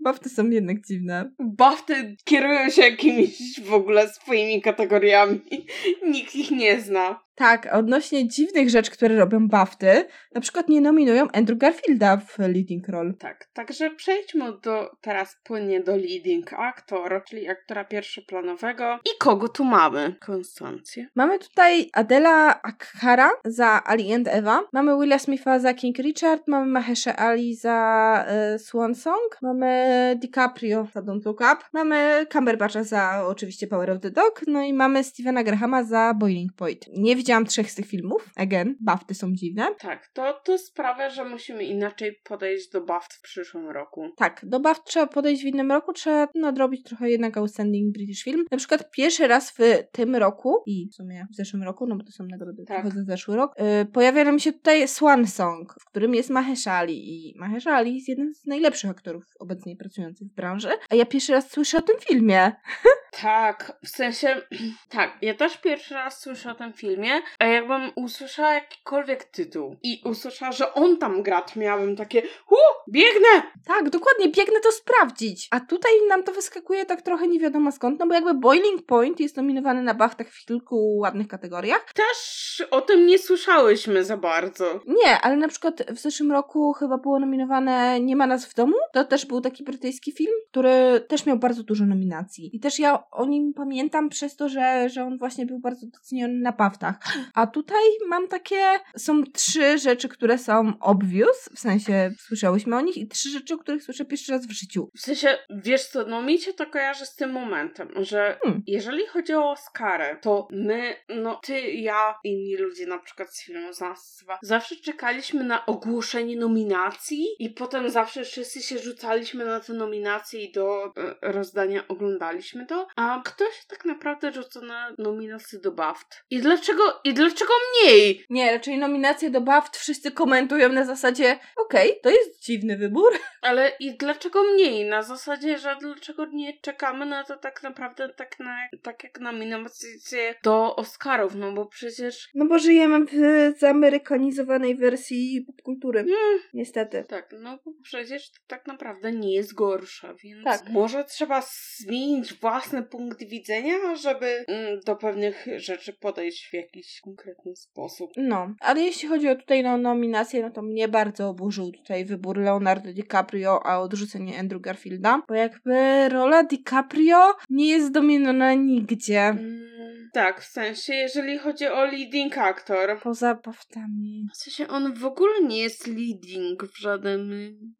Bafty 0.00 0.28
są 0.28 0.50
jednak 0.50 0.76
dziwne. 0.86 1.30
BAFTY 1.38 2.16
kierują 2.24 2.70
się 2.70 2.82
jakimiś 2.82 3.60
w 3.60 3.72
ogóle 3.72 4.08
swoimi 4.08 4.62
kategoriami. 4.62 5.40
Nikt 6.12 6.27
ich 6.34 6.50
nie 6.50 6.82
zna. 6.82 7.27
Tak, 7.38 7.68
odnośnie 7.72 8.28
dziwnych 8.28 8.70
rzeczy, 8.70 8.90
które 8.90 9.16
robią 9.16 9.48
Bafty, 9.48 10.04
na 10.34 10.40
przykład 10.40 10.68
nie 10.68 10.80
nominują 10.80 11.28
Andrew 11.32 11.58
Garfielda 11.58 12.16
w 12.16 12.38
leading 12.38 12.88
role. 12.88 13.12
Tak, 13.18 13.48
także 13.52 13.90
przejdźmy 13.90 14.52
do 14.62 14.90
teraz 15.00 15.36
płynnie 15.44 15.80
do 15.80 15.96
leading 15.96 16.52
actor, 16.52 17.22
czyli 17.28 17.48
aktora 17.48 17.84
pierwszoplanowego. 17.84 18.98
I 19.04 19.18
kogo 19.18 19.48
tu 19.48 19.64
mamy? 19.64 20.16
Konstancję. 20.20 21.06
Mamy 21.14 21.38
tutaj 21.38 21.90
Adela 21.92 22.62
Akhara 22.62 23.30
za 23.44 23.84
Ali 23.84 24.14
and 24.14 24.28
Eva, 24.28 24.62
mamy 24.72 25.00
Willa 25.00 25.18
Smitha 25.18 25.58
za 25.58 25.74
King 25.74 25.98
Richard, 25.98 26.42
mamy 26.46 26.66
Mahesha 26.66 27.16
Ali 27.16 27.54
za 27.54 28.24
e, 28.28 28.58
Swan 28.58 28.94
Song, 28.94 29.38
mamy 29.42 30.16
DiCaprio 30.20 30.86
za 30.94 31.02
Don't 31.02 31.26
Look 31.26 31.40
Up, 31.40 31.64
mamy 31.72 32.26
Cumberbatcha 32.32 32.84
za 32.84 33.24
oczywiście 33.26 33.66
Power 33.66 33.90
of 33.90 34.00
the 34.00 34.10
Dog, 34.10 34.40
no 34.46 34.62
i 34.62 34.72
mamy 34.72 35.04
Stevena 35.04 35.42
Grahama 35.44 35.84
za 35.84 36.14
Boiling 36.14 36.52
Point. 36.52 36.84
Nie 36.96 37.16
widziałam 37.16 37.27
trzech 37.46 37.70
z 37.70 37.74
tych 37.74 37.86
filmów, 37.86 38.30
again, 38.36 38.76
bafty 38.80 39.14
są 39.14 39.32
dziwne. 39.32 39.66
Tak, 39.78 40.08
to, 40.12 40.40
to 40.44 40.58
sprawia, 40.58 41.10
że 41.10 41.24
musimy 41.24 41.64
inaczej 41.64 42.20
podejść 42.24 42.70
do 42.70 42.80
BAFT 42.84 43.14
w 43.14 43.20
przyszłym 43.20 43.70
roku. 43.70 44.10
Tak, 44.16 44.40
do 44.42 44.60
BAFT 44.60 44.84
trzeba 44.84 45.06
podejść 45.06 45.42
w 45.42 45.46
innym 45.46 45.72
roku, 45.72 45.92
trzeba 45.92 46.28
nadrobić 46.34 46.82
trochę 46.82 47.10
jednak 47.10 47.36
Outstanding 47.36 47.94
British 47.94 48.22
Film. 48.22 48.44
Na 48.50 48.58
przykład 48.58 48.90
pierwszy 48.90 49.28
raz 49.28 49.50
w 49.50 49.58
tym 49.92 50.16
roku 50.16 50.62
i 50.66 50.88
w 50.92 50.94
sumie 50.94 51.26
w 51.32 51.36
zeszłym 51.36 51.62
roku, 51.62 51.86
no 51.86 51.96
bo 51.96 52.04
to 52.04 52.12
są 52.12 52.24
nagrody 52.24 52.64
Tak. 52.66 52.80
trochę 52.82 52.96
za 52.96 53.04
zeszły 53.04 53.36
rok, 53.36 53.54
yy, 53.58 53.86
pojawia 53.86 54.24
nam 54.24 54.38
się 54.38 54.52
tutaj 54.52 54.88
Swan 54.88 55.26
Song, 55.26 55.74
w 55.80 55.84
którym 55.84 56.14
jest 56.14 56.30
Mahershala 56.30 56.78
Ali 56.78 57.28
i 57.30 57.38
Mahershala 57.38 57.76
Ali 57.76 57.94
jest 57.94 58.08
jednym 58.08 58.34
z 58.34 58.46
najlepszych 58.46 58.90
aktorów 58.90 59.24
obecnie 59.38 59.76
pracujących 59.76 60.28
w 60.28 60.34
branży, 60.34 60.68
a 60.90 60.94
ja 60.94 61.06
pierwszy 61.06 61.32
raz 61.32 61.50
słyszę 61.50 61.78
o 61.78 61.82
tym 61.82 61.96
filmie. 62.08 62.52
Tak, 63.22 63.78
w 63.84 63.88
sensie, 63.88 64.42
tak, 64.88 65.18
ja 65.22 65.34
też 65.34 65.56
pierwszy 65.56 65.94
raz 65.94 66.20
słyszę 66.20 66.50
o 66.50 66.54
tym 66.54 66.72
filmie, 66.72 67.10
a 67.38 67.44
jakbym 67.44 67.90
usłyszała 67.96 68.54
jakikolwiek 68.54 69.24
tytuł 69.24 69.76
i 69.82 70.02
usłyszała, 70.04 70.52
że 70.52 70.74
on 70.74 70.96
tam 70.96 71.22
gra, 71.22 71.42
to 71.42 71.60
miałabym 71.60 71.96
takie, 71.96 72.22
hu, 72.46 72.56
biegnę! 72.90 73.42
Tak, 73.66 73.90
dokładnie, 73.90 74.28
biegnę 74.28 74.60
to 74.60 74.72
sprawdzić. 74.72 75.48
A 75.50 75.60
tutaj 75.60 75.92
nam 76.08 76.22
to 76.22 76.32
wyskakuje 76.32 76.86
tak 76.86 77.02
trochę 77.02 77.28
nie 77.28 77.40
wiadomo 77.40 77.72
skąd, 77.72 78.00
no 78.00 78.06
bo 78.06 78.14
jakby 78.14 78.34
Boiling 78.34 78.86
Point 78.86 79.20
jest 79.20 79.36
nominowany 79.36 79.82
na 79.82 79.94
BAFTach 79.94 80.28
w 80.28 80.46
kilku 80.46 80.96
ładnych 80.96 81.28
kategoriach, 81.28 81.92
Też 81.94 82.62
o 82.70 82.80
tym 82.80 83.06
nie 83.06 83.18
słyszałyśmy 83.18 84.04
za 84.04 84.16
bardzo. 84.16 84.80
Nie, 84.86 85.20
ale 85.20 85.36
na 85.36 85.48
przykład 85.48 85.82
w 85.90 85.98
zeszłym 85.98 86.32
roku 86.32 86.72
chyba 86.72 86.98
było 86.98 87.18
nominowane 87.18 88.00
Nie 88.00 88.16
ma 88.16 88.26
nas 88.26 88.46
w 88.46 88.54
domu. 88.54 88.76
To 88.92 89.04
też 89.04 89.26
był 89.26 89.40
taki 89.40 89.64
brytyjski 89.64 90.12
film, 90.12 90.32
który 90.50 91.00
też 91.08 91.26
miał 91.26 91.38
bardzo 91.38 91.62
dużo 91.62 91.86
nominacji. 91.86 92.56
I 92.56 92.60
też 92.60 92.78
ja 92.78 93.07
o 93.10 93.26
nim 93.26 93.52
pamiętam 93.54 94.08
przez 94.08 94.36
to, 94.36 94.48
że, 94.48 94.88
że 94.88 95.04
on 95.04 95.18
właśnie 95.18 95.46
był 95.46 95.58
bardzo 95.58 95.86
doceniony 95.86 96.34
na 96.34 96.52
baftach. 96.52 96.98
A 97.34 97.46
tutaj 97.46 97.82
mam 98.08 98.28
takie, 98.28 98.64
są 98.96 99.22
trzy 99.24 99.78
rzeczy, 99.78 100.08
które 100.08 100.38
są 100.38 100.72
obvious, 100.80 101.48
w 101.54 101.58
sensie 101.58 102.10
słyszałyśmy 102.18 102.76
o 102.76 102.80
nich 102.80 102.96
i 102.96 103.08
trzy 103.08 103.30
rzeczy, 103.30 103.54
o 103.54 103.58
których 103.58 103.82
słyszę 103.82 104.04
pierwszy 104.04 104.32
raz 104.32 104.46
w 104.46 104.50
życiu. 104.50 104.90
W 104.96 105.00
sensie, 105.00 105.38
wiesz 105.50 105.86
co, 105.86 106.06
no 106.06 106.22
mi 106.22 106.38
się 106.38 106.52
to 106.52 106.66
kojarzy 106.66 107.06
z 107.06 107.14
tym 107.14 107.30
momentem, 107.32 107.88
że 107.96 108.38
Hmm. 108.42 108.62
jeżeli 108.66 109.06
chodzi 109.06 109.34
o 109.34 109.50
Oscarę, 109.50 110.16
to 110.20 110.48
my, 110.50 110.94
no 111.08 111.40
ty, 111.42 111.60
ja, 111.60 112.18
inni 112.24 112.56
ludzie 112.56 112.86
na 112.86 112.98
przykład 112.98 113.34
z 113.34 113.44
filmu 113.44 113.72
Znawstwa, 113.72 114.38
zawsze 114.42 114.76
czekaliśmy 114.76 115.44
na 115.44 115.66
ogłoszenie 115.66 116.36
nominacji 116.36 117.26
i 117.38 117.50
potem 117.50 117.90
zawsze 117.90 118.24
wszyscy 118.24 118.62
się 118.62 118.78
rzucaliśmy 118.78 119.44
na 119.44 119.60
te 119.60 119.72
nominacje 119.72 120.44
i 120.44 120.52
do 120.52 120.84
e, 120.86 121.32
rozdania 121.32 121.88
oglądaliśmy 121.88 122.66
to, 122.66 122.87
a 122.96 123.22
ktoś 123.24 123.64
tak 123.68 123.84
naprawdę 123.84 124.32
rzuca 124.32 124.60
na 124.60 124.94
nominacje 124.98 125.58
do 125.58 125.72
BAFT. 125.72 126.24
I 126.30 126.38
dlaczego, 126.40 127.00
i 127.04 127.14
dlaczego 127.14 127.52
mniej? 127.82 128.24
Nie, 128.30 128.52
raczej 128.52 128.78
nominacje 128.78 129.30
do 129.30 129.40
BAFT 129.40 129.76
wszyscy 129.76 130.12
komentują 130.12 130.68
na 130.68 130.84
zasadzie 130.84 131.38
okej, 131.56 132.00
to 132.02 132.10
jest 132.10 132.42
dziwny 132.44 132.76
wybór. 132.76 133.12
Ale 133.42 133.72
i 133.80 133.96
dlaczego 133.96 134.42
mniej? 134.44 134.84
Na 134.84 135.02
zasadzie, 135.02 135.58
że 135.58 135.76
dlaczego 135.80 136.26
nie 136.26 136.60
czekamy 136.60 137.06
na 137.06 137.24
to 137.24 137.36
tak 137.36 137.62
naprawdę 137.62 138.08
tak, 138.08 138.40
na, 138.40 138.56
tak 138.82 139.04
jak 139.04 139.20
na 139.20 139.32
nominacje 139.32 140.34
do 140.42 140.76
Oscarów, 140.76 141.34
no 141.34 141.52
bo 141.52 141.66
przecież 141.66 142.28
No 142.34 142.46
bo 142.46 142.58
żyjemy 142.58 143.04
w 143.04 143.58
zamerykanizowanej 143.58 144.76
wersji 144.76 145.44
popkultury. 145.46 146.00
mm, 146.00 146.38
Niestety. 146.54 147.04
tak, 147.08 147.34
no 147.40 147.58
bo 147.64 147.72
przecież 147.82 148.30
to 148.30 148.38
tak 148.46 148.66
naprawdę 148.66 149.12
nie 149.12 149.34
jest 149.34 149.54
gorsza, 149.54 150.14
więc 150.14 150.44
Tak. 150.44 150.68
może 150.68 151.04
trzeba 151.04 151.42
zmienić 151.76 152.32
własny 152.78 152.98
punkt 152.98 153.24
widzenia, 153.24 153.96
żeby 153.96 154.44
mm, 154.48 154.80
do 154.86 154.96
pewnych 154.96 155.46
rzeczy 155.56 155.92
podejść 155.92 156.48
w 156.50 156.54
jakiś 156.54 157.00
konkretny 157.00 157.56
sposób. 157.56 158.10
No, 158.16 158.54
ale 158.60 158.80
jeśli 158.80 159.08
chodzi 159.08 159.28
o 159.28 159.36
tutaj 159.36 159.62
no, 159.62 159.78
nominację, 159.78 160.42
no 160.42 160.50
to 160.50 160.62
mnie 160.62 160.88
bardzo 160.88 161.28
oburzył 161.28 161.72
tutaj 161.72 162.04
wybór 162.04 162.38
Leonardo 162.38 162.92
DiCaprio, 162.92 163.66
a 163.66 163.78
odrzucenie 163.78 164.38
Andrew 164.38 164.62
Garfielda, 164.62 165.22
bo 165.28 165.34
jakby 165.34 166.08
rola 166.08 166.44
DiCaprio 166.44 167.34
nie 167.50 167.68
jest 167.68 167.92
dominiona 167.92 168.54
nigdzie. 168.54 169.20
Mm, 169.20 169.68
tak, 170.12 170.40
w 170.40 170.44
sensie, 170.46 170.94
jeżeli 170.94 171.38
chodzi 171.38 171.66
o 171.66 171.84
leading 171.84 172.38
actor, 172.38 173.00
Poza 173.02 173.34
baftami. 173.34 174.28
w 174.34 174.36
sensie 174.36 174.68
on 174.68 174.94
w 174.94 175.04
ogóle 175.04 175.32
nie 175.42 175.58
jest 175.58 175.86
leading 175.86 176.64
w 176.64 176.78
żadnym 176.80 177.30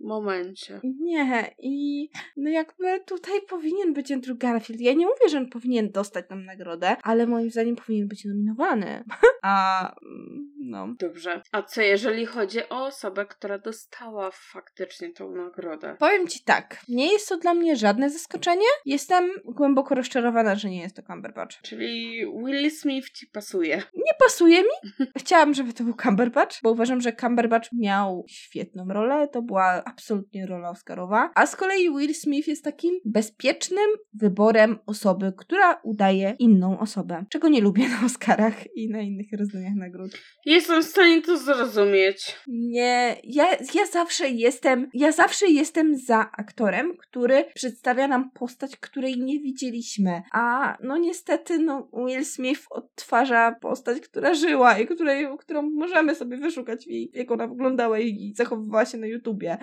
momencie. 0.01 0.81
Nie, 1.01 1.55
i 1.59 2.09
no 2.37 2.51
jakby 2.51 3.01
tutaj 3.07 3.41
powinien 3.49 3.93
być 3.93 4.13
Andrew 4.13 4.39
Garfield. 4.39 4.81
Ja 4.89 4.95
nie 4.95 5.07
mówię, 5.07 5.29
że 5.31 5.39
on 5.39 5.49
powinien 5.49 5.91
dostać 5.91 6.29
tam 6.29 6.45
nagrodę, 6.45 6.97
ale 7.03 7.27
moim 7.27 7.51
zdaniem 7.51 7.77
powinien 7.77 8.09
być 8.09 8.25
nominowany. 8.25 9.05
A 9.43 9.95
mm, 10.03 10.53
no. 10.61 10.95
Dobrze. 10.99 11.43
A 11.53 11.63
co 11.63 11.83
jeżeli 11.83 12.27
chodzi 12.27 12.69
o 12.69 12.87
osobę, 12.87 13.27
która 13.27 13.59
dostała 13.59 14.31
faktycznie 14.33 15.13
tą 15.13 15.31
nagrodę? 15.31 15.97
Powiem 15.99 16.29
ci 16.29 16.45
tak, 16.45 16.81
nie 16.89 17.13
jest 17.13 17.29
to 17.29 17.37
dla 17.37 17.55
mnie 17.55 17.77
żadne 17.77 18.11
zaskoczenie. 18.11 18.67
Jestem 18.87 19.31
głęboko 19.45 19.95
rozczarowana, 19.95 20.55
że 20.55 20.71
nie 20.71 20.81
jest 20.81 20.97
to 20.97 21.03
Cumberbatch. 21.03 21.63
Czyli 21.63 22.27
Will 22.45 22.71
Smith 22.71 23.11
ci 23.11 23.27
pasuje. 23.27 23.77
Nie 23.77 24.13
pasuje 24.19 24.63
mi. 24.63 24.91
Chciałam, 25.19 25.55
żeby 25.55 25.73
to 25.73 25.85
był 25.85 25.95
Cumberbatch, 26.03 26.63
bo 26.63 26.71
uważam, 26.71 27.01
że 27.01 27.13
Cumberbatch 27.13 27.69
miał 27.73 28.25
świetną 28.29 28.89
rolę. 28.89 29.29
To 29.29 29.43
była 29.43 29.83
absolutnie 29.85 30.47
rola 30.47 30.71
Oscarowa. 30.71 31.31
A 31.35 31.47
z 31.47 31.57
kolei 31.57 31.91
Will 31.91 32.15
Smith 32.15 32.49
jest 32.49 32.65
takim 32.65 33.01
bezpiecznym 33.05 33.89
wyborem 34.13 34.78
osoby, 34.87 35.33
która 35.37 35.81
udaje 35.83 36.37
inną 36.39 36.79
osobę. 36.79 37.25
Czego 37.31 37.49
nie 37.49 37.61
lubię 37.61 37.89
na 37.89 38.07
Oscarach 38.07 38.77
i 38.77 38.91
na 38.91 39.01
innych 39.01 39.27
rozdaniach 39.39 39.75
nagród. 39.75 40.11
Jestem 40.47 40.83
w 40.83 40.87
stanie 40.87 41.23
to 41.23 41.39
zrozumieć. 41.39 42.37
Nie, 42.47 43.17
ja, 43.25 43.57
ja 43.75 43.87
zawsze 43.93 44.29
jestem, 44.29 44.91
ja 44.95 45.13
zawsze 45.13 45.47
jestem 45.47 45.97
za 45.97 46.31
aktorem, 46.37 46.97
który 46.97 47.45
przedstawia 47.55 48.09
nam 48.09 48.31
postać, 48.31 48.77
której 48.77 49.19
nie 49.19 49.41
widzieliśmy. 49.41 50.23
A 50.33 50.77
no 50.83 50.97
niestety, 50.97 51.59
no 51.59 51.89
Will 52.07 52.25
Smith 52.25 52.67
odtwarza 52.71 53.57
postać, 53.61 54.01
która 54.01 54.35
żyła 54.35 54.79
i 54.79 54.87
której, 54.87 55.27
którą 55.39 55.63
możemy 55.63 56.15
sobie 56.15 56.37
wyszukać, 56.37 56.87
jej, 56.87 57.11
jak 57.15 57.31
ona 57.31 57.47
wyglądała 57.47 57.99
i 57.99 58.33
zachowywała 58.37 58.85
się 58.85 58.99
na 58.99 59.07
YouTubie. 59.07 59.59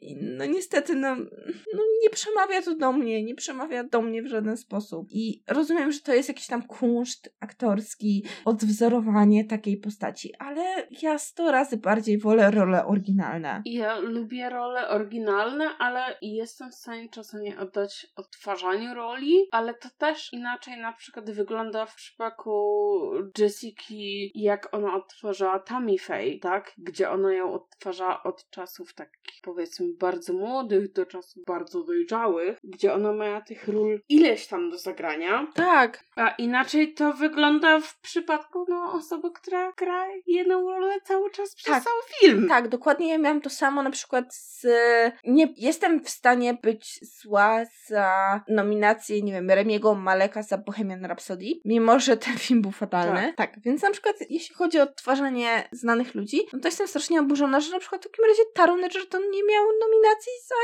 I 0.00 0.16
no 0.16 0.46
niestety, 0.46 0.94
no, 0.94 1.16
no 1.74 1.82
nie 2.02 2.10
przemawia 2.10 2.62
to 2.62 2.74
do 2.74 2.92
mnie, 2.92 3.24
nie 3.24 3.34
przemawia 3.34 3.84
do 3.84 4.02
mnie 4.02 4.22
w 4.22 4.26
żaden 4.26 4.43
sposób. 4.56 5.08
I 5.10 5.42
rozumiem, 5.48 5.92
że 5.92 6.00
to 6.00 6.14
jest 6.14 6.28
jakiś 6.28 6.46
tam 6.46 6.62
kunszt 6.62 7.34
aktorski, 7.40 8.24
odwzorowanie 8.44 9.44
takiej 9.44 9.76
postaci, 9.76 10.32
ale 10.38 10.88
ja 11.02 11.18
sto 11.18 11.52
razy 11.52 11.76
bardziej 11.76 12.18
wolę 12.18 12.50
role 12.50 12.86
oryginalne. 12.86 13.62
Ja 13.64 13.98
lubię 13.98 14.50
role 14.50 14.88
oryginalne, 14.88 15.64
ale 15.78 16.18
jestem 16.22 16.70
w 16.70 16.74
stanie 16.74 17.08
czasami 17.08 17.56
oddać 17.56 18.06
odtwarzaniu 18.16 18.94
roli, 18.94 19.48
ale 19.50 19.74
to 19.74 19.88
też 19.98 20.32
inaczej 20.32 20.80
na 20.80 20.92
przykład 20.92 21.30
wygląda 21.30 21.86
w 21.86 21.94
przypadku 21.94 22.54
Jessica, 23.38 23.84
jak 24.34 24.74
ona 24.74 24.94
odtwarzała 24.94 25.58
Tammy 25.58 25.98
Faye, 25.98 26.38
tak? 26.38 26.72
Gdzie 26.78 27.10
ona 27.10 27.34
ją 27.34 27.52
odtwarzała 27.52 28.22
od 28.22 28.50
czasów 28.50 28.94
takich 28.94 29.40
powiedzmy 29.42 29.86
bardzo 30.00 30.32
młodych 30.32 30.92
do 30.92 31.06
czasów 31.06 31.42
bardzo 31.46 31.84
dojrzałych, 31.84 32.58
gdzie 32.64 32.94
ona 32.94 33.12
miała 33.12 33.40
tych 33.40 33.68
ról 33.68 34.00
ileś 34.34 34.46
tam 34.46 34.70
do 34.70 34.78
zagrania. 34.78 35.46
Tak. 35.54 36.04
A 36.16 36.28
inaczej 36.28 36.94
to 36.94 37.12
wygląda 37.12 37.80
w 37.80 38.00
przypadku 38.00 38.66
no, 38.68 38.92
osoby, 38.92 39.30
która 39.30 39.72
gra 39.72 40.06
jedną 40.26 40.70
rolę 40.70 40.94
cały 41.04 41.30
czas 41.30 41.54
przez 41.54 41.74
Tak. 41.74 41.84
cały 41.84 42.02
film. 42.20 42.48
Tak, 42.48 42.68
dokładnie 42.68 43.08
ja 43.08 43.18
miałam 43.18 43.40
to 43.40 43.50
samo 43.50 43.82
na 43.82 43.90
przykład 43.90 44.34
z... 44.34 44.66
Nie 45.24 45.54
jestem 45.56 46.04
w 46.04 46.10
stanie 46.10 46.54
być 46.54 47.00
zła 47.22 47.64
za 47.86 48.40
nominację, 48.48 49.22
nie 49.22 49.32
wiem, 49.32 49.50
Remiego 49.50 49.94
Maleka 49.94 50.42
za 50.42 50.58
Bohemian 50.58 51.04
Rhapsody, 51.04 51.46
mimo 51.64 52.00
że 52.00 52.16
ten 52.16 52.38
film 52.38 52.62
był 52.62 52.72
fatalny. 52.72 53.34
Tak. 53.36 53.60
więc 53.60 53.82
na 53.82 53.90
przykład 53.90 54.16
jeśli 54.30 54.54
chodzi 54.54 54.78
o 54.80 54.82
odtwarzanie 54.82 55.68
znanych 55.72 56.14
ludzi, 56.14 56.40
no 56.52 56.58
to 56.58 56.68
jestem 56.68 56.88
strasznie 56.88 57.20
oburzona, 57.20 57.60
że 57.60 57.70
na 57.70 57.78
przykład 57.78 58.00
w 58.00 58.08
takim 58.10 58.24
razie 58.24 58.42
Taron 58.54 58.84
Egerton 58.84 59.22
nie 59.30 59.42
miał 59.44 59.64
nominacji 59.80 60.32
za 60.48 60.54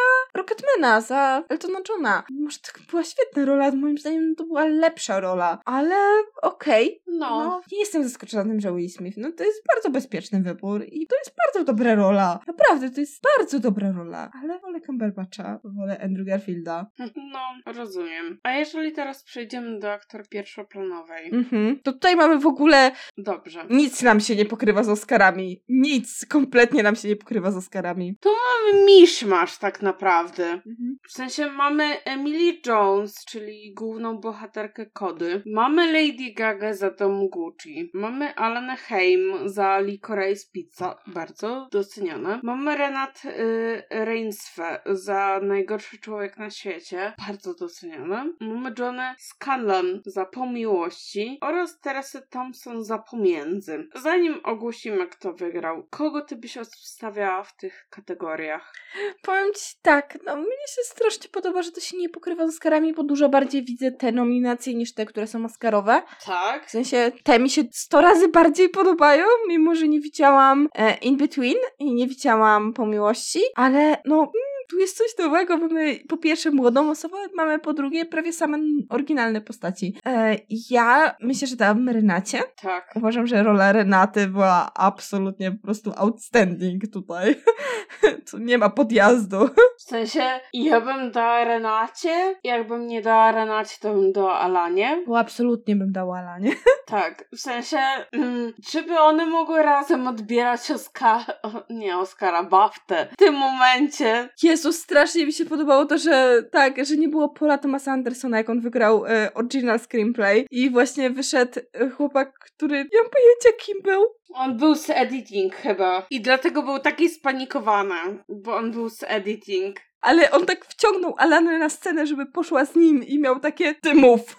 Rocketmana, 0.41 1.01
za 1.01 1.45
Eltona 1.49 1.79
Johna. 1.89 2.23
Mimo, 2.31 2.51
że 2.51 2.59
to 2.59 2.81
była 2.91 3.05
świetna 3.05 3.45
rola, 3.45 3.60
moim 3.73 3.99
zdaniem 3.99 4.35
to 4.37 4.45
była 4.45 4.65
lepsza 4.65 5.21
rola, 5.21 5.59
ale 5.65 5.97
okej. 6.43 7.03
No. 7.07 7.21
No, 7.21 7.61
nie 7.73 7.79
jestem 7.79 8.05
zaskoczona 8.05 8.43
tym, 8.45 8.61
że 8.61 8.73
Will 8.75 8.91
Smith. 8.91 9.17
No 9.17 9.33
to 9.33 9.45
jest 9.45 9.63
bardzo 9.75 9.91
bezpieczny 9.91 10.43
wybór 10.43 10.85
i 10.85 11.07
to 11.07 11.17
jest 11.17 11.35
bardzo 11.47 11.73
dobra 11.73 11.95
rola. 11.95 12.41
Naprawdę, 12.47 12.91
to 12.91 13.01
jest 13.01 13.23
bardzo 13.37 13.61
dobra 13.61 13.93
rola. 13.93 14.31
Ale 14.43 14.59
wolę 14.59 14.81
Cumberbatcha, 14.81 15.61
wolę 15.65 16.01
Andrew 16.01 16.27
Garfielda. 16.27 16.87
No, 17.33 17.73
rozumiem. 17.73 18.39
A 18.43 18.53
jeżeli 18.53 18.93
teraz 18.93 19.23
przejdziemy 19.25 19.79
do 19.79 19.93
aktor 19.93 20.29
pierwszoplanowej. 20.29 21.35
Mhm. 21.35 21.81
To 21.83 21.93
tutaj 21.93 22.17
mamy 22.17 22.39
w 22.39 22.47
ogóle 22.47 22.93
Dobrze. 23.19 23.67
nic 23.71 24.03
nam 24.03 24.21
się 24.21 24.37
nie 24.37 24.45
pokrywa 24.45 24.83
z 24.83 24.89
Oscarami. 24.89 25.63
Nic, 25.69 26.27
kompletnie 26.27 26.83
nam 26.83 26.97
się 26.97 27.09
nie 27.09 27.17
pokrywa 27.17 27.51
z 27.51 27.57
Oscarami. 27.57 28.17
Mamy 28.25 28.85
miszmasz 28.85 29.59
tak 29.59 29.83
naprawdę. 29.83 30.45
Mhm. 30.53 30.97
W 31.09 31.13
sensie 31.13 31.51
mamy 31.51 31.85
Emily 32.05 32.59
Jones, 32.67 33.25
czyli 33.25 33.50
główną 33.77 34.19
bohaterkę 34.19 34.87
Kody. 34.87 35.43
Mamy 35.47 35.93
Lady 35.93 36.35
Gaga 36.37 36.75
za 36.75 36.91
Dom 36.91 37.29
Gucci. 37.29 37.91
Mamy 37.95 38.35
Alanę 38.35 38.77
Haim 38.77 39.49
za 39.49 39.81
Licorice 39.81 40.47
Pizza. 40.53 40.97
Bardzo 41.07 41.69
docenione. 41.73 42.41
Mamy 42.43 42.77
Renat 42.77 43.23
y, 43.25 43.83
Reinsve 43.91 44.81
za 44.87 45.41
Najgorszy 45.43 45.99
Człowiek 45.99 46.39
na 46.39 46.51
świecie. 46.51 47.13
Bardzo 47.27 47.55
docenione. 47.55 48.33
Mamy 48.41 48.73
Johnę 48.79 49.15
Scanlon 49.19 50.03
za 50.07 50.25
Po 50.25 50.47
miłości 50.47 51.39
oraz 51.41 51.81
Teresę 51.81 52.23
Thompson 52.23 52.85
za 52.85 52.99
Pomiędzy. 52.99 53.89
Zanim 53.95 54.41
ogłosimy 54.45 55.07
kto 55.07 55.33
wygrał, 55.33 55.87
kogo 55.91 56.21
ty 56.21 56.37
byś 56.37 56.57
odstawiała 56.59 57.43
w 57.43 57.57
tych 57.57 57.87
kategoriach? 57.91 58.75
Powiem 59.23 59.53
ci 59.55 59.77
tak, 59.83 60.19
no 60.27 60.37
mnie 60.37 60.67
się 60.69 60.83
strasznie 60.83 61.29
podoba, 61.29 61.63
że 61.63 61.73
to 61.73 61.81
się 61.81 61.97
nie 61.97 62.09
pokrywa 62.09 62.47
z 62.47 62.51
Oscarami, 62.51 62.95
bo 62.95 63.03
dużo 63.03 63.29
bardziej 63.31 63.65
widzę 63.65 63.91
te 63.91 64.13
nominacje 64.13 64.75
niż 64.75 64.95
te, 64.95 65.07
które 65.07 65.27
są 65.27 65.45
Oscarowe. 65.45 66.03
Tak. 66.27 66.67
W 66.67 66.71
sensie 66.71 67.13
te 67.23 67.39
mi 67.39 67.51
się 67.51 67.63
sto 67.73 68.01
razy 68.01 68.29
bardziej 68.29 68.69
podobają, 68.69 69.25
mimo 69.49 69.75
że 69.75 69.89
nie 69.89 70.01
widziałam 70.01 70.69
e, 70.75 70.95
In 70.95 71.17
Between 71.17 71.57
i 71.79 71.95
nie 71.95 72.07
widziałam 72.07 72.73
Po 72.73 72.87
miłości, 72.87 73.41
ale 73.55 73.97
no 74.05 74.17
mm, 74.17 74.31
tu 74.71 74.79
jest 74.79 74.97
coś 74.97 75.19
nowego. 75.19 75.57
Mamy 75.57 75.99
po 76.09 76.17
pierwsze 76.17 76.51
młodą 76.51 76.91
osobę, 76.91 77.17
mamy 77.35 77.59
po 77.59 77.73
drugie 77.73 78.05
prawie 78.05 78.33
same 78.33 78.59
oryginalne 78.89 79.41
postaci. 79.41 79.97
E, 80.07 80.37
ja 80.71 81.15
myślę, 81.21 81.49
że 81.49 81.57
dałabym 81.57 81.89
Renacie. 81.89 82.43
Tak. 82.63 82.93
Uważam, 82.97 83.27
że 83.27 83.43
rola 83.43 83.73
Renaty 83.73 84.27
była 84.27 84.71
absolutnie 84.75 85.53
po 85.53 85.63
prostu 85.63 85.93
outstanding 85.97 86.83
tutaj. 86.93 87.37
tu 88.31 88.39
nie 88.39 88.59
ma 88.59 88.71
podjazdu. 88.71 89.49
W 89.79 89.83
sensie, 89.83 90.23
ja 90.53 90.81
bym 90.81 91.11
dała 91.11 91.45
Renacie, 91.45 92.35
jakbym 92.45 92.87
nie 92.87 93.03
dała 93.03 93.33
Renacie, 93.33 93.77
to 93.81 93.95
bym 93.95 94.13
dała 94.13 94.39
Alanie. 94.39 95.03
Bo 95.07 95.19
absolutnie 95.19 95.77
bym 95.77 95.93
dała 95.93 96.19
Alanie. 96.19 96.53
Tak, 96.87 97.25
w 97.33 97.41
sensie, 97.41 97.79
mm, 98.13 98.53
czy 98.67 98.83
by 98.83 98.99
one 98.99 99.27
mogły 99.27 99.63
razem 99.63 100.07
odbierać 100.07 100.71
Oscara, 100.71 101.25
nie 101.71 101.99
Oscara, 101.99 102.43
Baftę 102.43 103.09
w 103.13 103.17
tym 103.17 103.35
momencie? 103.35 104.29
Jezus, 104.61 104.83
strasznie 104.83 105.27
mi 105.27 105.33
się 105.33 105.45
podobało 105.45 105.87
to, 105.87 105.99
że 105.99 106.43
tak, 106.53 106.87
że 106.87 106.97
nie 106.97 107.09
było 107.09 107.29
Paula 107.29 107.59
Thomasa 107.59 107.93
Andersona, 107.93 108.37
jak 108.37 108.51
on 108.51 108.61
wygrał 108.61 109.07
e, 109.07 109.35
original 109.35 109.81
screenplay 109.81 110.47
i 110.51 110.71
właśnie 110.71 111.11
wyszedł 111.11 111.61
e, 111.73 111.91
chłopak, 111.91 112.39
który 112.39 112.77
nie 112.77 113.03
mam 113.03 113.11
pojęcia 113.11 113.65
kim 113.65 113.83
był. 113.83 114.05
On 114.35 114.57
był 114.57 114.75
z 114.75 114.91
editing 114.91 115.55
chyba 115.55 116.07
i 116.11 116.21
dlatego 116.21 116.63
był 116.63 116.79
taki 116.79 117.09
spanikowany, 117.09 117.95
bo 118.29 118.57
on 118.57 118.71
był 118.71 118.89
z 118.89 119.03
editing. 119.03 119.77
Ale 120.01 120.31
on 120.31 120.47
tak 120.47 120.65
wciągnął 120.65 121.15
Alanę 121.19 121.59
na 121.59 121.69
scenę, 121.69 122.07
żeby 122.07 122.27
poszła 122.27 122.65
z 122.65 122.75
nim 122.75 123.05
i 123.05 123.19
miał 123.19 123.41
takie 123.41 123.75
ty 123.75 123.95
mów. 123.95 124.21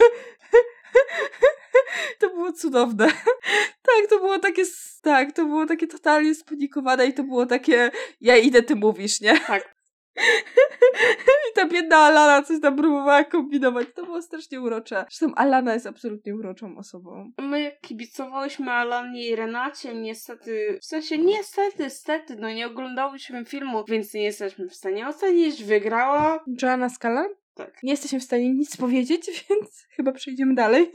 To 2.19 2.30
było 2.30 2.53
cudowne. 2.53 3.07
Tak, 3.82 4.09
to 4.09 4.19
było 4.19 4.39
takie, 4.39 4.63
tak, 5.01 5.32
to 5.32 5.45
było 5.45 5.65
takie 5.65 5.88
totalnie 5.88 6.36
spanikowane 6.36 7.05
i 7.05 7.13
to 7.13 7.24
było 7.24 7.45
takie, 7.45 7.91
ja 8.22 8.38
idę, 8.38 8.63
ty 8.63 8.76
mówisz, 8.76 9.22
nie? 9.22 9.39
Tak. 9.39 9.81
I 10.18 11.53
ta 11.55 11.68
biedna 11.68 11.97
Alana 11.97 12.43
coś 12.43 12.62
tam 12.62 12.76
próbowała 12.76 13.24
kombinować. 13.24 13.88
To 13.95 14.05
było 14.05 14.22
strasznie 14.22 14.62
urocze. 14.62 15.05
Zresztą 15.09 15.36
Alana 15.36 15.74
jest 15.74 15.88
absolutnie 15.88 16.36
uroczą 16.36 16.78
osobą. 16.78 17.32
My 17.39 17.78
kibicowałyśmy 17.82 18.72
Alanie 18.72 19.28
i 19.28 19.36
Renacie, 19.36 19.95
niestety, 19.95 20.80
w 20.82 20.86
sensie 20.86 21.18
niestety, 21.18 21.89
stety, 21.89 22.36
no 22.36 22.53
nie 22.53 22.68
oglądałyśmy 22.68 23.45
filmu, 23.45 23.86
więc 23.88 24.14
nie 24.14 24.24
jesteśmy 24.24 24.68
w 24.68 24.76
stanie 24.76 25.07
ocenić, 25.07 25.64
wygrała. 25.64 26.39
Joanna 26.62 26.89
Scala? 26.89 27.26
Tak. 27.54 27.84
Nie 27.84 27.91
jesteśmy 27.91 28.20
w 28.20 28.24
stanie 28.24 28.54
nic 28.54 28.78
powiedzieć, 28.78 29.32
więc 29.49 29.88
chyba 29.95 30.12
przejdziemy 30.12 30.56
dalej. 30.56 30.91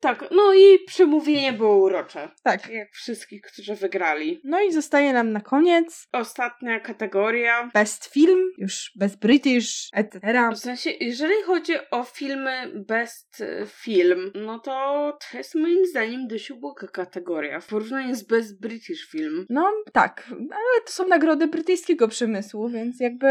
Tak, 0.00 0.24
no 0.30 0.54
i 0.54 0.78
przemówienie 0.86 1.52
było 1.52 1.76
urocze. 1.76 2.30
Tak. 2.42 2.70
Jak 2.70 2.92
wszystkich, 2.92 3.42
którzy 3.42 3.74
wygrali. 3.74 4.40
No 4.44 4.60
i 4.60 4.72
zostaje 4.72 5.12
nam 5.12 5.32
na 5.32 5.40
koniec 5.40 6.06
Ostatnia 6.12 6.80
kategoria. 6.80 7.70
Best 7.74 8.06
Film, 8.06 8.52
już 8.58 8.92
Best 8.96 9.18
British, 9.18 9.88
etc. 9.92 10.20
W 10.54 10.58
sensie, 10.58 10.90
jeżeli 10.90 11.42
chodzi 11.42 11.72
o 11.90 12.04
filmy 12.04 12.72
Best 12.74 13.44
Film, 13.66 14.32
no 14.34 14.58
to 14.58 15.18
to 15.30 15.38
jest 15.38 15.54
moim 15.54 15.86
zdaniem 15.86 16.28
dość 16.28 16.50
uboga 16.50 16.86
kategoria 16.86 17.60
w 17.60 17.66
porównaniu 17.66 18.14
z 18.14 18.22
Best 18.22 18.60
British 18.60 19.10
Film. 19.10 19.46
No 19.50 19.72
tak, 19.92 20.26
ale 20.30 20.82
to 20.86 20.92
są 20.92 21.08
nagrody 21.08 21.46
brytyjskiego 21.46 22.08
przemysłu, 22.08 22.68
więc 22.68 23.00
jakby 23.00 23.28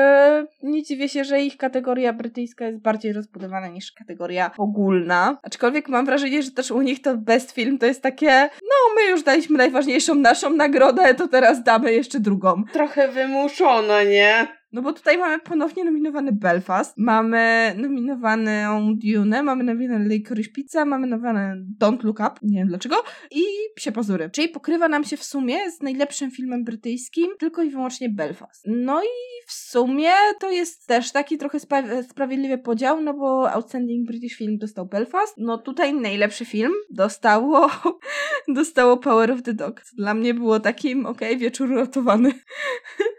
nie 0.64 0.84
dziwię 0.84 1.10
się, 1.10 1.24
że 1.24 1.42
ich 1.42 1.58
kategoria 1.58 2.14
brytyjska 2.14 2.67
jest 2.68 2.82
bardziej 2.82 3.14
rozbudowana 3.14 3.68
niż 3.68 3.92
kategoria 3.92 4.52
ogólna. 4.58 5.38
Aczkolwiek 5.44 5.90
mam 5.90 6.06
wrażenie, 6.06 6.44
że 6.44 6.52
też 6.52 6.72
u 6.72 6.82
nich 6.82 7.02
to 7.02 7.18
best 7.18 7.52
film 7.52 7.78
to 7.78 7.86
jest 7.86 8.02
takie, 8.02 8.50
no 8.64 8.96
my 8.96 9.12
już 9.12 9.24
daliśmy 9.24 9.58
najważniejszą 9.58 10.16
naszą 10.16 10.50
nagrodę, 10.50 11.14
to 11.14 11.28
teraz 11.28 11.64
damy 11.64 11.94
jeszcze 11.94 12.20
drugą. 12.20 12.64
Trochę 12.74 13.08
wymuszona, 13.08 14.04
nie? 14.04 14.48
No 14.72 14.82
bo 14.82 14.94
tutaj 14.94 15.18
mamy 15.18 15.40
ponownie 15.40 15.86
nominowany 15.86 16.32
Belfast, 16.32 16.94
mamy 16.98 17.74
nominowaną 17.78 18.96
Dune, 18.96 19.44
mamy 19.44 19.64
nominowaną 19.64 20.10
Licorice 20.10 20.52
Pizza, 20.52 20.86
mamy 20.86 21.08
nominowane 21.08 21.56
Don't 21.82 22.04
Look 22.04 22.20
Up, 22.20 22.32
nie 22.42 22.60
wiem 22.60 22.68
dlaczego, 22.68 22.96
i 23.32 23.44
Psie 23.76 23.92
Pazury. 23.92 24.30
Czyli 24.30 24.50
pokrywa 24.50 24.88
nam 24.88 25.04
się 25.04 25.18
w 25.18 25.24
sumie 25.24 25.72
z 25.72 25.82
najlepszym 25.82 26.32
filmem 26.32 26.64
brytyjskim 26.64 27.28
tylko 27.40 27.64
i 27.64 27.70
wyłącznie 27.70 28.10
Belfast. 28.10 28.64
No 28.66 29.04
i 29.04 29.46
w 29.48 29.52
sumie 29.52 30.12
to 30.40 30.52
jest 30.52 30.88
też 30.88 31.12
taki 31.12 31.38
trochę 31.38 31.58
spra- 31.58 32.04
sprawiedliwy 32.04 32.58
podział, 32.58 33.02
no 33.02 33.14
bo 33.14 33.52
Outstanding 33.52 34.08
British 34.08 34.38
Film 34.38 34.58
dostał 34.58 34.86
Belfast, 34.86 35.34
no 35.38 35.58
tutaj 35.58 35.94
najlepszy 35.94 36.46
film 36.46 36.72
dostało, 36.90 37.70
dostało 38.56 38.98
Power 38.98 39.32
of 39.32 39.42
the 39.42 39.54
Dog. 39.54 39.82
Dla 39.98 40.14
mnie 40.14 40.34
było 40.34 40.60
takim, 40.60 41.06
okej, 41.06 41.38
wieczór 41.38 41.76
ratowany. 41.76 42.32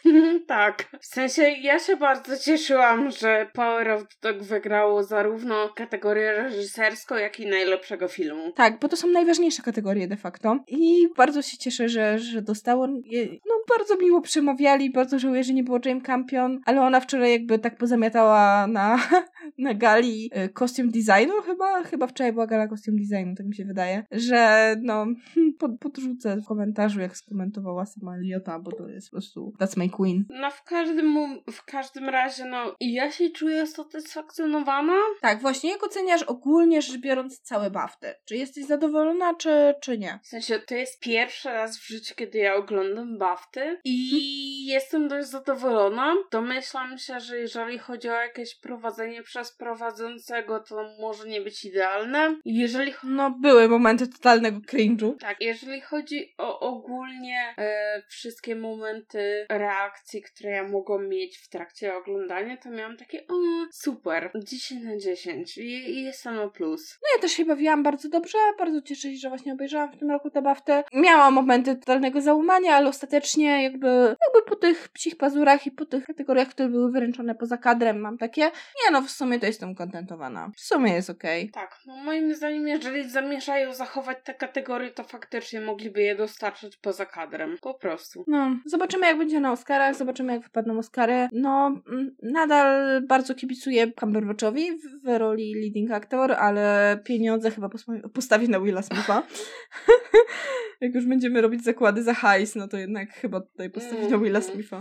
tak. 0.46 0.88
W 1.00 1.06
sensie 1.06 1.42
ja 1.42 1.78
się 1.78 1.96
bardzo 1.96 2.38
cieszyłam, 2.38 3.10
że 3.10 3.46
Power 3.52 3.90
of 3.90 4.02
the 4.08 4.32
Dog 4.32 4.42
wygrało 4.42 5.02
zarówno 5.02 5.68
kategorię 5.68 6.32
reżyserską, 6.32 7.14
jak 7.14 7.40
i 7.40 7.46
najlepszego 7.46 8.08
filmu. 8.08 8.52
Tak, 8.52 8.78
bo 8.80 8.88
to 8.88 8.96
są 8.96 9.08
najważniejsze 9.08 9.62
kategorie 9.62 10.08
de 10.08 10.16
facto. 10.16 10.58
I 10.68 11.08
bardzo 11.16 11.42
się 11.42 11.56
cieszę, 11.56 11.88
że, 11.88 12.18
że 12.18 12.42
dostało. 12.42 12.86
No, 12.86 13.54
bardzo 13.68 13.96
miło 13.96 14.20
przemawiali, 14.20 14.90
bardzo 14.90 15.18
żałuję, 15.18 15.44
że 15.44 15.52
nie 15.52 15.64
było 15.64 15.78
Jane 15.84 16.00
Campion, 16.00 16.60
ale 16.64 16.80
ona 16.80 17.00
wczoraj 17.00 17.32
jakby 17.32 17.58
tak 17.58 17.76
pozamiatała 17.76 18.66
na, 18.66 18.98
na 19.58 19.74
gali 19.74 20.30
kostium 20.54 20.90
designu 20.90 21.34
chyba. 21.46 21.82
Chyba 21.82 22.06
wczoraj 22.06 22.32
była 22.32 22.46
gala 22.46 22.68
kostium 22.68 22.96
designu, 22.96 23.34
tak 23.34 23.46
mi 23.46 23.54
się 23.54 23.64
wydaje. 23.64 24.04
Że 24.10 24.74
no, 24.82 25.06
pod, 25.60 25.70
podrzucę 25.80 26.36
w 26.36 26.44
komentarzu, 26.44 27.00
jak 27.00 27.16
skomentowała 27.16 27.86
sama 27.86 28.16
Eliota, 28.16 28.58
bo 28.58 28.72
to 28.72 28.88
jest 28.88 29.10
po 29.10 29.16
prostu 29.16 29.52
that's 29.58 29.81
my 29.82 29.88
queen. 29.90 30.24
No 30.30 30.50
w 30.50 30.62
każdym, 30.62 31.16
w 31.52 31.64
każdym 31.64 32.08
razie, 32.08 32.44
no 32.44 32.74
ja 32.80 33.10
się 33.12 33.30
czuję 33.30 33.66
satysfakcjonowana. 33.66 34.96
Tak, 35.20 35.40
właśnie, 35.40 35.70
jak 35.70 35.82
oceniasz 35.84 36.22
ogólnie 36.22 36.82
rzecz 36.82 36.96
biorąc 37.00 37.40
całe 37.40 37.70
BAFTY? 37.70 38.14
Czy 38.24 38.36
jesteś 38.36 38.64
zadowolona, 38.64 39.34
czy, 39.34 39.74
czy 39.82 39.98
nie? 39.98 40.18
W 40.22 40.26
sensie 40.26 40.58
to 40.58 40.74
jest 40.74 41.00
pierwszy 41.00 41.48
raz 41.48 41.78
w 41.78 41.86
życiu, 41.88 42.14
kiedy 42.16 42.38
ja 42.38 42.54
oglądam 42.54 43.18
Bafty 43.18 43.80
i 43.84 44.66
jestem 44.66 45.08
dość 45.08 45.28
zadowolona. 45.28 46.14
Domyślam 46.30 46.98
się, 46.98 47.20
że 47.20 47.38
jeżeli 47.38 47.78
chodzi 47.78 48.08
o 48.08 48.12
jakieś 48.12 48.54
prowadzenie 48.60 49.22
przez 49.22 49.52
prowadzącego, 49.56 50.60
to 50.60 50.88
może 51.00 51.28
nie 51.28 51.40
być 51.40 51.64
idealne. 51.64 52.36
Jeżeli 52.44 52.92
No, 53.04 53.30
były 53.30 53.68
momenty 53.68 54.08
totalnego 54.08 54.58
cringe'u. 54.58 55.16
tak, 55.20 55.36
jeżeli 55.40 55.80
chodzi 55.80 56.34
o 56.38 56.60
ogólnie 56.60 57.54
e, 57.58 58.02
wszystkie 58.08 58.56
momenty 58.56 59.46
reakcji, 59.48 59.71
które 60.32 60.50
ja 60.50 60.68
mogłam 60.68 61.08
mieć 61.08 61.38
w 61.38 61.48
trakcie 61.48 61.96
oglądania, 61.96 62.56
to 62.56 62.70
miałam 62.70 62.96
takie 62.96 63.26
o, 63.28 63.34
super, 63.70 64.30
10 64.44 64.84
na 64.84 64.96
10 64.96 65.58
i, 65.58 65.62
i 65.62 66.02
jestem 66.02 66.36
na 66.36 66.48
plus. 66.48 66.98
No 67.02 67.08
ja 67.16 67.22
też 67.22 67.32
się 67.32 67.44
bawiłam 67.44 67.82
bardzo 67.82 68.08
dobrze, 68.08 68.38
bardzo 68.58 68.82
cieszę 68.82 69.10
się, 69.10 69.16
że 69.16 69.28
właśnie 69.28 69.52
obejrzałam 69.52 69.92
w 69.92 69.98
tym 69.98 70.10
roku 70.10 70.30
tę 70.30 70.42
baftę. 70.42 70.84
Miałam 70.92 71.34
momenty 71.34 71.76
totalnego 71.76 72.20
załamania, 72.20 72.76
ale 72.76 72.88
ostatecznie 72.88 73.62
jakby, 73.62 73.86
jakby 73.86 74.48
po 74.48 74.56
tych 74.56 74.88
psich 74.88 75.16
pazurach 75.16 75.66
i 75.66 75.70
po 75.70 75.86
tych 75.86 76.06
kategoriach, 76.06 76.48
które 76.48 76.68
były 76.68 76.92
wyręczone 76.92 77.34
poza 77.34 77.56
kadrem 77.56 78.00
mam 78.00 78.18
takie, 78.18 78.42
nie 78.42 78.90
no 78.92 79.02
w 79.02 79.10
sumie 79.10 79.40
to 79.40 79.46
jestem 79.46 79.74
kontentowana. 79.74 80.50
W 80.56 80.60
sumie 80.60 80.94
jest 80.94 81.10
okej. 81.10 81.50
Tak, 81.50 81.78
no 81.86 81.96
moim 81.96 82.34
zdaniem, 82.34 82.68
jeżeli 82.68 83.10
zamierzają 83.10 83.74
zachować 83.74 84.18
te 84.24 84.34
kategorie, 84.34 84.90
to 84.90 85.04
faktycznie 85.04 85.60
mogliby 85.60 86.02
je 86.02 86.14
dostarczyć 86.14 86.76
poza 86.76 87.06
kadrem. 87.06 87.56
Po 87.60 87.74
prostu. 87.74 88.24
No, 88.26 88.50
zobaczymy 88.66 89.06
jak 89.06 89.18
będzie 89.18 89.40
na 89.40 89.52
Oscarach, 89.62 89.96
zobaczymy 89.96 90.32
jak 90.32 90.42
wypadną 90.42 90.78
Oscary. 90.78 91.28
No, 91.32 91.66
mm, 91.88 92.16
nadal 92.22 93.00
bardzo 93.06 93.34
kibicuję 93.34 93.92
Cumberbatchowi 94.00 94.70
w, 94.72 95.04
w 95.04 95.18
roli 95.18 95.54
leading 95.54 95.90
actor, 95.90 96.32
ale 96.32 96.98
pieniądze 97.04 97.50
chyba 97.50 97.68
postawię 98.14 98.48
na 98.48 98.60
Willa 98.60 98.82
Smitha. 98.82 99.22
jak 100.82 100.94
już 100.94 101.06
będziemy 101.06 101.40
robić 101.40 101.64
zakłady 101.64 102.02
za 102.02 102.14
hajs, 102.14 102.54
no 102.54 102.68
to 102.68 102.76
jednak 102.76 103.10
chyba 103.12 103.40
tutaj 103.40 103.70
postawię 103.70 104.08
na 104.08 104.18
Willa 104.18 104.38
Mhm. 104.38 104.54
Smitha. 104.54 104.80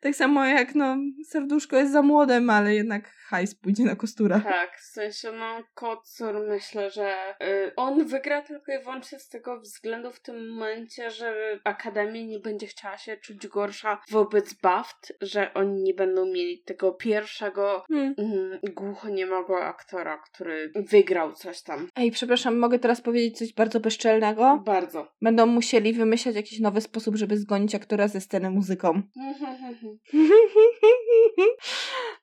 Tak 0.00 0.16
samo 0.16 0.44
jak, 0.46 0.74
no, 0.74 0.96
serduszko 1.28 1.76
jest 1.76 1.92
za 1.92 2.02
młodym, 2.02 2.50
ale 2.50 2.74
jednak 2.74 3.10
hajs 3.28 3.54
pójdzie 3.54 3.84
na 3.84 3.96
kostura. 3.96 4.40
Tak, 4.40 4.78
w 4.78 4.84
sensie, 4.84 5.32
no, 5.32 5.62
Kocur 5.74 6.34
myślę, 6.48 6.90
że 6.90 7.14
y, 7.42 7.72
on 7.76 8.04
wygra 8.04 8.42
tylko 8.42 8.72
i 8.72 8.78
wyłącznie 8.82 9.18
z 9.18 9.28
tego 9.28 9.60
względu 9.60 10.12
w 10.12 10.20
tym 10.20 10.48
momencie, 10.50 11.10
że 11.10 11.34
Akademia 11.64 12.22
nie 12.26 12.38
będzie 12.38 12.66
chciała 12.66 12.98
się 12.98 13.16
czuć 13.16 13.46
gorsza 13.46 14.00
wobec 14.10 14.54
BAFT, 14.54 15.12
że 15.20 15.54
oni 15.54 15.82
nie 15.82 15.94
będą 15.94 16.26
mieli 16.26 16.62
tego 16.62 16.92
pierwszego 16.92 17.84
Hmm. 17.88 18.14
mm, 18.18 18.58
głuchoniemego 18.74 19.64
aktora, 19.64 20.18
który 20.18 20.72
wygrał 20.74 21.32
coś 21.32 21.62
tam. 21.62 21.88
Ej, 21.96 22.10
przepraszam, 22.10 22.58
mogę 22.58 22.78
teraz 22.78 23.00
powiedzieć 23.00 23.38
coś 23.38 23.52
bardzo 23.52 23.80
bezczelnego? 23.80 24.62
Bardzo. 24.64 25.12
Będą 25.36 25.52
musieli 25.52 25.92
wymyśleć 25.92 26.36
jakiś 26.36 26.60
nowy 26.60 26.80
sposób, 26.80 27.16
żeby 27.16 27.38
zgonić 27.38 27.74
aktora 27.74 28.08
ze 28.08 28.20
sceny 28.20 28.50
muzyką. 28.50 29.02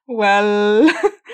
Well. 0.07 0.89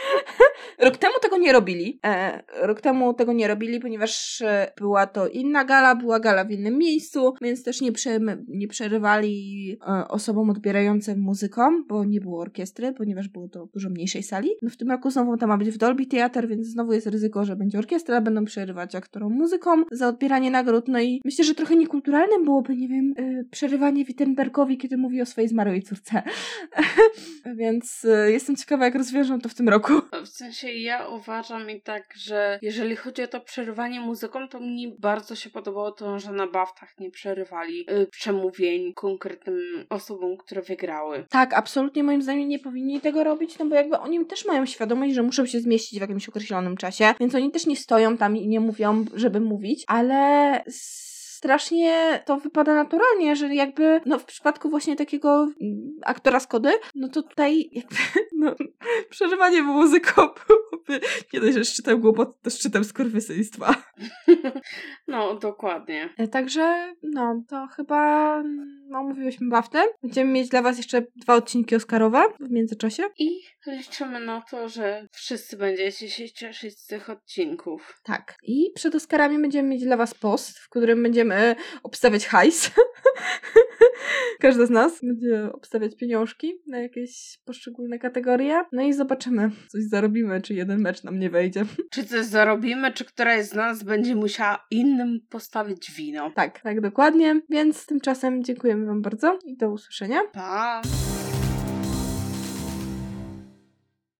Rok 0.85 0.97
temu 0.97 1.13
tego 1.21 1.37
nie 1.37 1.53
robili. 1.53 1.99
E, 2.05 2.43
rok 2.61 2.81
temu 2.81 3.13
tego 3.13 3.33
nie 3.33 3.47
robili, 3.47 3.79
ponieważ 3.79 4.41
e, 4.41 4.71
była 4.77 5.07
to 5.07 5.27
inna 5.27 5.65
gala, 5.65 5.95
była 5.95 6.19
gala 6.19 6.45
w 6.45 6.51
innym 6.51 6.77
miejscu, 6.77 7.33
więc 7.41 7.63
też 7.63 7.81
nie, 7.81 7.91
prze, 7.91 8.19
nie 8.47 8.67
przerywali 8.67 9.77
e, 9.87 10.07
osobom 10.07 10.49
odbierającym 10.49 11.19
muzyką, 11.19 11.83
bo 11.87 12.05
nie 12.05 12.21
było 12.21 12.41
orkiestry, 12.41 12.93
ponieważ 12.93 13.27
było 13.27 13.47
to 13.47 13.65
w 13.65 13.71
dużo 13.71 13.89
mniejszej 13.89 14.23
sali. 14.23 14.49
No 14.61 14.69
w 14.69 14.77
tym 14.77 14.91
roku 14.91 15.11
znowu 15.11 15.37
to 15.37 15.47
ma 15.47 15.57
być 15.57 15.69
w 15.69 15.77
Dolby 15.77 16.05
Theater, 16.05 16.47
więc 16.47 16.67
znowu 16.67 16.93
jest 16.93 17.07
ryzyko, 17.07 17.45
że 17.45 17.55
będzie 17.55 17.79
orkiestra, 17.79 18.21
będą 18.21 18.45
przerywać 18.45 18.95
aktorom 18.95 19.33
muzyką 19.33 19.83
za 19.91 20.07
odbieranie 20.07 20.51
nagród. 20.51 20.87
No 20.87 21.01
i 21.01 21.21
myślę, 21.25 21.45
że 21.45 21.55
trochę 21.55 21.75
niekulturalnym 21.75 22.43
byłoby, 22.43 22.77
nie 22.77 22.87
wiem, 22.87 23.13
e, 23.17 23.43
przerywanie 23.51 24.05
Wittenbergowi, 24.05 24.77
kiedy 24.77 24.97
mówi 24.97 25.21
o 25.21 25.25
swojej 25.25 25.47
zmarłej 25.47 25.83
córce. 25.83 26.21
więc 27.59 28.05
e, 28.05 28.31
jestem 28.31 28.55
ciekawa, 28.55 28.85
jak 28.85 28.95
rozwiążą 28.95 29.39
to 29.39 29.49
w 29.49 29.53
tym 29.53 29.69
roku. 29.69 29.88
W 30.25 30.27
sensie 30.27 30.71
ja 30.71 31.07
uważam 31.07 31.69
i 31.69 31.81
tak, 31.81 32.13
że 32.15 32.59
jeżeli 32.61 32.95
chodzi 32.95 33.23
o 33.23 33.27
to 33.27 33.41
przerywanie 33.41 33.99
muzyką, 33.99 34.47
to 34.47 34.59
mi 34.59 34.95
bardzo 34.99 35.35
się 35.35 35.49
podobało 35.49 35.91
to, 35.91 36.19
że 36.19 36.31
na 36.31 36.47
baftach 36.47 36.99
nie 36.99 37.11
przerywali 37.11 37.85
y, 37.91 38.07
przemówień 38.07 38.93
konkretnym 38.93 39.85
osobom, 39.89 40.37
które 40.37 40.61
wygrały. 40.61 41.25
Tak, 41.29 41.53
absolutnie 41.53 42.03
moim 42.03 42.21
zdaniem 42.21 42.49
nie 42.49 42.59
powinni 42.59 43.01
tego 43.01 43.23
robić, 43.23 43.59
no 43.59 43.65
bo 43.65 43.75
jakby 43.75 43.99
oni 43.99 44.25
też 44.25 44.45
mają 44.45 44.65
świadomość, 44.65 45.13
że 45.13 45.23
muszą 45.23 45.45
się 45.45 45.59
zmieścić 45.59 45.99
w 45.99 46.01
jakimś 46.01 46.29
określonym 46.29 46.77
czasie, 46.77 47.13
więc 47.19 47.35
oni 47.35 47.51
też 47.51 47.65
nie 47.65 47.75
stoją 47.75 48.17
tam 48.17 48.37
i 48.37 48.47
nie 48.47 48.59
mówią, 48.59 49.05
żeby 49.13 49.39
mówić, 49.39 49.83
ale 49.87 50.63
strasznie 51.39 52.23
to 52.25 52.37
wypada 52.37 52.75
naturalnie, 52.75 53.35
że 53.35 53.55
jakby, 53.55 54.01
no 54.05 54.19
w 54.19 54.25
przypadku 54.25 54.69
właśnie 54.69 54.95
takiego 54.95 55.47
mm, 55.61 55.99
aktora 56.05 56.39
Skody, 56.39 56.71
no 56.95 57.09
to 57.09 57.23
tutaj 57.23 57.69
jakby, 57.71 57.95
no, 58.39 58.55
przeżywanie 59.09 59.61
muzyką 59.61 60.11
byłoby 60.21 60.68
nie 61.33 61.39
dość, 61.39 61.53
że 61.53 61.65
szczytem 61.65 62.01
głupot, 62.01 62.41
to 62.41 62.49
szczytem 62.49 62.83
skurwysyństwa. 62.83 63.75
No, 65.07 65.35
dokładnie. 65.35 66.09
E, 66.17 66.27
Także, 66.27 66.93
no, 67.03 67.43
to 67.49 67.67
chyba 67.67 68.43
omówiłyśmy 68.95 69.49
baftę. 69.49 69.83
Będziemy 70.03 70.31
mieć 70.31 70.49
dla 70.49 70.61
Was 70.61 70.77
jeszcze 70.77 71.05
dwa 71.15 71.35
odcinki 71.35 71.75
Oscarowe 71.75 72.23
w 72.39 72.51
międzyczasie. 72.51 73.03
I 73.19 73.29
liczymy 73.67 74.19
na 74.19 74.41
to, 74.41 74.69
że 74.69 75.07
wszyscy 75.11 75.57
będziecie 75.57 76.09
się 76.09 76.29
cieszyć 76.29 76.79
z 76.79 76.85
tych 76.85 77.09
odcinków. 77.09 77.99
Tak. 78.03 78.35
I 78.43 78.71
przed 78.75 78.95
Oscarami 78.95 79.41
będziemy 79.41 79.69
mieć 79.69 79.83
dla 79.83 79.97
Was 79.97 80.13
post, 80.13 80.59
w 80.59 80.69
którym 80.69 81.03
będziemy 81.03 81.55
obstawiać 81.83 82.27
hajs. 82.27 82.71
Każda 84.39 84.65
z 84.65 84.69
nas 84.69 84.99
będzie 85.03 85.49
obstawiać 85.53 85.95
pieniążki 85.95 86.53
na 86.67 86.79
jakieś 86.79 87.39
poszczególne 87.45 87.99
kategorie. 87.99 88.63
No 88.71 88.81
i 88.81 88.93
zobaczymy, 88.93 89.51
coś 89.67 89.83
zarobimy, 89.83 90.41
czy 90.41 90.53
jeden 90.53 90.78
mecz 90.79 91.03
nam 91.03 91.19
nie 91.19 91.29
wejdzie. 91.29 91.65
Czy 91.91 92.05
coś 92.05 92.25
zarobimy, 92.25 92.93
czy 92.93 93.05
któraś 93.05 93.45
z 93.45 93.53
nas 93.53 93.83
będzie 93.83 94.15
musiała 94.15 94.65
innym 94.71 95.21
postawić 95.29 95.91
wino. 95.91 96.31
Tak, 96.35 96.59
tak 96.59 96.81
dokładnie. 96.81 97.41
Więc 97.49 97.85
tymczasem 97.85 98.43
dziękujemy 98.43 98.85
Wam 98.85 99.01
bardzo 99.01 99.39
i 99.45 99.57
do 99.57 99.69
usłyszenia. 99.69 100.19
Pa! 100.33 100.81